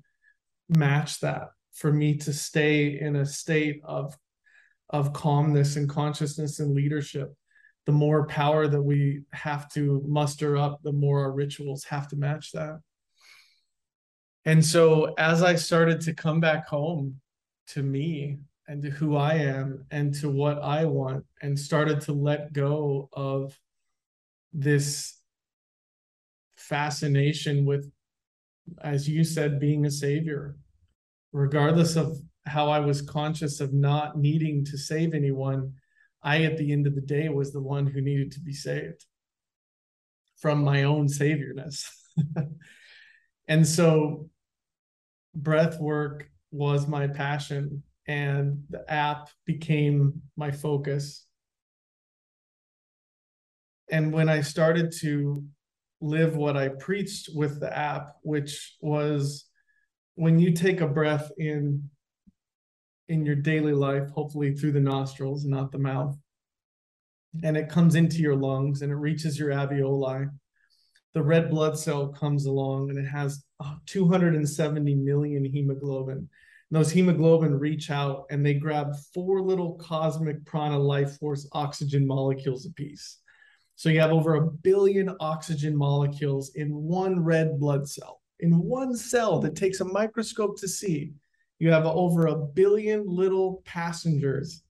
match 0.68 1.20
that 1.20 1.50
for 1.72 1.92
me 1.92 2.16
to 2.16 2.32
stay 2.32 2.98
in 3.00 3.14
a 3.14 3.24
state 3.24 3.80
of 3.84 4.16
of 4.90 5.12
calmness 5.12 5.76
and 5.76 5.88
consciousness 5.88 6.58
and 6.58 6.74
leadership. 6.74 7.32
The 7.84 7.92
more 7.92 8.26
power 8.26 8.66
that 8.66 8.82
we 8.82 9.22
have 9.32 9.70
to 9.74 10.02
muster 10.08 10.56
up 10.56 10.80
the 10.82 10.92
more 10.92 11.20
our 11.20 11.30
rituals 11.30 11.84
have 11.84 12.08
to 12.08 12.16
match 12.16 12.50
that. 12.50 12.80
And 14.44 14.64
so 14.64 15.14
as 15.18 15.40
i 15.44 15.54
started 15.54 16.00
to 16.00 16.14
come 16.14 16.40
back 16.40 16.66
home 16.66 17.20
to 17.68 17.82
me 17.84 18.38
and 18.68 18.82
to 18.82 18.90
who 18.90 19.16
I 19.16 19.34
am 19.34 19.86
and 19.90 20.12
to 20.16 20.28
what 20.28 20.60
I 20.60 20.84
want 20.84 21.24
and 21.40 21.58
started 21.58 22.00
to 22.02 22.12
let 22.12 22.52
go 22.52 23.08
of 23.12 23.58
this 24.52 25.18
fascination 26.56 27.64
with, 27.64 27.90
as 28.82 29.08
you 29.08 29.22
said, 29.22 29.60
being 29.60 29.86
a 29.86 29.90
savior, 29.90 30.56
regardless 31.32 31.96
of 31.96 32.16
how 32.46 32.68
I 32.68 32.80
was 32.80 33.02
conscious 33.02 33.60
of 33.60 33.72
not 33.72 34.18
needing 34.18 34.64
to 34.66 34.78
save 34.78 35.14
anyone. 35.14 35.74
I, 36.22 36.42
at 36.42 36.56
the 36.56 36.72
end 36.72 36.88
of 36.88 36.94
the 36.96 37.00
day, 37.00 37.28
was 37.28 37.52
the 37.52 37.62
one 37.62 37.86
who 37.86 38.00
needed 38.00 38.32
to 38.32 38.40
be 38.40 38.52
saved 38.52 39.04
from 40.38 40.64
my 40.64 40.82
own 40.82 41.06
saviorness. 41.06 41.88
and 43.48 43.66
so, 43.66 44.28
breath 45.34 45.78
work 45.78 46.28
was 46.50 46.88
my 46.88 47.06
passion 47.06 47.82
and 48.06 48.64
the 48.70 48.90
app 48.90 49.28
became 49.44 50.22
my 50.36 50.50
focus. 50.50 51.26
And 53.90 54.12
when 54.12 54.28
I 54.28 54.40
started 54.40 54.92
to 55.00 55.44
live 56.00 56.36
what 56.36 56.56
I 56.56 56.68
preached 56.68 57.30
with 57.34 57.60
the 57.60 57.76
app, 57.76 58.16
which 58.22 58.76
was 58.80 59.46
when 60.14 60.38
you 60.38 60.52
take 60.52 60.80
a 60.80 60.86
breath 60.86 61.30
in 61.38 61.90
in 63.08 63.24
your 63.24 63.36
daily 63.36 63.72
life, 63.72 64.10
hopefully 64.10 64.52
through 64.54 64.72
the 64.72 64.80
nostrils, 64.80 65.44
not 65.44 65.70
the 65.70 65.78
mouth, 65.78 66.16
and 67.44 67.56
it 67.56 67.68
comes 67.68 67.94
into 67.94 68.18
your 68.18 68.34
lungs 68.34 68.82
and 68.82 68.90
it 68.90 68.96
reaches 68.96 69.38
your 69.38 69.50
alveoli, 69.50 70.28
the 71.14 71.22
red 71.22 71.48
blood 71.50 71.78
cell 71.78 72.08
comes 72.08 72.46
along 72.46 72.90
and 72.90 72.98
it 72.98 73.08
has 73.08 73.44
uh, 73.60 73.74
270 73.86 74.94
million 74.96 75.44
hemoglobin 75.44 76.28
those 76.70 76.90
hemoglobin 76.90 77.58
reach 77.58 77.90
out 77.90 78.26
and 78.30 78.44
they 78.44 78.54
grab 78.54 78.92
four 79.14 79.40
little 79.40 79.74
cosmic 79.74 80.44
prana 80.44 80.78
life 80.78 81.18
force 81.18 81.48
oxygen 81.52 82.06
molecules 82.06 82.66
apiece. 82.66 83.18
So 83.76 83.88
you 83.88 84.00
have 84.00 84.10
over 84.10 84.34
a 84.34 84.46
billion 84.46 85.14
oxygen 85.20 85.76
molecules 85.76 86.52
in 86.54 86.70
one 86.74 87.22
red 87.22 87.60
blood 87.60 87.88
cell. 87.88 88.20
In 88.40 88.58
one 88.58 88.96
cell 88.96 89.38
that 89.40 89.54
takes 89.54 89.80
a 89.80 89.84
microscope 89.84 90.58
to 90.60 90.68
see, 90.68 91.12
you 91.58 91.70
have 91.70 91.86
over 91.86 92.26
a 92.26 92.36
billion 92.36 93.04
little 93.06 93.62
passengers 93.64 94.62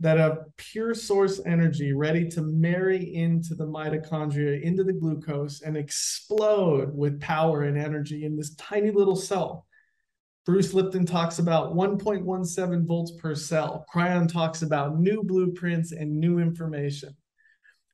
that 0.00 0.18
have 0.18 0.44
pure 0.56 0.94
source 0.94 1.40
energy 1.46 1.92
ready 1.92 2.28
to 2.28 2.42
marry 2.42 3.14
into 3.14 3.54
the 3.54 3.66
mitochondria, 3.66 4.60
into 4.62 4.84
the 4.84 4.92
glucose, 4.92 5.62
and 5.62 5.76
explode 5.76 6.94
with 6.94 7.20
power 7.20 7.62
and 7.62 7.78
energy 7.78 8.24
in 8.24 8.36
this 8.36 8.54
tiny 8.56 8.90
little 8.90 9.16
cell. 9.16 9.65
Bruce 10.46 10.72
Lipton 10.72 11.04
talks 11.04 11.40
about 11.40 11.74
1.17 11.74 12.86
volts 12.86 13.10
per 13.18 13.34
cell. 13.34 13.84
Kryon 13.92 14.32
talks 14.32 14.62
about 14.62 14.96
new 14.96 15.24
blueprints 15.24 15.90
and 15.90 16.20
new 16.20 16.38
information. 16.38 17.16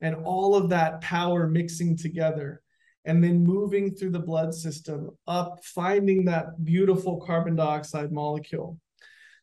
And 0.03 0.17
all 0.17 0.55
of 0.55 0.69
that 0.69 1.01
power 1.01 1.49
mixing 1.49 1.97
together 1.97 2.61
and 3.07 3.25
then 3.25 3.43
moving 3.43 3.95
through 3.95 4.11
the 4.11 4.19
blood 4.19 4.53
system 4.53 5.11
up, 5.27 5.65
finding 5.65 6.27
that 6.27 6.63
beautiful 6.63 7.23
carbon 7.25 7.57
dioxide 7.57 8.13
molecule. 8.13 8.79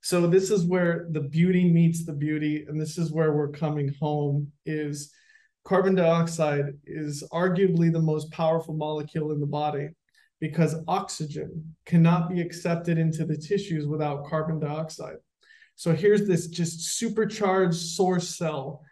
So 0.02 0.28
this 0.28 0.52
is 0.52 0.66
where 0.66 1.08
the 1.10 1.22
beauty 1.22 1.68
meets 1.68 2.06
the 2.06 2.14
beauty, 2.14 2.66
and 2.70 2.80
this 2.80 3.00
is 3.00 3.12
where 3.12 3.34
we're 3.34 3.52
coming 3.52 3.92
home 4.00 4.52
is 4.68 5.12
carbon 5.66 5.96
dioxide 5.96 6.74
is 6.86 7.24
arguably 7.34 7.92
the 7.92 8.02
most 8.02 8.32
powerful 8.32 8.76
molecule 8.76 9.32
in 9.32 9.40
the 9.40 9.48
body 9.48 9.90
because 10.40 10.76
oxygen 10.88 11.76
cannot 11.86 12.30
be 12.30 12.42
accepted 12.42 12.98
into 12.98 13.26
the 13.26 13.38
tissues 13.38 13.86
without 13.86 14.26
carbon 14.26 14.60
dioxide. 14.60 15.18
So 15.76 15.94
here's 15.94 16.28
this 16.28 16.48
just 16.48 16.98
supercharged 16.98 17.78
source 17.78 18.38
cell 18.38 18.84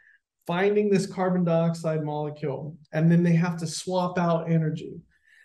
finding 0.46 0.90
this 0.90 1.06
carbon 1.06 1.44
dioxide 1.44 2.04
molecule, 2.04 2.78
and 2.94 3.12
then 3.12 3.22
they 3.22 3.34
have 3.34 3.58
to 3.58 3.68
swap 3.68 4.18
out 4.18 4.50
energy. 4.50 4.94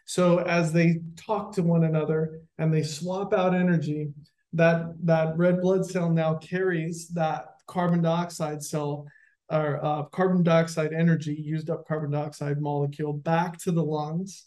So 0.05 0.39
as 0.39 0.73
they 0.73 1.01
talk 1.17 1.53
to 1.55 1.63
one 1.63 1.85
another 1.85 2.41
and 2.59 2.73
they 2.73 2.85
swap 2.85 3.33
out 3.33 3.55
energy, 3.55 4.13
that, 4.53 4.95
that 5.03 5.37
red 5.37 5.61
blood 5.61 5.85
cell 5.85 6.11
now 6.11 6.35
carries 6.35 7.09
that 7.09 7.47
carbon 7.67 8.03
dioxide 8.03 8.63
cell 8.63 9.07
or 9.51 9.85
uh, 9.85 10.05
carbon 10.05 10.43
dioxide 10.43 10.93
energy, 10.93 11.35
used 11.35 11.69
up 11.69 11.87
carbon 11.87 12.11
dioxide 12.11 12.61
molecule 12.61 13.13
back 13.13 13.59
to 13.59 13.73
the 13.73 13.83
lungs 13.83 14.47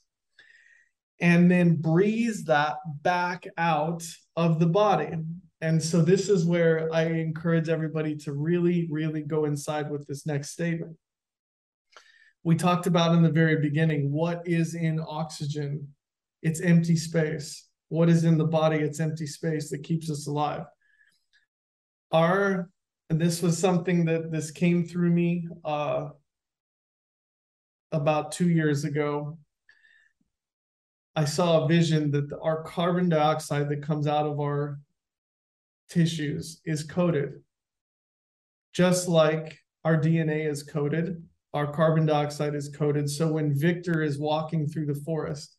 and 1.19 1.49
then 1.49 1.75
breathe 1.75 2.45
that 2.45 2.77
back 3.01 3.47
out 3.57 4.03
of 4.35 4.59
the 4.59 4.67
body. 4.67 5.11
And 5.61 5.81
so 5.81 6.01
this 6.01 6.29
is 6.29 6.45
where 6.45 6.89
I 6.93 7.05
encourage 7.05 7.69
everybody 7.69 8.15
to 8.17 8.33
really, 8.33 8.87
really 8.91 9.21
go 9.21 9.45
inside 9.45 9.89
with 9.89 10.05
this 10.05 10.25
next 10.25 10.51
statement. 10.51 10.95
We 12.43 12.55
talked 12.55 12.85
about 12.85 13.15
in 13.15 13.23
the 13.23 13.31
very 13.31 13.59
beginning 13.61 14.11
what 14.11 14.47
is 14.47 14.75
in 14.75 14.99
oxygen? 15.07 15.87
It's 16.43 16.61
empty 16.61 16.95
space. 16.95 17.67
What 17.89 18.09
is 18.09 18.23
in 18.23 18.37
the 18.37 18.45
body? 18.45 18.77
It's 18.77 18.99
empty 18.99 19.25
space 19.25 19.69
that 19.71 19.83
keeps 19.83 20.11
us 20.11 20.27
alive. 20.27 20.65
Our, 22.11 22.69
and 23.09 23.19
this 23.19 23.41
was 23.41 23.57
something 23.57 24.05
that 24.05 24.31
this 24.31 24.51
came 24.51 24.85
through 24.85 25.09
me 25.11 25.47
uh, 25.63 26.09
about 27.91 28.31
two 28.31 28.49
years 28.49 28.83
ago. 28.83 29.39
I 31.15 31.23
saw 31.23 31.63
a 31.63 31.67
vision 31.67 32.11
that 32.11 32.29
the, 32.29 32.39
our 32.39 32.63
carbon 32.63 33.07
dioxide 33.07 33.69
that 33.69 33.81
comes 33.81 34.05
out 34.05 34.25
of 34.25 34.39
our 34.39 34.79
tissues 35.89 36.61
is 36.65 36.83
coded. 36.83 37.41
Just 38.73 39.07
like 39.07 39.57
our 39.85 39.97
DNA 39.97 40.49
is 40.49 40.63
coded, 40.63 41.23
our 41.53 41.71
carbon 41.71 42.05
dioxide 42.05 42.53
is 42.53 42.67
coded. 42.67 43.09
So 43.09 43.31
when 43.31 43.57
Victor 43.57 44.03
is 44.03 44.19
walking 44.19 44.67
through 44.67 44.87
the 44.87 45.01
forest, 45.05 45.55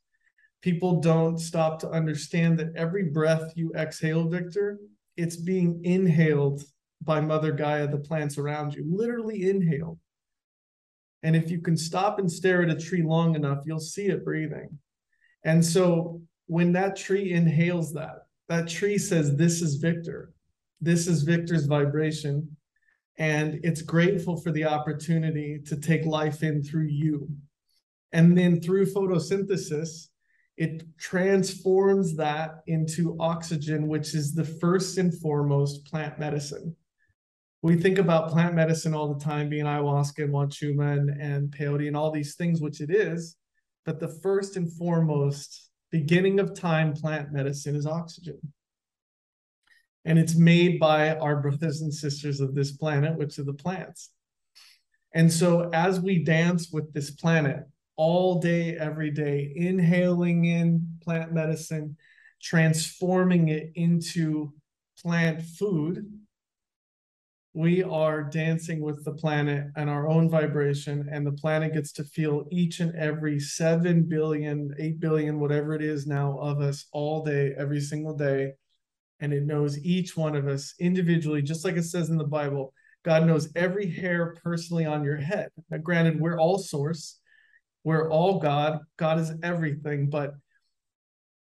people 0.61 1.01
don't 1.01 1.39
stop 1.39 1.79
to 1.81 1.91
understand 1.91 2.59
that 2.59 2.77
every 2.77 3.05
breath 3.05 3.53
you 3.55 3.73
exhale, 3.75 4.29
Victor, 4.29 4.79
it's 5.17 5.37
being 5.37 5.83
inhaled 5.85 6.63
by 7.03 7.21
Mother 7.21 7.53
Gaia, 7.53 7.87
the 7.87 7.97
plants 7.97 8.37
around 8.37 8.75
you, 8.75 8.85
literally 8.87 9.49
inhaled. 9.49 9.99
And 11.23 11.35
if 11.35 11.51
you 11.51 11.61
can 11.61 11.79
stop 11.79 12.19
and 12.19 12.31
stare 12.31 12.63
at 12.63 12.69
a 12.69 12.79
tree 12.79 13.03
long 13.03 13.35
enough, 13.35 13.63
you'll 13.65 13.81
see 13.81 14.07
it 14.07 14.25
breathing. 14.25 14.79
And 15.47 15.65
so 15.65 16.21
when 16.47 16.73
that 16.73 16.97
tree 16.97 17.33
inhales 17.33 17.95
that, 17.95 18.27
that 18.49 18.69
tree 18.69 18.99
says, 18.99 19.37
This 19.37 19.63
is 19.63 19.77
Victor. 19.77 20.35
This 20.81 21.07
is 21.07 21.23
Victor's 21.23 21.65
vibration. 21.65 22.57
And 23.17 23.61
it's 23.63 23.81
grateful 23.81 24.37
for 24.37 24.51
the 24.51 24.67
opportunity 24.67 25.63
to 25.67 25.77
take 25.77 26.05
life 26.05 26.43
in 26.43 26.63
through 26.63 26.89
you. 26.89 27.31
And 28.13 28.37
then 28.37 28.61
through 28.61 28.87
photosynthesis, 28.87 30.09
it 30.57 30.83
transforms 30.99 32.17
that 32.17 32.63
into 32.67 33.17
oxygen, 33.21 33.89
which 33.89 34.15
is 34.15 34.35
the 34.35 34.45
first 34.45 34.99
and 34.99 35.17
foremost 35.21 35.87
plant 35.87 36.19
medicine. 36.19 36.75
We 37.63 37.77
think 37.77 37.99
about 37.99 38.31
plant 38.31 38.55
medicine 38.55 38.95
all 38.95 39.15
the 39.15 39.25
time 39.25 39.49
being 39.49 39.65
ayahuasca 39.65 40.25
and 40.25 40.33
wachuma 40.33 40.99
and, 40.99 41.11
and 41.21 41.51
peyote 41.51 41.87
and 41.87 41.97
all 41.97 42.11
these 42.11 42.35
things, 42.35 42.61
which 42.61 42.81
it 42.81 42.91
is. 42.91 43.37
But 43.87 44.01
the 44.01 44.09
first 44.09 44.57
and 44.57 44.71
foremost 44.71 45.71
beginning 45.91 46.41
of 46.41 46.55
time 46.55 46.93
plant 46.93 47.33
medicine 47.33 47.77
is 47.77 47.87
oxygen. 47.87 48.39
And 50.05 50.19
it's 50.19 50.37
made 50.37 50.79
by 50.79 51.17
our 51.17 51.41
brothers 51.41 51.81
and 51.81 51.95
sisters 51.95 52.41
of 52.41 52.55
this 52.55 52.73
planet, 52.73 53.17
which 53.17 53.39
are 53.39 53.45
the 53.45 53.55
plants. 53.55 54.11
And 55.15 55.33
so 55.33 55.71
as 55.73 56.01
we 56.01 56.23
dance 56.23 56.71
with 56.71 56.93
this 56.93 57.11
planet, 57.11 57.65
all 57.97 58.41
day, 58.41 58.77
every 58.77 59.11
day, 59.11 59.53
inhaling 59.57 60.45
in 60.45 60.99
plant 61.03 61.33
medicine, 61.33 61.97
transforming 62.43 63.49
it 63.49 63.73
into 63.75 64.53
plant 65.03 65.43
food. 65.43 66.07
We 67.57 67.83
are 67.83 68.23
dancing 68.23 68.83
with 68.83 69.03
the 69.03 69.15
planet 69.15 69.69
and 69.77 69.89
our 69.89 70.07
own 70.07 70.29
vibration, 70.29 71.09
and 71.11 71.27
the 71.27 71.33
planet 71.33 71.73
gets 71.73 71.91
to 71.93 72.05
feel 72.05 72.45
each 72.51 72.81
and 72.81 72.95
every 72.95 73.41
7 73.41 74.03
billion, 74.03 74.75
8 74.79 75.01
billion, 75.01 75.41
whatever 75.41 75.73
it 75.73 75.81
is 75.81 76.07
now 76.07 76.37
of 76.39 76.61
us 76.61 76.85
all 76.93 77.25
day, 77.25 77.55
every 77.57 77.81
single 77.81 78.15
day. 78.15 78.53
And 79.21 79.33
it 79.33 79.47
knows 79.47 79.79
each 79.79 80.19
one 80.19 80.37
of 80.37 80.47
us 80.47 80.75
individually, 80.79 81.41
just 81.41 81.65
like 81.65 81.77
it 81.77 81.85
says 81.85 82.11
in 82.11 82.19
the 82.19 82.25
Bible. 82.25 82.75
God 83.07 83.27
knows 83.27 83.49
every 83.57 83.91
hair 83.91 84.37
personally 84.45 84.85
on 84.85 85.03
your 85.03 85.17
head. 85.17 85.49
Now, 85.71 85.79
granted, 85.79 86.21
we're 86.21 86.39
all 86.39 86.59
source, 86.59 87.21
we're 87.85 88.11
all 88.11 88.39
God. 88.39 88.81
God 88.99 89.19
is 89.19 89.33
everything, 89.43 90.11
but 90.11 90.35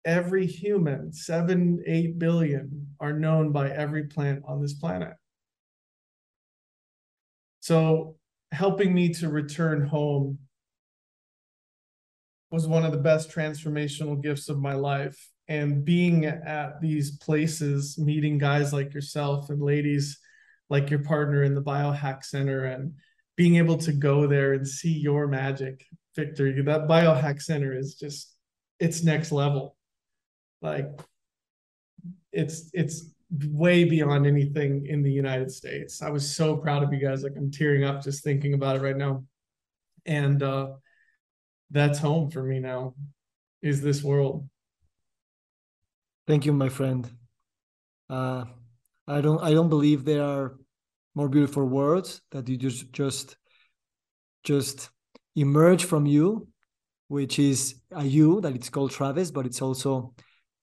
every 0.05 0.45
human, 0.45 1.11
seven, 1.11 1.83
eight 1.85 2.17
billion, 2.17 2.95
are 3.01 3.11
known 3.11 3.51
by 3.51 3.71
every 3.71 4.05
plant 4.05 4.43
on 4.47 4.61
this 4.61 4.73
planet. 4.73 5.11
So, 7.67 8.15
helping 8.53 8.93
me 8.93 9.09
to 9.15 9.27
return 9.27 9.85
home 9.85 10.39
was 12.49 12.65
one 12.65 12.85
of 12.85 12.93
the 12.93 12.97
best 12.97 13.29
transformational 13.29 14.23
gifts 14.23 14.47
of 14.47 14.57
my 14.57 14.71
life. 14.71 15.29
And 15.49 15.83
being 15.83 16.23
at 16.23 16.79
these 16.79 17.17
places, 17.17 17.97
meeting 17.97 18.37
guys 18.37 18.71
like 18.71 18.93
yourself 18.93 19.49
and 19.49 19.61
ladies 19.61 20.17
like 20.69 20.89
your 20.89 21.03
partner 21.03 21.43
in 21.43 21.55
the 21.55 21.61
Biohack 21.61 22.23
Center, 22.23 22.63
and 22.63 22.93
being 23.35 23.57
able 23.57 23.77
to 23.79 23.91
go 23.91 24.27
there 24.27 24.53
and 24.53 24.65
see 24.65 24.93
your 24.93 25.27
magic 25.27 25.83
Victor, 26.15 26.63
that 26.63 26.87
biohack 26.87 27.41
center 27.41 27.77
is 27.77 27.95
just 27.95 28.33
it's 28.79 29.03
next 29.03 29.33
level. 29.33 29.75
Like 30.61 30.87
it's 32.31 32.69
it's 32.73 33.11
way 33.29 33.83
beyond 33.83 34.25
anything 34.25 34.85
in 34.87 35.01
the 35.01 35.11
United 35.11 35.51
States. 35.51 36.01
I 36.01 36.09
was 36.09 36.35
so 36.35 36.55
proud 36.55 36.83
of 36.83 36.93
you 36.93 36.99
guys. 36.99 37.23
Like 37.23 37.33
I'm 37.35 37.51
tearing 37.51 37.83
up 37.83 38.01
just 38.01 38.23
thinking 38.23 38.53
about 38.53 38.77
it 38.77 38.81
right 38.81 38.95
now. 38.95 39.23
And 40.05 40.41
uh 40.41 40.73
that's 41.71 41.99
home 41.99 42.31
for 42.31 42.43
me 42.43 42.59
now 42.59 42.95
is 43.61 43.81
this 43.81 44.01
world. 44.01 44.47
Thank 46.25 46.45
you, 46.45 46.53
my 46.53 46.69
friend. 46.69 47.09
Uh 48.09 48.45
I 49.07 49.21
don't 49.21 49.43
I 49.43 49.51
don't 49.53 49.69
believe 49.69 50.05
there 50.05 50.23
are 50.23 50.57
more 51.13 51.27
beautiful 51.27 51.65
words 51.65 52.21
that 52.31 52.47
you 52.47 52.55
just 52.57 52.91
just 52.93 53.37
just 54.43 54.89
emerge 55.35 55.83
from 55.83 56.05
you, 56.05 56.47
which 57.09 57.39
is 57.39 57.75
a 57.91 58.05
you 58.05 58.39
that 58.39 58.55
it's 58.55 58.69
called 58.69 58.91
Travis, 58.91 59.31
but 59.31 59.45
it's 59.45 59.61
also 59.61 60.13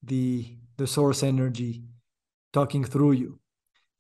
the 0.03 0.57
the 0.79 0.87
source 0.87 1.23
energy 1.23 1.85
talking 2.55 2.85
through 2.85 3.13
you 3.13 3.39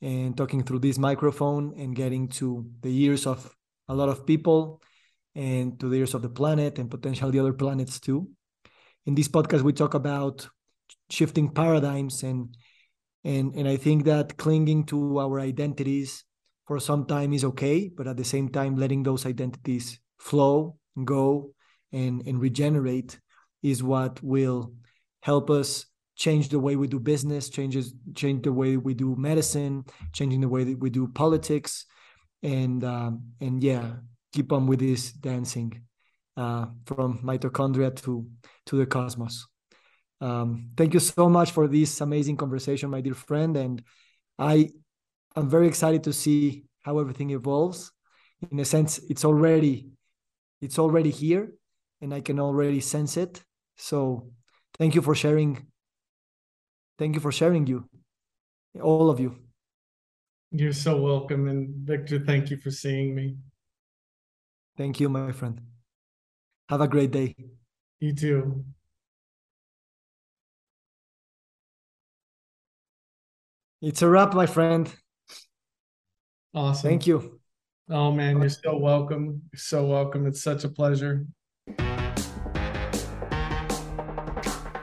and 0.01 0.37
talking 0.37 0.63
through 0.63 0.79
this 0.79 0.97
microphone 0.97 1.75
and 1.77 1.95
getting 1.95 2.29
to 2.29 2.65
the 2.81 3.05
ears 3.05 3.27
of 3.27 3.55
a 3.89 3.95
lot 3.95 4.09
of 4.09 4.25
people 4.25 4.81
and 5.35 5.79
to 5.81 5.89
the 5.89 5.97
ears 5.97 6.15
of 6.15 6.23
the 6.23 6.29
planet 6.29 6.79
and 6.79 6.91
potentially 6.91 7.39
other 7.39 7.53
planets 7.53 7.99
too. 8.01 8.29
In 9.05 9.15
this 9.15 9.29
podcast, 9.29 9.63
we 9.63 9.73
talk 9.73 9.95
about 9.95 10.49
shifting 11.11 11.51
paradigms 11.51 12.23
and 12.23 12.57
and 13.25 13.55
and 13.55 13.67
I 13.67 13.77
think 13.77 14.05
that 14.05 14.37
clinging 14.37 14.85
to 14.87 15.19
our 15.19 15.41
identities 15.41 16.25
for 16.67 16.79
some 16.79 17.07
time 17.07 17.33
is 17.33 17.45
okay, 17.45 17.91
but 17.95 18.07
at 18.07 18.17
the 18.17 18.25
same 18.25 18.49
time 18.49 18.77
letting 18.77 19.03
those 19.03 19.27
identities 19.27 19.99
flow, 20.19 20.79
go, 21.05 21.55
and, 21.93 22.27
and 22.27 22.41
regenerate 22.41 23.19
is 23.63 23.83
what 23.83 24.23
will 24.23 24.73
help 25.21 25.51
us 25.51 25.87
change 26.17 26.49
the 26.49 26.59
way 26.59 26.77
we 26.77 26.87
do 26.87 27.01
business, 27.01 27.49
changes 27.49 27.93
change 28.15 28.43
the 28.43 28.53
way 28.53 28.77
we 28.77 28.95
do 28.95 29.17
medicine, 29.17 29.85
changing 30.13 30.41
the 30.41 30.49
way 30.49 30.65
that 30.65 30.79
we 30.79 30.91
do 30.91 31.09
politics, 31.09 31.87
and 32.43 32.85
um, 32.85 33.23
and 33.41 33.63
yeah, 33.63 33.93
keep 34.33 34.53
on 34.53 34.67
with 34.67 34.81
this 34.81 35.13
dancing 35.13 35.83
uh, 36.37 36.67
from 36.87 37.21
mitochondria 37.25 37.95
to 38.03 38.27
to 38.67 38.77
the 38.77 38.87
cosmos. 38.87 39.47
Um, 40.21 40.71
thank 40.77 40.95
you 40.95 41.01
so 41.01 41.29
much 41.29 41.51
for 41.51 41.69
this 41.69 42.01
amazing 42.01 42.37
conversation, 42.37 42.91
my 42.91 43.01
dear 43.01 43.15
friend, 43.15 43.57
and 43.57 43.83
I 44.39 44.71
am 45.37 45.51
very 45.51 45.69
excited 45.69 46.05
to 46.05 46.13
see 46.13 46.65
how 46.83 46.99
everything 46.99 47.31
evolves. 47.31 47.93
In 48.51 48.61
a 48.61 48.65
sense, 48.65 48.99
it's 49.09 49.25
already 49.25 49.89
it's 50.61 50.79
already 50.79 51.11
here 51.11 51.53
and 52.01 52.15
I 52.15 52.21
can 52.21 52.41
already 52.41 52.81
sense 52.81 53.17
it. 53.17 53.43
So 53.77 54.31
thank 54.79 54.95
you 54.95 55.03
for 55.03 55.15
sharing. 55.15 55.67
Thank 56.99 57.15
you 57.15 57.21
for 57.21 57.33
sharing 57.33 57.67
you, 57.67 57.89
all 58.81 59.11
of 59.11 59.19
you. 59.19 59.37
You're 60.53 60.73
so 60.73 61.01
welcome. 61.01 61.49
And 61.49 61.75
Victor, 61.87 62.21
thank 62.21 62.51
you 62.51 62.57
for 62.57 62.71
seeing 62.71 63.15
me. 63.15 63.37
Thank 64.77 65.01
you, 65.01 65.09
my 65.09 65.33
friend. 65.33 65.61
Have 66.69 66.81
a 66.81 66.89
great 66.89 67.11
day. 67.11 67.35
You 68.01 68.15
too. 68.15 68.65
It's 73.83 74.03
a 74.03 74.09
wrap, 74.09 74.33
my 74.33 74.47
friend. 74.47 74.93
Awesome. 76.55 76.89
Thank 76.89 77.07
you. 77.07 77.41
Oh 77.91 78.13
man, 78.13 78.41
you're 78.41 78.49
so 78.49 78.79
welcome. 78.79 79.43
You're 79.53 79.59
so 79.59 79.85
welcome. 79.85 80.27
It's 80.27 80.43
such 80.43 80.65
a 80.65 80.69
pleasure. 80.69 81.27